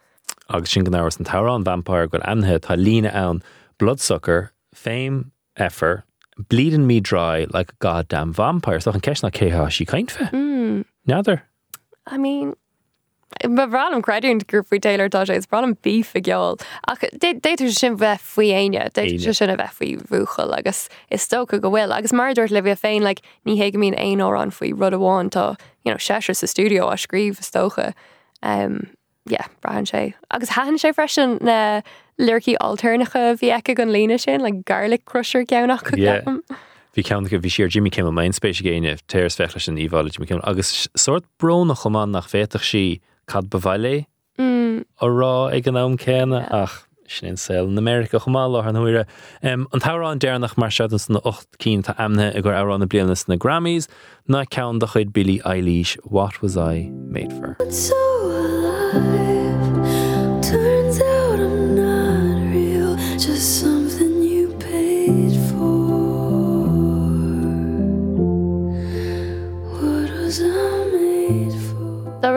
[0.49, 3.43] agus sin gnáhar an tarán vampire go anthe tá lína ann
[3.77, 6.05] bloodsucker, fame, effer,
[6.49, 8.79] bleeding me dry like a goddamn vampire.
[8.79, 10.25] So an ceisna céá sí caiint fe.
[10.33, 11.41] Mm, Neadidir.
[12.09, 12.55] I mean,
[13.43, 16.55] ba bra an creún gur faoi Taylor sé is bra an bíf a.
[16.87, 18.89] Ach déidir sin bheith faoi aine, Aine.
[18.95, 22.81] déidir sinna bheith faoi bhúchail agus is stocha go bhfuil, agus mar dúirt le bheith
[22.81, 23.13] féin le
[23.45, 26.87] ní héige mín aon ó an faoi rud amháin tá you know, séir sa stúdio
[26.91, 27.93] a scríb stocha.
[28.43, 28.87] Um,
[29.25, 30.13] yeah, brahan sé.
[30.31, 31.81] Agus haan sé freisin na
[32.19, 36.21] lurcií alternacha bhí eice an lína sin, le garlic crusher ceannach go Yeah.
[36.21, 36.41] ceapam.
[36.97, 40.25] Bhí cean go bhí siar Jimmy Kimmel main spéisi géine téir fechla sin íháil Jimmy
[40.25, 44.05] Kimmel agus sort brona chumán nach féach sí cad bhhaile
[44.39, 48.75] Mm, ó rá ag an am céna ach sin sel in America chumá lá an
[48.75, 49.05] thuire.
[49.43, 52.85] Um, an tárán déarnach mar se na 8 cí tá amne a gur árán na
[52.85, 53.87] blianas na Grammys
[54.27, 57.57] na cean do chuid Billie Eilish What was I made for?
[57.71, 57.95] so
[58.25, 59.26] alive.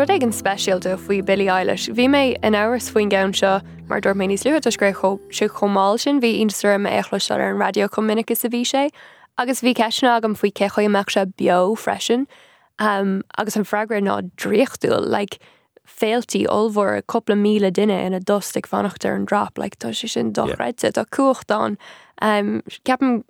[0.00, 1.90] Rud ag an speisialta faoi Billie Eilish.
[1.92, 6.00] Bhí mé an áras faoin gan seo mar dúir mé níos luúid gur si chomáil
[6.00, 6.40] sin bhí
[6.80, 8.88] me échlas ar an radio communicus a bhí sé,
[9.36, 12.26] agus bhí ceisna agam faoi cechoí meach se bio freisin,
[12.78, 15.38] um, agus an freigra ná dríochtúil, like,
[15.86, 20.08] féaltí olmhór a coppla míle duine ina dust ag fannachtar an drap, le tá sé
[20.08, 21.76] sin dochreite tá cuachtán.
[22.22, 23.22] Um, ceapan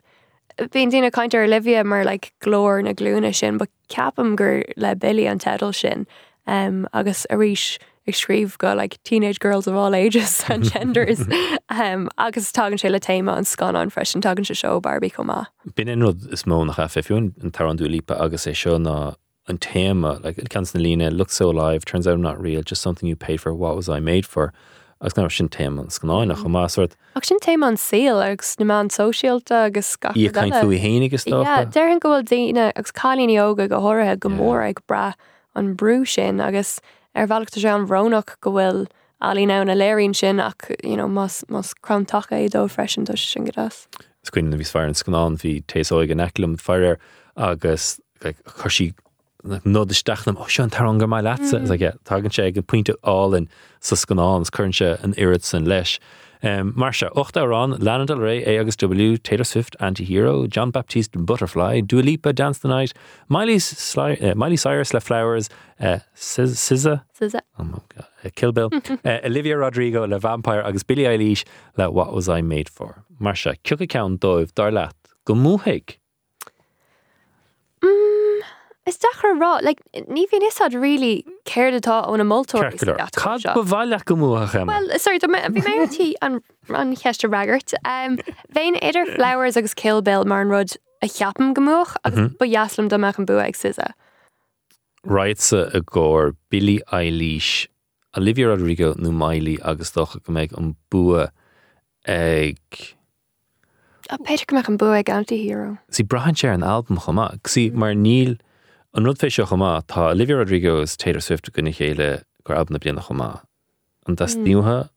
[0.60, 5.26] Bhíon tína caiintear Olivia mar le glór na glúna sin, ba ceapam gur le bilí
[5.26, 6.06] an tedal sin
[6.46, 7.78] um, agus a ríis
[8.10, 11.26] ag scríb go like teenage girls of all ages and genders.
[11.72, 15.46] Um, agus tagann sé le téime an scan an freisin tagann se seo Barbie comá.
[15.76, 19.14] Bin in rud is mó nach fiún an tar an dúlípa agus é seo ná
[19.46, 22.62] an téma like it cans na lína look so alive turns out I'm not real
[22.62, 24.52] just something you paid for what was I made for.
[25.00, 26.96] Agus ná sin téma an scanáinach chumá sort.
[27.14, 31.26] Ach sin téime an síl agus na man socialta agus ga í caiin fuí héanagus
[31.30, 35.12] Yeah, tá Deir an gohfuil daine agus cálíní óga go háirithe go mór ag bra
[35.54, 36.80] an brú sin agus
[37.14, 38.86] ar bhealachta sé an bhrónach go bhfuil
[39.20, 43.18] alí ná na léironn sin ach you know, mas, mas cramtacha é dó freisin tá
[43.18, 43.86] sin godas.
[44.24, 46.98] Scuin na bhís fear an scanán hí téáig an elumm fear
[47.36, 48.92] agus chusí
[49.44, 52.00] nó isteachnam ó oh, seo an tar angur mai lesa mm-hmm.
[52.04, 53.48] tagann sé go puinte álinn
[53.80, 55.98] sa scannáns chunse an irid san leis.
[56.42, 60.70] Um, mar se 8 árán Lana Del Rey é agus W, Taylor Swift, Antihero, Jon
[60.70, 62.94] Batiste Butterfly, Dua Lipa, Dance the Night,
[63.28, 65.50] Miley, Sly, uh, Miley Cyrus, Le Flowers,
[65.80, 67.02] uh, SZA,
[67.58, 68.70] oh my God, uh, Kill Bill,
[69.04, 71.44] uh, Olivia Rodrigo, Le Vampire, agus Billie Eilish,
[71.76, 73.04] le What Was I Made For.
[73.18, 74.94] Mar se ciúcha cean dóibh dar leat
[75.24, 75.98] go múthaig.
[77.82, 78.09] Mm,
[78.90, 81.12] is dachar rá, like, ní bhíon isad rilí
[81.46, 82.98] céir atá óna Ceircular.
[83.16, 84.16] Cad go bhhaile go
[84.50, 84.66] chéime.
[84.66, 86.42] Well, sorry, bhí métí an
[86.96, 87.74] cheiste ragart.
[87.84, 88.18] Um,
[88.54, 93.18] Bhéin idir flowers agus killbill mar an rud a cheapam gomúch agus ba jaaslam doach
[93.18, 93.94] an bu ag sisa.
[95.06, 97.66] Reitsa a ggóir Billie Eilish,
[98.16, 101.30] Olivia Rodrigo nó Miley agus docha go méid an bua
[102.06, 102.58] ag
[104.10, 105.78] A Peter goach an bu ag anti-hero.
[105.90, 107.30] sí brahan sé an albumm chumá.
[107.46, 108.38] Sí mar níl
[108.94, 113.04] an rud féisio chumá tá Olivia Rodrigo Taylor Swift gona chéile gur albumm na blianana
[113.06, 113.42] chumá.
[114.08, 114.90] An das níuthe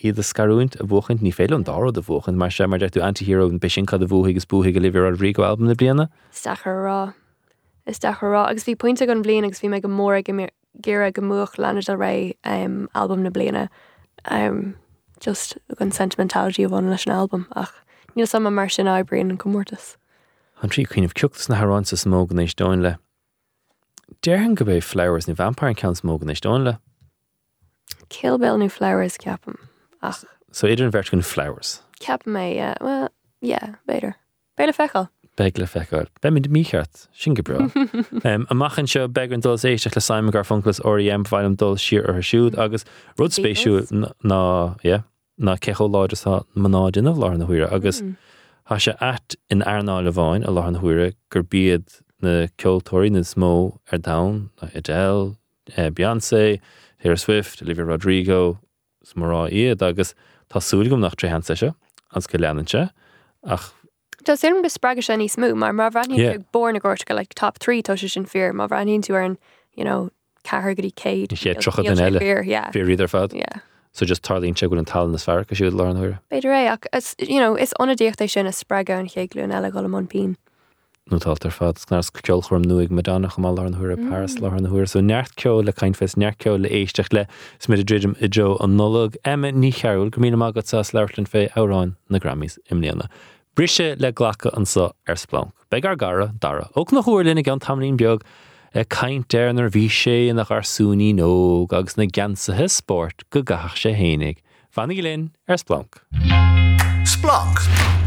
[0.00, 3.02] iad a scarúint a bhchaint ní féile an dá a bhchaint mar sé mar deú
[3.04, 6.08] antihero an besin cad a bhúigh gus búigh Olivia Rodrigo albumm na blianana.
[6.32, 7.14] Stachar rá.
[7.86, 10.24] Is dachar rá agus bhí pointinte an bblion agus bhí me go mór
[10.80, 13.68] ggéire go muach lena a ré um, albumm na bliana
[14.24, 14.74] um,
[15.20, 17.74] just an sentimentality a leis an albumm ach
[18.16, 19.96] níl sam mar sin ábrion an commórtas.
[20.62, 22.96] An trí chuoineh ceachtas na Harrán sa smógan éis dáin le.
[24.22, 26.78] Dearhan go bhéh flowers na vampire count smógan éis dáin le.
[28.10, 29.56] Killbill new flowers ceapam
[30.02, 31.82] ach So idir an bheirt gon flowers.
[32.00, 33.08] ceap mé uh, well
[33.40, 34.14] yeah, beidir.
[34.58, 35.08] Beile fechail.
[35.36, 36.08] Beg le feáil.
[36.20, 40.42] Be mid mícheart sin go um, amachchan seo beg an dul éisteach le Simon gar
[40.42, 42.84] funklas oriem bhhail an dul siir ar siúd agus
[43.18, 43.86] rud spéisiú
[44.24, 44.40] ná
[44.82, 45.02] yeah,
[45.40, 48.02] ná cecho láidir tá maná dunneh lá na huiire agus
[48.68, 53.10] Tá se at in airná le bháin a lá an huiire gur bíad na ceoltóirí
[53.12, 55.36] na smó ar da na Adele,
[55.76, 56.60] eh, Beyoncé,
[57.02, 58.58] Taylor Swift, Olivia Rodrigo,
[59.04, 60.14] smórá iad agus
[60.50, 61.72] tásúlagum nach tre hanse se
[62.14, 62.90] ans go leananse
[63.44, 63.72] ach
[64.24, 66.38] Tá sim go sppraige sé níos smú, mar mar bhranín Yeah.
[66.52, 69.38] born a gort go like top 3 tá sin fear, má bhranín tú ar an
[69.74, 70.10] you know,
[70.44, 71.28] cehar goí céid.
[71.28, 73.32] sé trocha den eile fé idir fad.
[73.32, 73.60] Yeah.
[73.92, 76.18] So just tarlín se goil an tal na sfar go siúd huiire.
[76.30, 79.72] Beidir é ach is, you know, is onadíocht é sin a sppraige an chéglún eile
[79.72, 80.36] go am pín.
[81.08, 84.10] Nótáil ar fad nar ceol chum nuig me dána chum lá an thuair mm.
[84.10, 87.24] Paris lá an thuair, so neart ceol le caiin fes neart ceol le éisteach le
[87.58, 91.26] smid a ddridim i Jo an nolog Emma Ní Chearúil go mína mágad sa leirlinn
[91.26, 93.08] fé árán na Grammys imlíana.
[93.56, 95.52] Brise le ghlacha an sa ar Splanc.
[95.70, 96.68] Beg ar gara dara.
[96.76, 98.22] Ook nach chuir linnig an tamlín beag
[98.74, 103.96] e caiint déirnar bhí sé nach arsúní nóg agus na gansathe sport go gaach sé
[103.96, 104.44] hénig.
[104.70, 106.04] Fannig linn ar Splanc.
[107.08, 107.97] Splanc.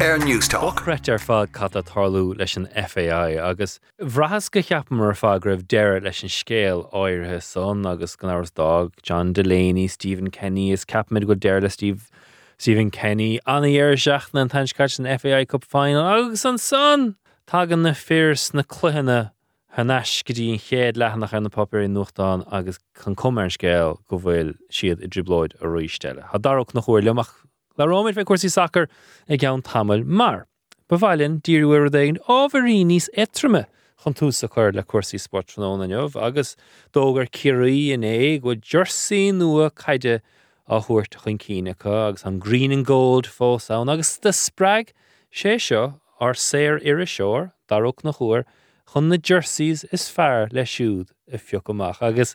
[0.00, 0.82] Air Newstalk.
[0.82, 5.32] Brett ar fád cat a tharlú leis an FAI agus bhrahas go cheap mar fá
[5.38, 10.70] raibh deire leis an scéal áirithe son agus gan áras dag John Delaney, Stephen Kenny
[10.72, 12.08] is capmid go deir le Steve
[12.56, 17.16] Stephen Kenny anna dhéar seach na an tanscait an FAI Cup final agus an son
[17.46, 19.32] Tágan na fears na cluhanna
[19.76, 24.56] hanas go dtíon chéad lechanach ar na papir nuchtán agus chun cumar scéal go bhfuil
[24.72, 26.24] siad i driblóid a roiistelle.
[26.32, 27.36] Tá darach nach chuir leach
[27.78, 28.88] le róid bheith cuasí sacr
[29.28, 30.46] ag gan tamil mar.
[30.90, 33.66] Bhhailinn díúir daon ábharí níos etrime
[34.02, 36.56] chun túsa chuir le cuasaí sportróna neomh agus
[36.92, 40.20] dógur cií in é go dúirsaí nua caiide
[40.68, 44.94] á thuirt chun cíinecha agus an Green and Gold fósán agus de sppraig
[45.30, 48.44] sé seo ar séir a seoir na chuair
[48.92, 52.34] chun na jerseys is fearr le siúd i fio goach agus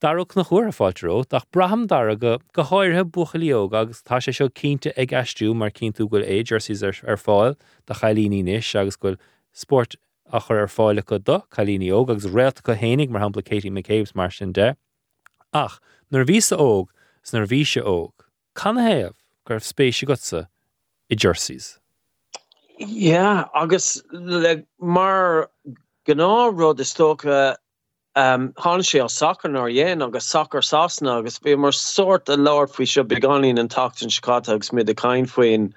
[0.00, 4.34] Darúach na chuair a fáilteró ach braham dar go go háirthe buchalíog agus tá sé
[4.34, 5.12] seo cínte ag
[5.54, 7.56] mar cinú goil é jerseys ar, ar fáil
[7.86, 8.42] de chalíní
[8.74, 8.98] agus
[9.52, 9.96] sport
[10.32, 13.70] a chur ar fáile go do chalíní óg agus réalt go hénig mar hapla Katie
[13.70, 14.76] McCabe's mar sin de.
[15.52, 15.78] Ach,
[16.10, 16.88] nar vísa óg
[17.22, 18.12] s nar víse óg.
[18.54, 19.14] Can héamh
[19.46, 20.48] gur spéisi gosa
[21.08, 21.78] i jerseys.
[22.78, 25.50] Ja, agus le mar
[26.06, 27.56] gná rud is stocha
[28.16, 32.84] um, á sacr ar dhéan agus sacr sasna agus bé mar sort a láir fao
[32.84, 35.72] seo beganín an tatain Chicago agus mid a caiin faoin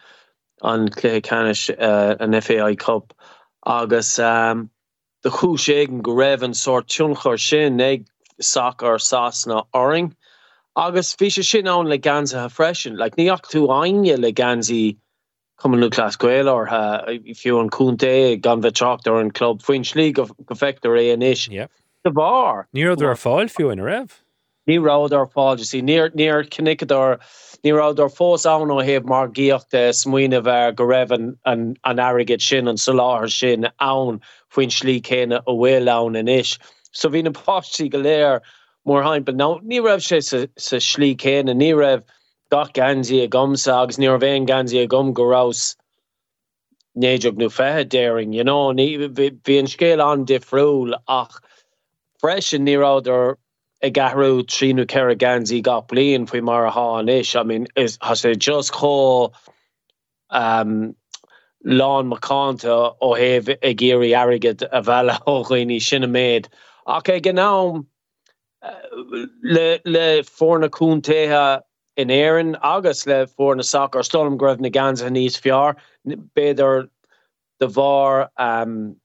[0.64, 3.14] an clé canis uh, an FAI Cup
[3.66, 4.70] agus um,
[5.24, 8.06] de chúis éigen go an sort túnchar sin ag
[8.42, 10.14] sacr sasna oring
[10.76, 14.98] agus fi sin an le gansa ha freisin, like níach tú aine le gansi
[15.60, 19.96] kommen nu klas goel or ha fiú an kunté gan vetracht or an club French
[19.96, 21.72] League of gofektor é an is Yep.
[22.08, 24.16] De bar Ní ar fáil fiú in a raibh.
[24.68, 27.20] ní rádar fá sí neer neer kinnikador
[27.64, 31.38] ní rádar fós an ó heh mar giocht eh, de smuoine ver go raibh an
[31.46, 34.20] an, an aget sin an soláir sin ann
[34.50, 36.58] foin slí chéine a bhfuil an in is
[36.92, 38.42] so hín an pátí go léir
[38.86, 42.04] mór hain be ná ní raibh sé sa, sa slí chéine ní raibh
[42.52, 45.76] gach a gomsa agus ní bhéin gansi a gom gorás
[46.98, 51.40] néidirg nu fethe déing you know ní hí an scéil an difriúil ach
[52.22, 53.36] freisin níráidir
[53.84, 57.68] i gahrú tríú ce gansi ga blion faoi mar a há an isis I mean
[57.76, 58.74] is has sé just
[60.30, 60.96] um
[61.66, 66.48] lán McCanta ó heh a géirí agad a bheile óghine sinna méid.
[66.88, 67.86] Ach é gná
[69.44, 71.62] le le fórna cúntéthe
[71.98, 75.76] in éan agus le fórna sac ar stolum greibh na gans a níos fiar
[76.36, 76.90] beidir
[77.60, 78.96] de bhar um,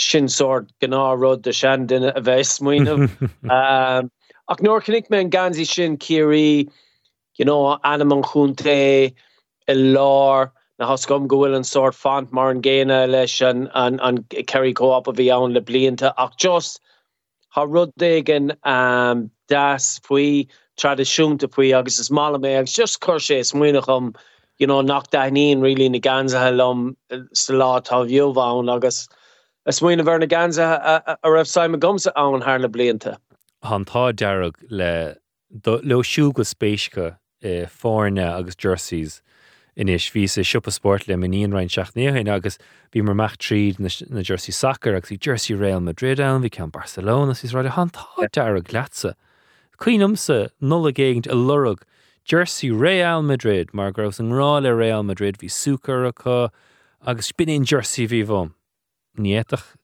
[0.00, 3.08] sin sort gná rud de sean duine a bheith smuoineh.
[3.56, 4.10] um,
[4.48, 6.70] ach nóir me an gansaí sin céirí
[7.36, 9.14] you know, anam an chunté
[9.68, 14.18] i lár na hascom gohfuil an sort fant mar an géine leis an, an, an
[14.24, 16.80] ceí coop a bhí an le blianta ach just
[17.50, 20.48] ha rud igen um, das faoi
[20.78, 24.14] tradiisiúnta faoi agus is mála mé agus just chu sé
[24.58, 26.96] you know, nach daíon ri na ganzathe lom
[27.32, 29.08] sa lá tá bhiomháin agus
[29.68, 33.18] smuoine bhar na ganza a raibh Simon gomsa an haar le blianta.
[33.64, 35.16] Hantá dearag le
[35.64, 39.20] le siú go spéisce eh, fáne agus jerseys
[39.76, 42.58] inis ví sé siúpa sport le miníon rein seachnéhain agus
[42.92, 46.70] bhí mar meach tríd na, na Jersey Soccer agus Jersey Real Madrid an, bhí cean
[46.70, 49.14] Barcelona ís ráid hantá dearag glatsa.
[49.78, 51.82] Cuinomsa nula géint a lurug
[52.24, 56.50] Jersey Real Madrid mar gros an rá le Real Madrid hí suúcar acu
[57.06, 58.54] agus spinnéon Jersey bhí bhm.
[59.18, 59.76] Níach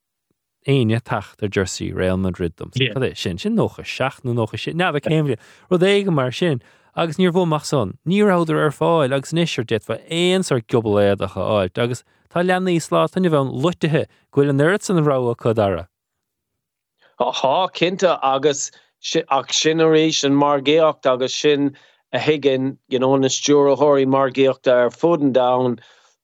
[0.66, 2.70] aine tacht ar Jersey Real Madrid dom.
[2.70, 4.76] É sin sin nócha seach nó nócha sin.
[4.76, 5.38] Na bh céimli
[5.70, 6.62] ru éige mar sin.
[6.94, 7.98] Agus níor bhmach son.
[8.06, 12.80] Níráidir ar fáil agus níir dit fa éons ar gobaléadacha áid agus tá leanna í
[12.80, 15.86] slá tanna bhein luitethe gofuil an nuirt san rá chudara.
[17.18, 18.70] há cinnta agus
[19.30, 21.76] ach sinaréis an margéocht agus sin
[22.12, 25.76] a higgin you know, na stúrathirí margéocht ar fuden da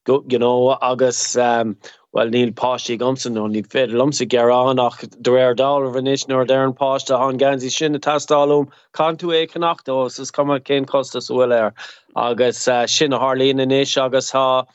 [0.04, 1.76] go you know, agus um,
[2.12, 6.44] well níl pátí gomsan nó ní fé lomsa gerán ach do réir dá vanis nó
[6.46, 10.48] d an páiste an gansi sin a tastalúm can tú é cannacht ó sus cum
[10.48, 11.74] céim costas bhfuil air
[12.16, 14.66] agus uh, sin a Harlín inis agus há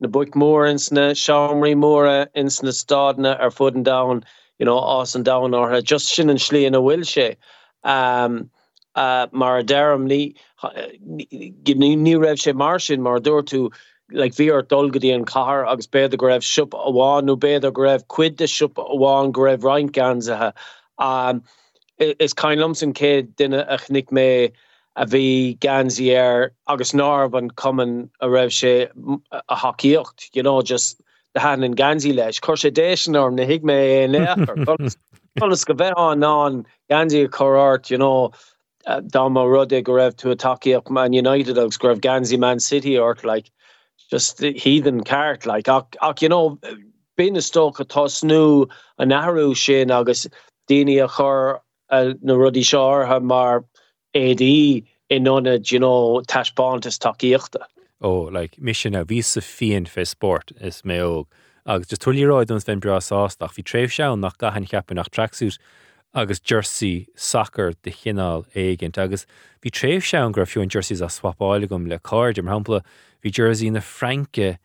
[0.00, 4.20] na buic mór insna seaamí móra insna stadna ar fuden da
[4.58, 4.78] you know,
[5.14, 7.36] an da or just sin an slí in a sé.
[7.84, 8.50] Um,
[8.94, 13.70] uh, mar a derm ní ní raibh sé mar sin mar dúir tú
[14.10, 17.60] like vi ar dolgadí an car agus be a greibh siúp aháin nó be a
[17.60, 20.52] greibh cuid de siúp aháin greibh rein ganzathe
[20.98, 21.42] um,
[21.98, 24.52] is kain lomsen cé duine a chnic mé
[24.96, 30.42] a bhí gansi ar agus náb an cuman a raibh sé m- a haíocht you
[30.42, 31.00] know just
[31.34, 32.40] de han an gansi leis.
[32.40, 34.66] Chu sé déisnorm na hiic mé le
[35.38, 38.30] Colas go bheith an ná gansi a choart you know
[38.86, 42.38] uh, dá má rudé go raibh tú a takeíoch Man United agus go raibh gansi
[42.38, 43.50] Man City ort like
[44.10, 46.58] just the heathen cart like ach, ach you know
[47.16, 50.26] bin sto atá snú a nahrú sin agus
[50.68, 51.60] déine a chur
[51.90, 53.64] uh, na ha mar
[54.14, 57.64] AD in nonne you know taipáint is takeíochtta.
[58.02, 61.26] ó le mis sin a ví a fion fé sport is mé óg
[61.64, 65.58] agus de tulíráid ons fen brasáach hí tréh seán nach gahan cheapin nach tracksút
[66.14, 69.26] agus jersey soccer de chinál éigent agus
[69.62, 72.82] hí tréh seán gur fiún jerseys a swapáile gom le card mar hapla
[73.26, 74.58] hí jersey na Franke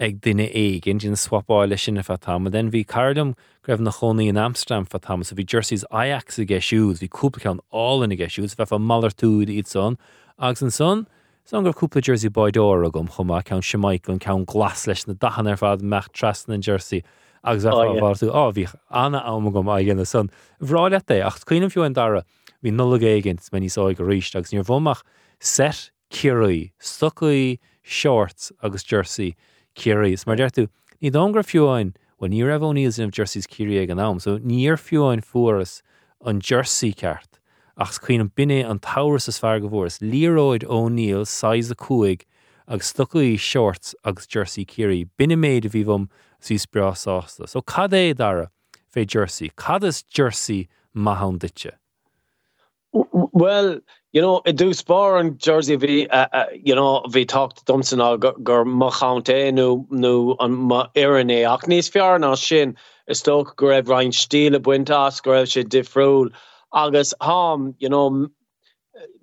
[0.00, 4.84] ag duine éigin dín swapáile sinna fatam, den hí cardam greibh na chonaí in Amsterdam
[4.86, 9.14] fatam, so bhí jerseys Ajax a gesisiúd, hí cúplaán álan a gesisiúd, bheit a malar
[9.14, 9.98] túd iad son
[10.38, 11.06] agus an son,
[11.44, 15.14] San gur cúpla jersey baidó a gom chumá cean semáid gon cean glas leis na
[15.14, 17.02] dahan ar fád mecht trasna an jersey
[17.42, 18.00] agus Oh, yeah.
[18.00, 20.30] bhú á oh, bhí anna am gom a gin san.
[20.60, 22.24] Bhráile é ach cuioinem fiú an dara
[22.62, 25.02] hí nula géigent me níá go ríist agus níor bhmach
[25.40, 29.36] set curaí, stocaí shorts agus jersey
[29.74, 30.68] curaís mar deirú
[31.00, 34.76] ní dongra fiúáin bhil ní rah níos in jerseys curí ag an am, so níor
[34.76, 35.82] fiúáin furas
[36.24, 37.40] an jersey ceart.
[37.80, 41.74] ach chuoin an binine an taras is fear go bhórs, líróid ó níl 6 a
[41.74, 42.26] cuaig
[42.68, 42.92] agus
[43.40, 46.08] shorts agus jersey céirí binine méid a bhíhm
[46.42, 47.48] sí brasásta.
[47.48, 48.50] So cad é dara
[48.94, 49.82] fé jersey, Cad
[50.12, 51.72] jersey mahan ditse.
[52.92, 53.78] Well,
[54.12, 58.00] you know, it do spar an Jersey vi uh, uh, you know vi talked Thompson
[58.00, 62.76] a gur- gur machante nu nu an ma irené ach níos fiar ná sin
[63.06, 66.30] is sto go raibh rein stíle buintas go raibh sé difriúl
[66.72, 68.32] agus ham you know m-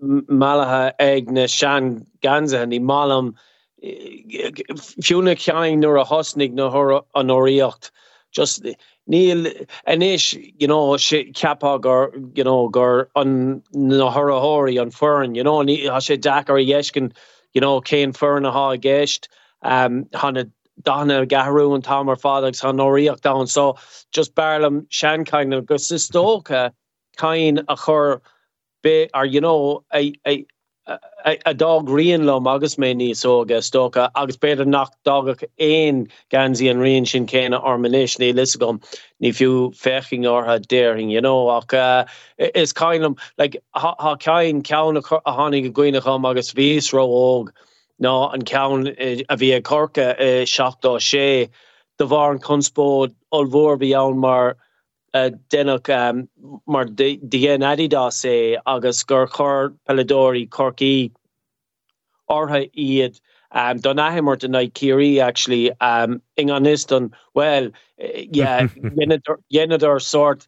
[0.01, 3.35] m- malaha ag na sean ganza ní malam
[3.83, 7.91] fiúna ceain nuair a hosnig na thora an óíocht
[8.31, 8.65] just
[9.09, 9.47] níl
[9.87, 15.43] inis you know si cepa gur you know gur on na thorahóí an fearn you
[15.43, 17.11] know ní ha sé dachar dhéiscin
[17.53, 19.27] you know céin fearn a há géist
[19.61, 20.45] um hanna
[20.83, 23.75] dana gaharú an tamar fádagus han nóíocht da so
[24.11, 26.71] just barlam seankain agus is tócha
[27.17, 28.21] kain a chur
[28.83, 30.45] be ar you know a a
[31.25, 36.69] a, dog rion lom agus mé ní sóga stocha agus beidir nach dagach éon gansi
[36.71, 38.79] an rion sin céine ormanis ní lis gom
[39.21, 42.05] ní fiú feching ortha déing you know ach uh,
[42.37, 47.49] is kainm like ha, ha cein a hánig go gcuinecham agus vís ro óg
[48.01, 48.87] ná an
[49.29, 50.15] a bhí corca
[50.45, 51.49] seachtá sé
[51.97, 54.55] de bhar an conspód olhór bhí an mar
[55.13, 56.27] denach um,
[56.67, 61.11] mar dhéan adidá sé agus gur chor pedóí corcií
[62.29, 63.19] ortha iad
[63.51, 67.69] um, don den Kiri actually um, in an iston well
[69.99, 70.47] sort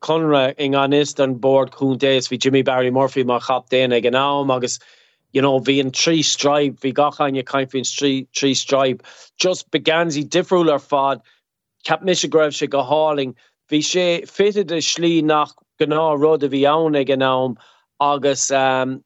[0.00, 4.12] konra in an istan board kun déis vi Jimmy Barry Murphy mar chap déna gen
[4.12, 4.78] ná agus
[5.32, 9.02] you know vi an trí stripe vi gachan je kaimfin trí stripe.
[9.38, 11.22] Just begansi difriúl ar fad
[11.84, 13.34] cap mis greibh se go háling
[13.70, 17.54] hí sé fitte de slí nach gná rud a bhí anna
[18.00, 19.02] agus um,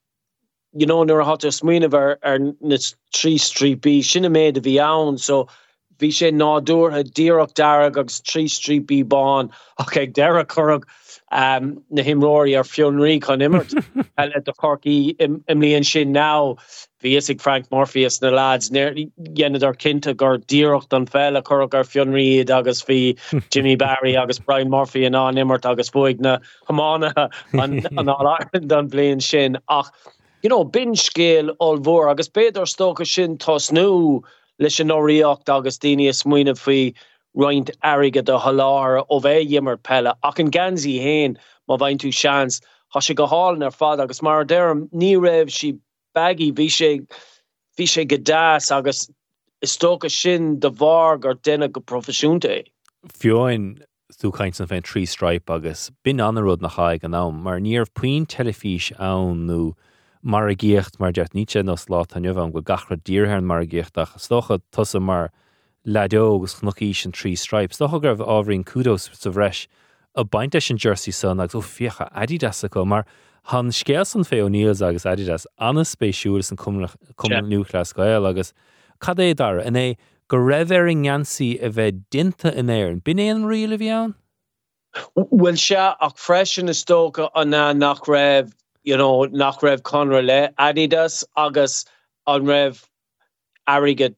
[0.72, 2.76] you know nuair hat smuoineh ar na
[3.14, 5.46] trí strípí sinna méid a bhí so
[6.00, 10.84] hí sé nádúr a ddíach darag agus trí strípí bán ach ag deire chorug
[11.32, 13.74] um, na himróí ar fionrí chu immert.
[13.74, 16.56] Le a chorcií im, im líon sin ná
[17.02, 18.70] víig Frank Morpheus na lads.
[18.70, 23.16] Gennne ar kinte gur díocht an fell a chu gur fionríd agus fi
[23.50, 26.38] Jimmy Barry agus Brian Murphy an an immert agus buig na
[26.68, 27.12] hamána
[27.52, 29.58] an an an blion sin.
[29.68, 29.90] Ach
[30.42, 34.22] you know bin scéel all voor agus beidir stoke sin tos nu
[34.58, 36.92] leis an óíocht agus daine smuoine fao
[37.42, 40.50] roiint aige de halláir ó bheith jimmer pelle ach an
[41.68, 42.60] má bhain tú seans
[42.94, 45.78] ha se go ar fad agus mar dem ní raibh si
[46.14, 47.06] baggy vi sé
[47.76, 49.10] vi sé godáas agus
[49.60, 49.78] is
[50.08, 52.64] sin de bhar gur denna go profisiúnta.
[53.06, 53.82] Fioin
[54.20, 57.86] tú kaint san féin trí stripe agus bin anród nach chaig an nám, mar níor
[57.94, 59.74] puin telefís ann nó
[60.22, 63.66] mar a géocht mar deart níte nó slá an jomh go gachra díirhean mar a
[63.66, 65.30] géochtach stocha tusa mar
[65.86, 69.66] ledógus chnoí sin trí stripe, Stocha gribh áhrín kudos sa bhreis
[70.14, 73.06] a bainte sin jersey san agus ó fiocha adidas go mar
[73.44, 76.80] han scéal an fé níos agus adidas anna spéisiúr an cum
[77.48, 78.52] nuúchlas goil agus
[79.00, 79.96] cad é dar in é
[80.28, 84.14] go raibhar in ngansaí a bheith dinta in éan bin éon riile bhíán?
[85.14, 90.22] Well se ach freisin is tócha an nach raibh you know nach raibh conra
[90.58, 91.84] adidas agus
[92.26, 92.84] an raibh
[93.68, 94.14] aige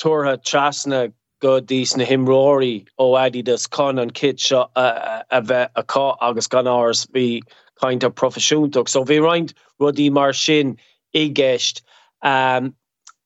[0.00, 6.46] tuatha trasna go dís na himróí ó adidas con an kit a bheith aá agus
[6.46, 7.42] gan áras bhí
[7.82, 10.78] kaint a so bhí roiint rudí mar sin
[11.14, 11.82] i gist.
[12.22, 12.74] Um,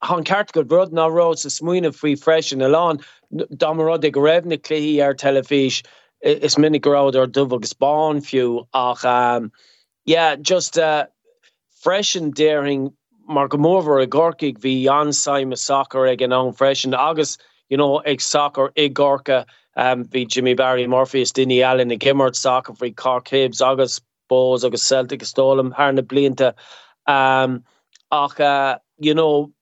[0.02, 3.00] han ceart go brod ná ró sa smuoine faoi freisin a lán
[3.56, 5.82] damarrod ag go raibh na cléí ar telefís
[6.22, 9.50] is minic gorád ar dumh agus bán fiú ach um,
[10.08, 11.06] yeah, just uh,
[11.84, 12.92] and daring
[13.28, 17.36] mar gomóver a gorkig hí ansaim a soccer ag an an freisin agus
[17.68, 19.44] you know ag soccer ag gorka
[19.76, 21.32] um, hí Jimmy Barry Murphy is
[21.62, 26.54] Allen ag gimmert soccer fri Carcabes agus bós agus Celtic stolum haar na blinte
[27.06, 27.62] um,
[28.10, 29.52] ach uh, you know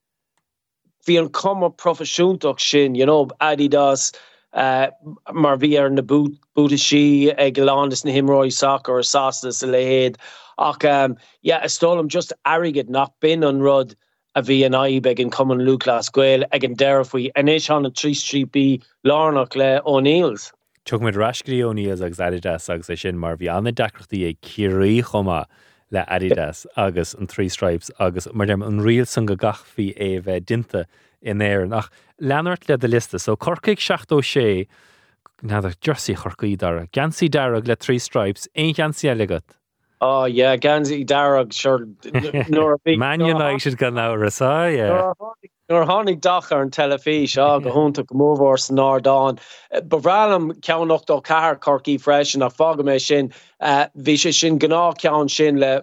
[1.09, 4.15] an komme profisiúntoch sin you know Adidas
[4.57, 4.87] uh,
[5.33, 10.17] mar vi ar na Budisí ag landis na himróí soccer sásta sa lehéad
[10.57, 13.95] ach um, yeah, stolum just aiged nach bin an rud
[14.35, 17.89] a bhí an aib ag an common Lucas gweil ag an deirfuoi anéis an na
[17.89, 20.51] trí tríbí lánach le óníels.
[20.85, 24.41] Tuг mid rascaí óníos agus Adidas agus é sin mar bhí anna decrochttaí ag
[25.05, 25.45] chomá
[25.91, 30.21] le Adidas agus an Three stripes agus mar dem an riil san go gachhí é
[30.23, 30.85] bheith dinta
[31.27, 31.89] in éir nach
[32.21, 34.67] leanart le de liste, so corcaigh 16ó sé
[35.43, 39.43] náidir Jersey chorcaí dar gansaí darag le trí stripes é gansaí agat.
[39.99, 41.87] Oh yeah, gansi darag sure
[42.97, 45.15] Man United gan árasá
[45.69, 49.37] Nor hánig dachar an telefís a go húnta go móhór san nádáin.
[49.71, 54.59] Eh, Bhrálam ceannacht ó cehar corcií freisin a fága mé sin eh, bhí sé sin
[54.59, 55.81] gná cean sin le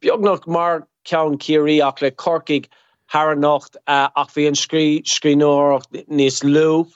[0.00, 2.68] beagnach mar cean ciirí ach le corcaig
[3.08, 6.86] Har nocht ach bhí an scrí scríóach níos lú.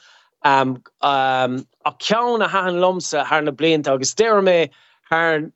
[0.44, 4.70] Um, um, a cean a haan lomsa haar na blint agus dé mé
[5.10, 5.50] haar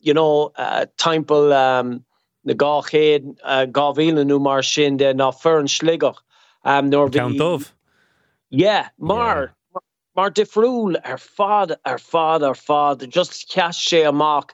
[0.00, 2.04] you know uh, timppel um,
[2.44, 6.18] na gáchéad uh, gáhíle nu mar sin de ná fer an sligach
[6.64, 7.72] um, nor dof
[8.50, 9.80] yeah mar yeah.
[10.16, 14.50] mar difriúl ar fad ar fad ar fad just ceas sé amach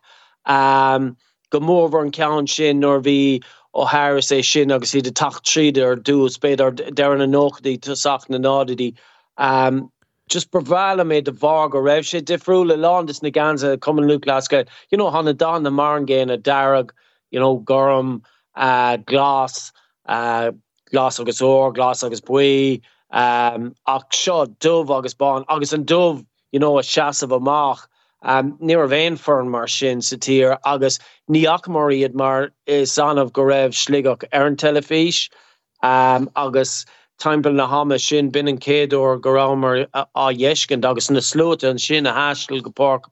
[0.46, 1.16] um,
[1.50, 3.42] gomórhar an cean sin nor bhí
[3.74, 7.78] ó Harris é sin agus iad de tacht tríide ar dús beidir dean an nóchdaí
[7.78, 8.94] tuach na nádadí
[9.38, 9.90] um,
[10.28, 14.98] just brevala mé de var go raibh sé difriúle landis na ganse kommen lulasske you
[14.98, 16.90] know hanna dan na mar géin a darag
[17.30, 18.22] you know gom
[18.56, 19.72] uh, glas
[20.06, 20.50] uh,
[20.90, 22.80] glas agus ó glas agus bui
[23.10, 27.86] um, ach seo dubh agus ban agus an dubh you know, a seaamh amach
[28.22, 30.98] um, ní a bhéin fern mar sin sa tír agus
[31.30, 35.28] níachmaríiad mar is anmh go raibh sligach ar an telefís
[35.82, 36.86] um, agus
[37.18, 42.06] timppel na hame sin bin an cédú gorámer a dhéiscin agus na slóte an sin
[42.06, 43.10] a hastel go park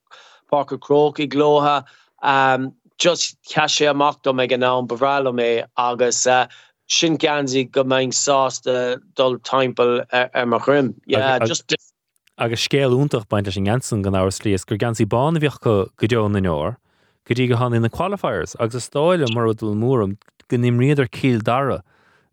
[0.50, 1.84] Parker Croki glóha
[2.22, 6.46] um, just ceise amachta me gan ná bevrála mé agus uh,
[6.88, 10.94] sin gansi go mein sáste dul timppel ar, ar mar chrim.
[11.06, 11.68] Yeah, just
[12.38, 16.32] agus scéal úntaach baint sin gansan gan áir slíos gur gansí bán bhíoch go godeon
[16.32, 16.76] na nóir,
[17.26, 20.16] go dtí go han in na qualifiers agus stáile mar dul mórm
[20.48, 21.82] go nim riidir cíl dara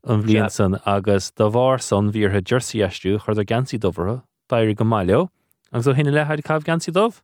[0.05, 4.73] an bblion san agus do bhhar san bhíorthe jersey eistú chuir ar gansí dohre, Dair
[4.75, 5.29] go maileo,
[5.73, 7.21] agus hinna lehaid cabh gansí dómh?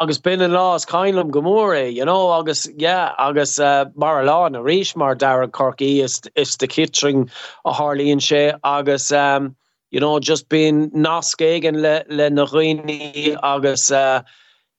[0.00, 4.60] agus bin an lás kainlam gomóre you know agus yeah agus uh, mar lá a
[4.62, 7.28] ríis mar da corki is is de kitring
[7.64, 9.56] a Harlíonn sé agus um,
[9.90, 14.20] you know just bin nasgégan le le agus uh,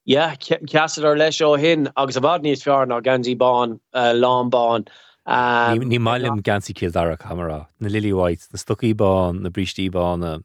[0.04, 4.86] yeah cear leis ó hin agus a bad níos fear ná ganzi ban uh, lábán
[5.28, 9.50] Ní um, ní mailim gansí cíl dara camera, na Lily White, na Stucky bán, na
[9.50, 10.38] Bristí bán, na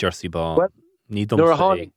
[0.00, 0.56] Jersey bán.
[0.56, 0.68] Well,
[1.10, 1.56] Ní dom sé.
[1.58, 1.92] hánig-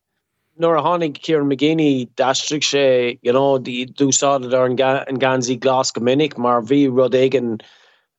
[0.60, 5.92] a hánig Kieran McGinney dastri sé you know dúsá ar an ga- an ganzi glas
[5.92, 7.58] gomininic mar vi rud igen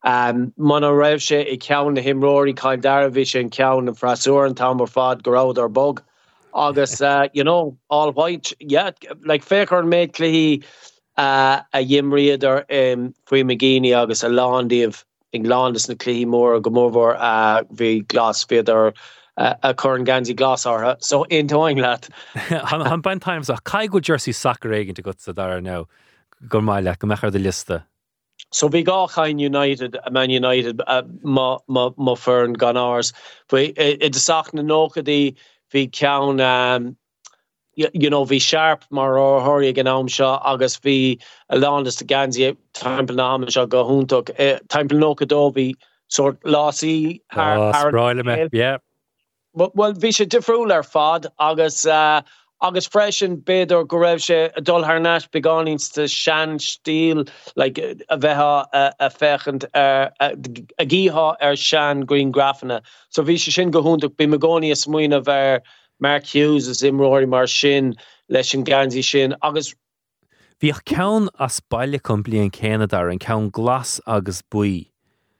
[0.06, 4.46] um, man a sé i cean na himróí caiil darvi sé an cean na frasúr
[4.46, 6.02] an tam fad gorád ar bog
[6.54, 8.92] agus uh, you know all white yeah
[9.26, 10.64] like féchar an méid léhí
[11.18, 15.04] uh, a dhimriad ar um, fao McGinney agus a ládíh
[15.34, 18.94] Englandis na clí mór a gomórhór a bhí glas féidir
[19.38, 22.10] uh, a chun gansi glas átha so intoing leat.
[22.70, 25.88] Han bain times a cai go jersey soccer aigen go sa dar now
[26.48, 27.84] gur meile go mechar de.
[28.52, 33.14] So vi ga chain United a Man United uh, ma fern gan ars.
[33.52, 34.88] i de sach na
[35.72, 36.96] vi cean um,
[37.76, 41.98] you, you know vi sharp mar or hori gan am seo agus vi a landis
[41.98, 45.76] de ganzi timppel na se go huntuk uh, timppel vi
[46.08, 48.78] sort lásí Ráile me yeah.
[49.54, 52.22] Well, well vi se difriúil ar fad agus uh,
[52.66, 58.66] agus freisin beidir go raibh sé a dul nas beganínste sean stíl like, a bheitha
[58.74, 60.12] a, a fechant a,
[60.86, 62.82] gíha ar sean Green grafanna.
[63.10, 65.62] So vi se sin gohúnach be me gcóí a smuoine bheit
[66.00, 67.96] Mark Hughes is imróí mar sin
[68.30, 69.74] leis an gansi sin agus
[70.62, 74.90] Bhíoh cean a spáile chun blion Canada an cean glas agus buí.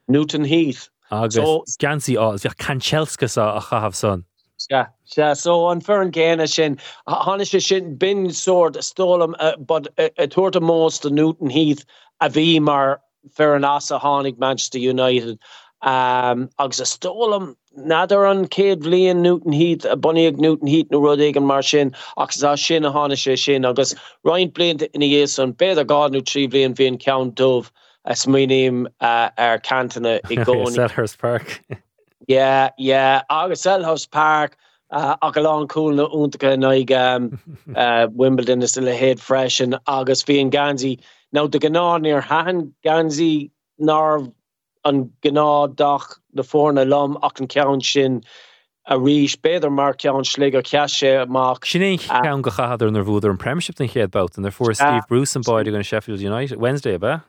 [0.08, 0.88] Newton Heath.
[1.10, 4.24] agus So- gansí á bhíoh cancelscas a chahabh son.
[4.70, 5.34] Yeah, yeah.
[5.34, 6.78] So an fer an géine sin
[7.08, 11.84] hanne se sin bin soort stolam, uh, but a toort most de Newton Heath
[12.20, 13.00] a vi mar
[13.32, 15.38] fer an asa hánig Manchester United.
[15.82, 21.00] Um, agus a stolam nader an céad blion Newton Heath a bunig Newton Heath no
[21.00, 25.02] rudig an mar sin agus a sin a háne sé sin agus Ryan blint in
[25.02, 27.70] hé an beidir gadú trí blion hín count dove
[28.06, 30.74] as uh, ar cantana i gcóí.
[30.74, 31.62] Selhurst Park.
[32.26, 33.22] Yeah, yeah.
[33.30, 34.56] agus Selhurst Park
[34.90, 37.40] uh, a go cool na úntacha naig um,
[37.76, 41.00] uh, Wimbledon is le héad freisin agus bhí an gansi.
[41.32, 43.50] Now de gná níor hahan gansi
[43.80, 44.32] ná
[44.84, 48.22] an gná dach na fórna lom ach an cean sin
[48.86, 51.66] a ríis beidir mar cean slig a ceise amach.
[51.66, 55.02] Sin é cean go chahadidir nar bhúidir an Premiership an chéad bout, and therefore Steve
[55.08, 57.24] Bruce an báid gan Sheffield United Wednesday ba?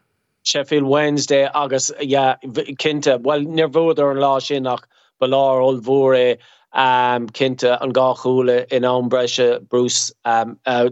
[0.47, 2.35] Sheffield Wednesday agus yeah,
[2.81, 4.87] kinte well nervóder an lá sin nach
[5.19, 6.37] belar ol vore
[6.71, 10.87] um, kinte an gachúle in anbrese Bruce um, uh,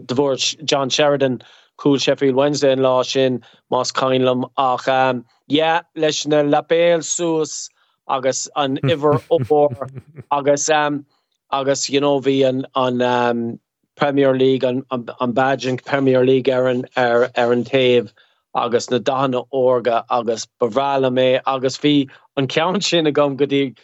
[0.64, 1.40] John Sheridan
[1.78, 7.70] cool Sheffield Wednesday an lá sin mas kainlam ach um, yeah, leis na lapéel soes
[8.08, 9.88] agus an iwwer opor
[10.32, 11.06] agus um,
[11.50, 13.58] agus you know an an um,
[13.94, 18.12] Premier League an, an, an badging Premier League ar an ar, ar an taobh.
[18.64, 23.76] Agus na dana orga agus bevrála mé agus hí an cean sin a gom gotí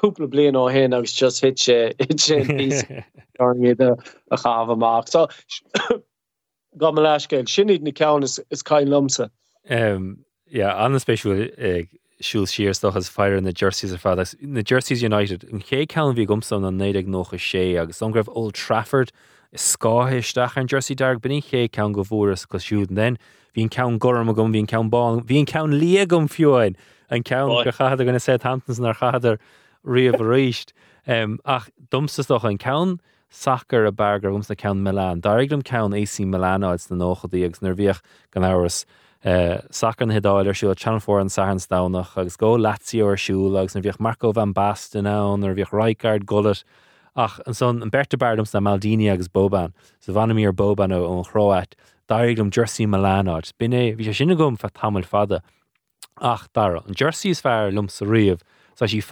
[0.00, 1.78] cúpla blian ó hen agus just hit sé
[3.40, 3.96] iad a
[4.30, 5.26] a chahamach so
[6.78, 9.30] go leisce sinad na cean is is caiin lumsa
[9.70, 11.90] Um, yeah, an spéisiú ag
[12.22, 14.22] siúil siirstoch as fear na Jerseys ar fad.
[14.42, 18.28] Na Jerseys United an ché cean bhí gomsam na 9 nócha sé agus an greibh
[18.32, 19.12] Old Trafford
[19.52, 23.18] is scáhéisteach an Jersey darg buní ché cean go bhras go siúd den.
[23.56, 26.76] Hín cean gom a gom hín cean ban hín cean lia gom fiúin
[27.10, 29.38] an cean go chaidir gona sé Hamptons nar chaidir
[29.84, 30.72] riamh ríist
[31.06, 33.00] um, ach dumsastoch an cean
[33.30, 35.22] sacr a bargar gums na cean Milan.
[35.22, 38.02] Dariglam cean AC Milan áid na nóchadaí agus nar bhíoch
[38.32, 38.84] gan áras.
[39.24, 43.74] Sacr na hedáil ar siúil Channelór an san dánach agus ggó Lazio ar siú agus
[43.74, 46.64] na bhíoh Marco van Basten an ar bhíoh Rijkaard golet
[47.18, 51.00] ach an son an berta bardums na Maldini agus Boban sa bhanamí ar Boban ó
[51.18, 51.74] an chráit
[52.08, 53.52] dairlumm Jersey Milanáid.
[53.58, 55.42] Bin é bhí sé sinna gom tamil fada
[56.22, 58.40] ach dar an Jersey is fear lum sa riamh
[58.76, 59.02] sa sí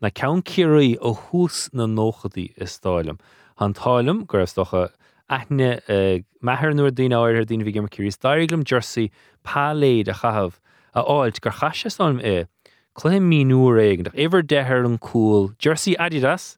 [0.00, 3.18] na cean ciirí ó hús na nóchadaí is stáilm.
[3.58, 4.90] An táilm gur stocha
[5.30, 9.10] aithne eh, methir nuair dín áir dín bhí Jersey
[9.44, 10.60] páléad a chahabh
[10.94, 12.46] a áilt gur chaise sam é.
[12.94, 14.04] Chluim mí nuair éigen
[14.46, 16.57] dethir an cool Jersey Adidas,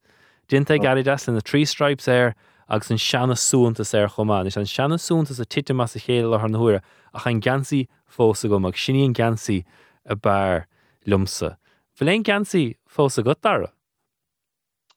[0.51, 2.35] Dinta Adidas in na trí stripes air
[2.69, 6.37] agus an seanna súntas ar chomán, is an seanna súntas a tiite mas a chéile
[6.37, 6.81] ar nahuiire
[7.15, 9.65] ach an gansaí fósa go mag siníon gansaí
[10.07, 10.67] a bar
[11.07, 11.57] lumsa.
[11.97, 13.71] Bfuléon gansaí fósa go dara.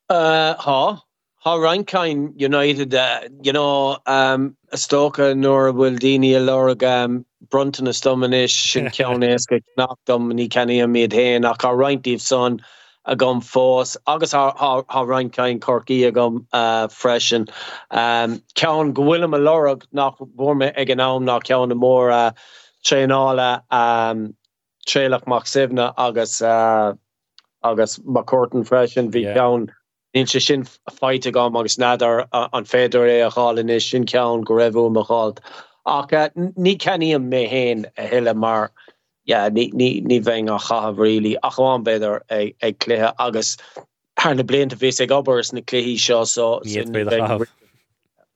[0.10, 1.04] Uh, ha.
[1.44, 7.28] Ha Rankain United uh, you know um a stoka nor will dini a lorg um
[7.52, 12.60] brunton a stomanis sin ceannéske nachdom ní kenny a méid hen ach a reintíh son
[13.06, 17.48] a gom fós agus ha Rankain corki a gom uh freschen
[17.92, 22.32] um cean gohfuilm a lorg nach borme ag an am nach cean na mór uh
[22.86, 24.36] tréála um
[24.88, 26.94] trélach mac sina agus uh
[27.64, 29.34] agus macortan freschen vi Yeah.
[29.36, 29.72] cean
[30.16, 34.06] Nín se sin feite gom agus nadar uh, an féidir é a cháin is sin
[34.06, 35.40] cean go raibhú a chált.
[35.88, 38.72] Ach uh, n- ní ceníam mé héin a heile mar
[39.26, 43.58] yeah, ní ní ní bhein a chahabh rilí aháin beidir ag ag cléthe agus
[44.20, 47.10] haar na blianta vís ag obbers na cléhí seo so Níiad sin bheith ní a
[47.10, 47.48] bheidh chahabh.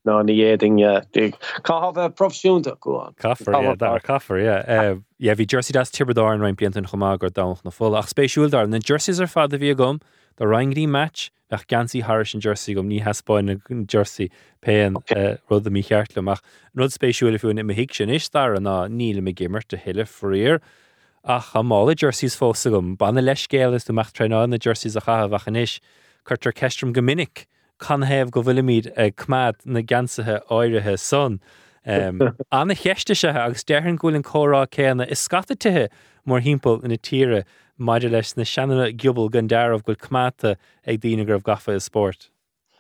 [0.08, 1.34] ná ní éing
[1.64, 3.16] Cá profisiúnta goáin.
[3.16, 4.64] Caafar yeah, dar caafar yeah.
[4.68, 8.08] uh, yeah, bhí Jersey das tibredá an rein bliantan chumá gur dach na fóla ach
[8.08, 10.00] spéisiúil dar na Jerseys ar fad a bhí gom
[10.38, 14.30] do reingaí match ach gansaí Harris an Jersey gom ní haspáin na Jersey
[14.62, 16.42] pean uh, rud a mí cheartla amach.
[16.76, 20.06] Rud spéisiúil fiún im hiic sin is dar an ná níle me gimmert a heile
[20.06, 20.60] fríir
[21.24, 22.98] ach a mála Jerseys fósa gom.
[22.98, 25.80] Banna leis scéil is doach treá na Jerseys a chahabh inis
[26.26, 27.46] chutar ceistrum gomininic
[27.80, 31.40] can hebh go bhfuil míad ag cmad na gansathe áirithe son.
[31.86, 35.88] Um, anna cheiste se agus dearan ghúil an chórá céanna is scatatithe
[36.28, 37.44] mór himppel ina tíre
[37.80, 40.56] maididir leis na seanna gibal gan dearmh goil cmata
[40.86, 42.30] ag dtíine gribh gafa is sport.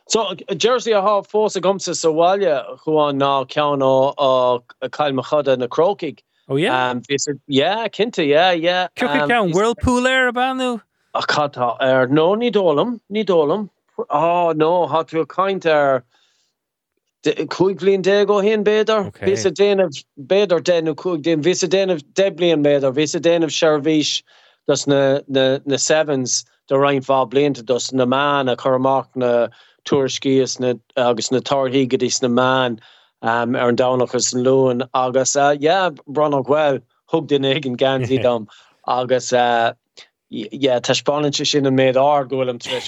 [0.09, 5.57] So Jersey a ha fós a gomsa saháile chuáin ná cean ó ó caiilme chada
[5.57, 6.19] na crokiig.
[6.49, 7.01] Oh yeah, Um,
[7.47, 8.87] yeah, kinte, yeah, yeah.
[8.95, 10.81] Cu um, cean whirlpool air a banú?
[11.13, 13.69] a chattá ar nó ní dólam ní dólam
[14.09, 16.03] á nó hat bhfuil kaint ar
[17.25, 19.25] chuig blin dé go hen Okay.
[19.25, 23.51] vis a déanamh beidir denú chuig den vis a déanamh deblion beidir vis a déanamh
[23.51, 24.21] sehís
[24.67, 29.47] dus na na na sevens de reinfá blinta dus na man a choach na
[29.85, 32.79] tuairskis na agus na tarhígadís na man
[33.21, 38.21] um, ar an danachchas an loan agus uh, yeah, brannach well hug den igen ganti
[38.23, 38.47] dom.
[38.87, 39.73] Agus uh,
[40.29, 42.79] yeah, tepáinte sin an méid á ggólam tre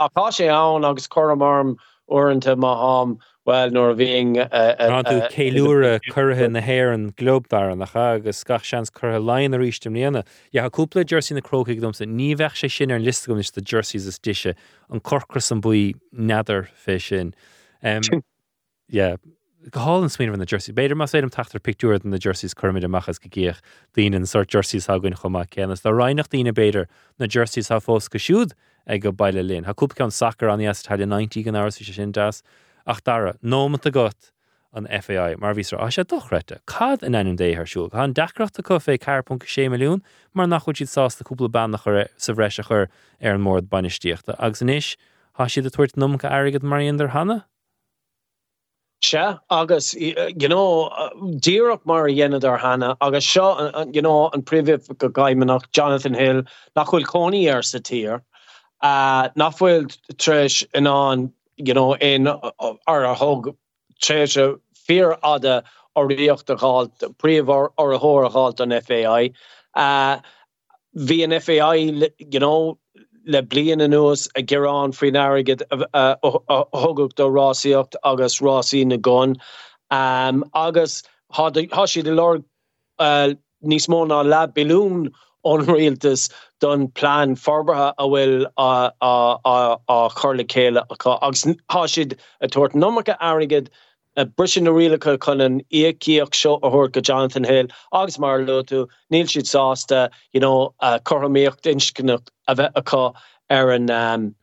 [0.00, 1.76] aá sé an agus chomarm
[2.10, 6.60] orintanta má ham well nor a bhíing uh, uh, Ran tú uh, céúra chuthe na
[6.60, 10.24] héir an globdar nach agus gach seans chuthe lein a ríistem líana.
[10.52, 13.50] Ja haúpla Jersey na crocaigh dom sa ní bheith sé sin ar an listgum is
[13.50, 14.54] de Jerseys is diise
[14.90, 17.34] an corcras an buí neidir fé sin.
[17.82, 18.02] Um,
[18.88, 19.16] yeah.
[19.70, 20.72] Goálan smíanamh na Jersey.
[20.72, 23.58] Beidir mas éidir tatar picúir na Jerseys chumid amachchas go gcéoch
[23.94, 25.82] daon an sort Jerseys hagann chumá ceannas.
[25.82, 26.86] Tá reinach daine beidir
[27.18, 28.54] na Jerseys ha fós go siúd
[28.86, 29.64] ag go bailile linn.
[29.64, 32.42] Haúpa an sacr an as tal 90 an áras sé sin das
[32.86, 34.32] ach dara nómata got
[34.74, 36.58] an FAI mar ví a sé dochrete.
[36.66, 37.90] Cad in enn dé harsúl.
[37.90, 40.02] Tá an decrocht a coffé cairpon sé milliún,
[40.34, 42.88] mar nach chuid sásta cúpla ban nach chur sa bhreise chur
[43.20, 44.34] ar an mórd banistíochtta.
[44.38, 44.96] agus san isis
[45.38, 47.46] há siad a tuairt nócha agad maríonidir hanna?
[49.02, 50.90] Se agus uh, you know
[51.20, 55.70] ddíach mar dhéanad ar hanna agus seo uh, uh, you know an privih go gaiimeach
[55.72, 56.44] Jonathan Hill
[56.76, 58.22] nach chuil coní ar sa tír
[58.80, 59.86] uh, nachfuil
[60.16, 61.32] treis in an
[61.64, 63.54] you know in uh, uh, ar a hog
[64.02, 65.62] treise fear ada
[65.94, 69.30] or riocht a halt príomh or a hór a halt an FAI
[69.74, 70.18] uh,
[70.94, 72.78] an FAI you know
[73.26, 79.36] le blian an nuas a gerán frin agad thugad do ráíocht agus rásí na gon
[79.90, 81.02] um, agus
[81.32, 82.42] há si de lor
[82.98, 83.34] uh,
[83.64, 85.12] níos mó ná le bilún
[85.44, 86.30] onréaltas
[86.62, 89.14] don plán forbartha a bhfuil a, a,
[89.52, 91.18] a, a chorla chéile aá.
[91.28, 91.44] agus
[91.76, 93.70] há siad a tuairt nócha agad
[94.16, 98.38] a brisin na rilecha chun an éíoach seo a thuir go Jonathan Hill agus mar
[98.40, 103.14] lotu níl siad sásta you know, uh, choméocht inscinnach a bheith aá
[103.50, 104.34] ar er an um,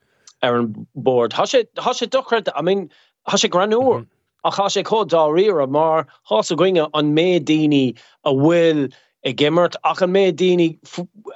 [0.43, 1.31] ar an board.
[1.31, 2.89] Tá sé dochred I mean,
[3.27, 4.05] tá sé granúr
[4.43, 8.91] a cha sé rire mar hás a goinge an daine a bhfuil
[9.25, 10.77] i gimmert ach an mé daine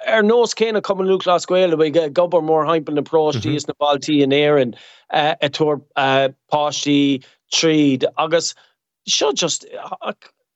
[0.08, 3.72] ar nós céine cum lulascuile bh gobar mór haimpen na prótíos mhm.
[3.72, 4.76] na baltíí in éan
[5.10, 8.56] a eh, tuair eh, pátí tríd agus
[9.08, 9.66] seo just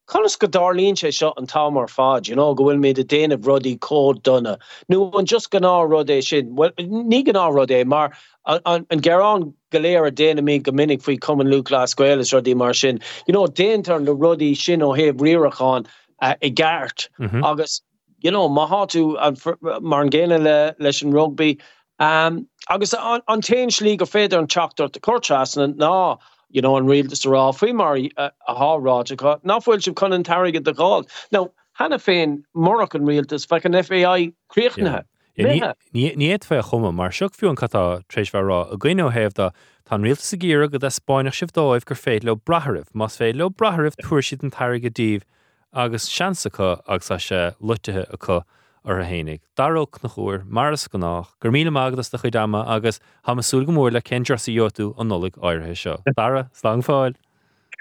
[0.07, 3.43] Conas go darlín sé seo an tamar fad, you know, go bhfuil méid a déanamh
[3.43, 4.57] rudí cód donna.
[4.87, 8.13] Nu an just gan ná rudé sin well, ní gan ná rudé mar
[8.45, 13.01] an gerán galéir a déana mé go minic faoi cuman lulascuil is rudí mar sin.
[13.27, 15.85] You know, déantar na rudí sin ó héh riachán
[16.22, 17.44] uh, i gart mm -hmm.
[17.44, 17.81] agus
[18.19, 21.57] you know, ma háú mar an ggéine le leis an rugby.
[21.99, 26.19] Um, agus an, an tein slí go féidir an chatart de cortras ná
[26.49, 28.98] you know, an réaltas rá fao mar a hárá
[29.44, 31.07] náfuil sem chun an taige de gáil.
[31.31, 35.06] No hena féin marach an réaltas fe an FAI críochnathe.
[35.38, 39.52] Níiad fé chuma mar seach fiú an catá trééis bhrá a gcuine héh tá
[39.91, 43.49] réalta sa ggéire go d spáinach sibh dóibh gur féit le brathirh, Mas fé le
[43.49, 45.26] brathirh tuair siad an taige díomh
[45.73, 48.44] agus seansacha agus sé lutethe acu
[48.85, 49.39] ar a hénig.
[49.57, 53.72] Darróch nach chuir maras go nach, gur míle mágadas na chu dama agus hamasú go
[53.72, 55.98] mór le cendrar sa jóú an nolig áirithe seo.
[56.15, 57.15] Dara slá fáil.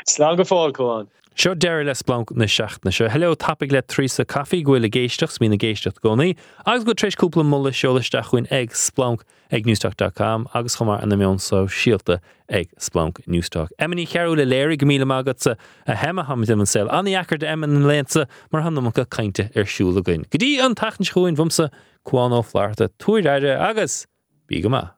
[0.06, 1.08] Slá go fáil goáin.
[1.36, 4.88] Seo deir les blanc na seaachna seo heile tapig le trí a caí gohfuil a
[4.88, 6.34] géisteach mí na géisteach gcónaí,
[6.64, 9.20] agus go trééisúpla mulla seolaisteach chuin ag splanc
[9.52, 13.68] ag newstalk.com agus chumar an mion so síalta ag splanc newstalk.
[13.78, 17.12] Emma Ní Chearúil le léir go míle agatsa a hemme ha dim an sel aní
[17.12, 20.24] achar de emman an lésa mar hanam go caiinte ar siúla goin.
[20.24, 21.68] Gotí an tachan chuin bhumsa
[22.06, 24.06] Cuán Ó Flatharta túireide agus
[24.48, 24.95] bí go ma.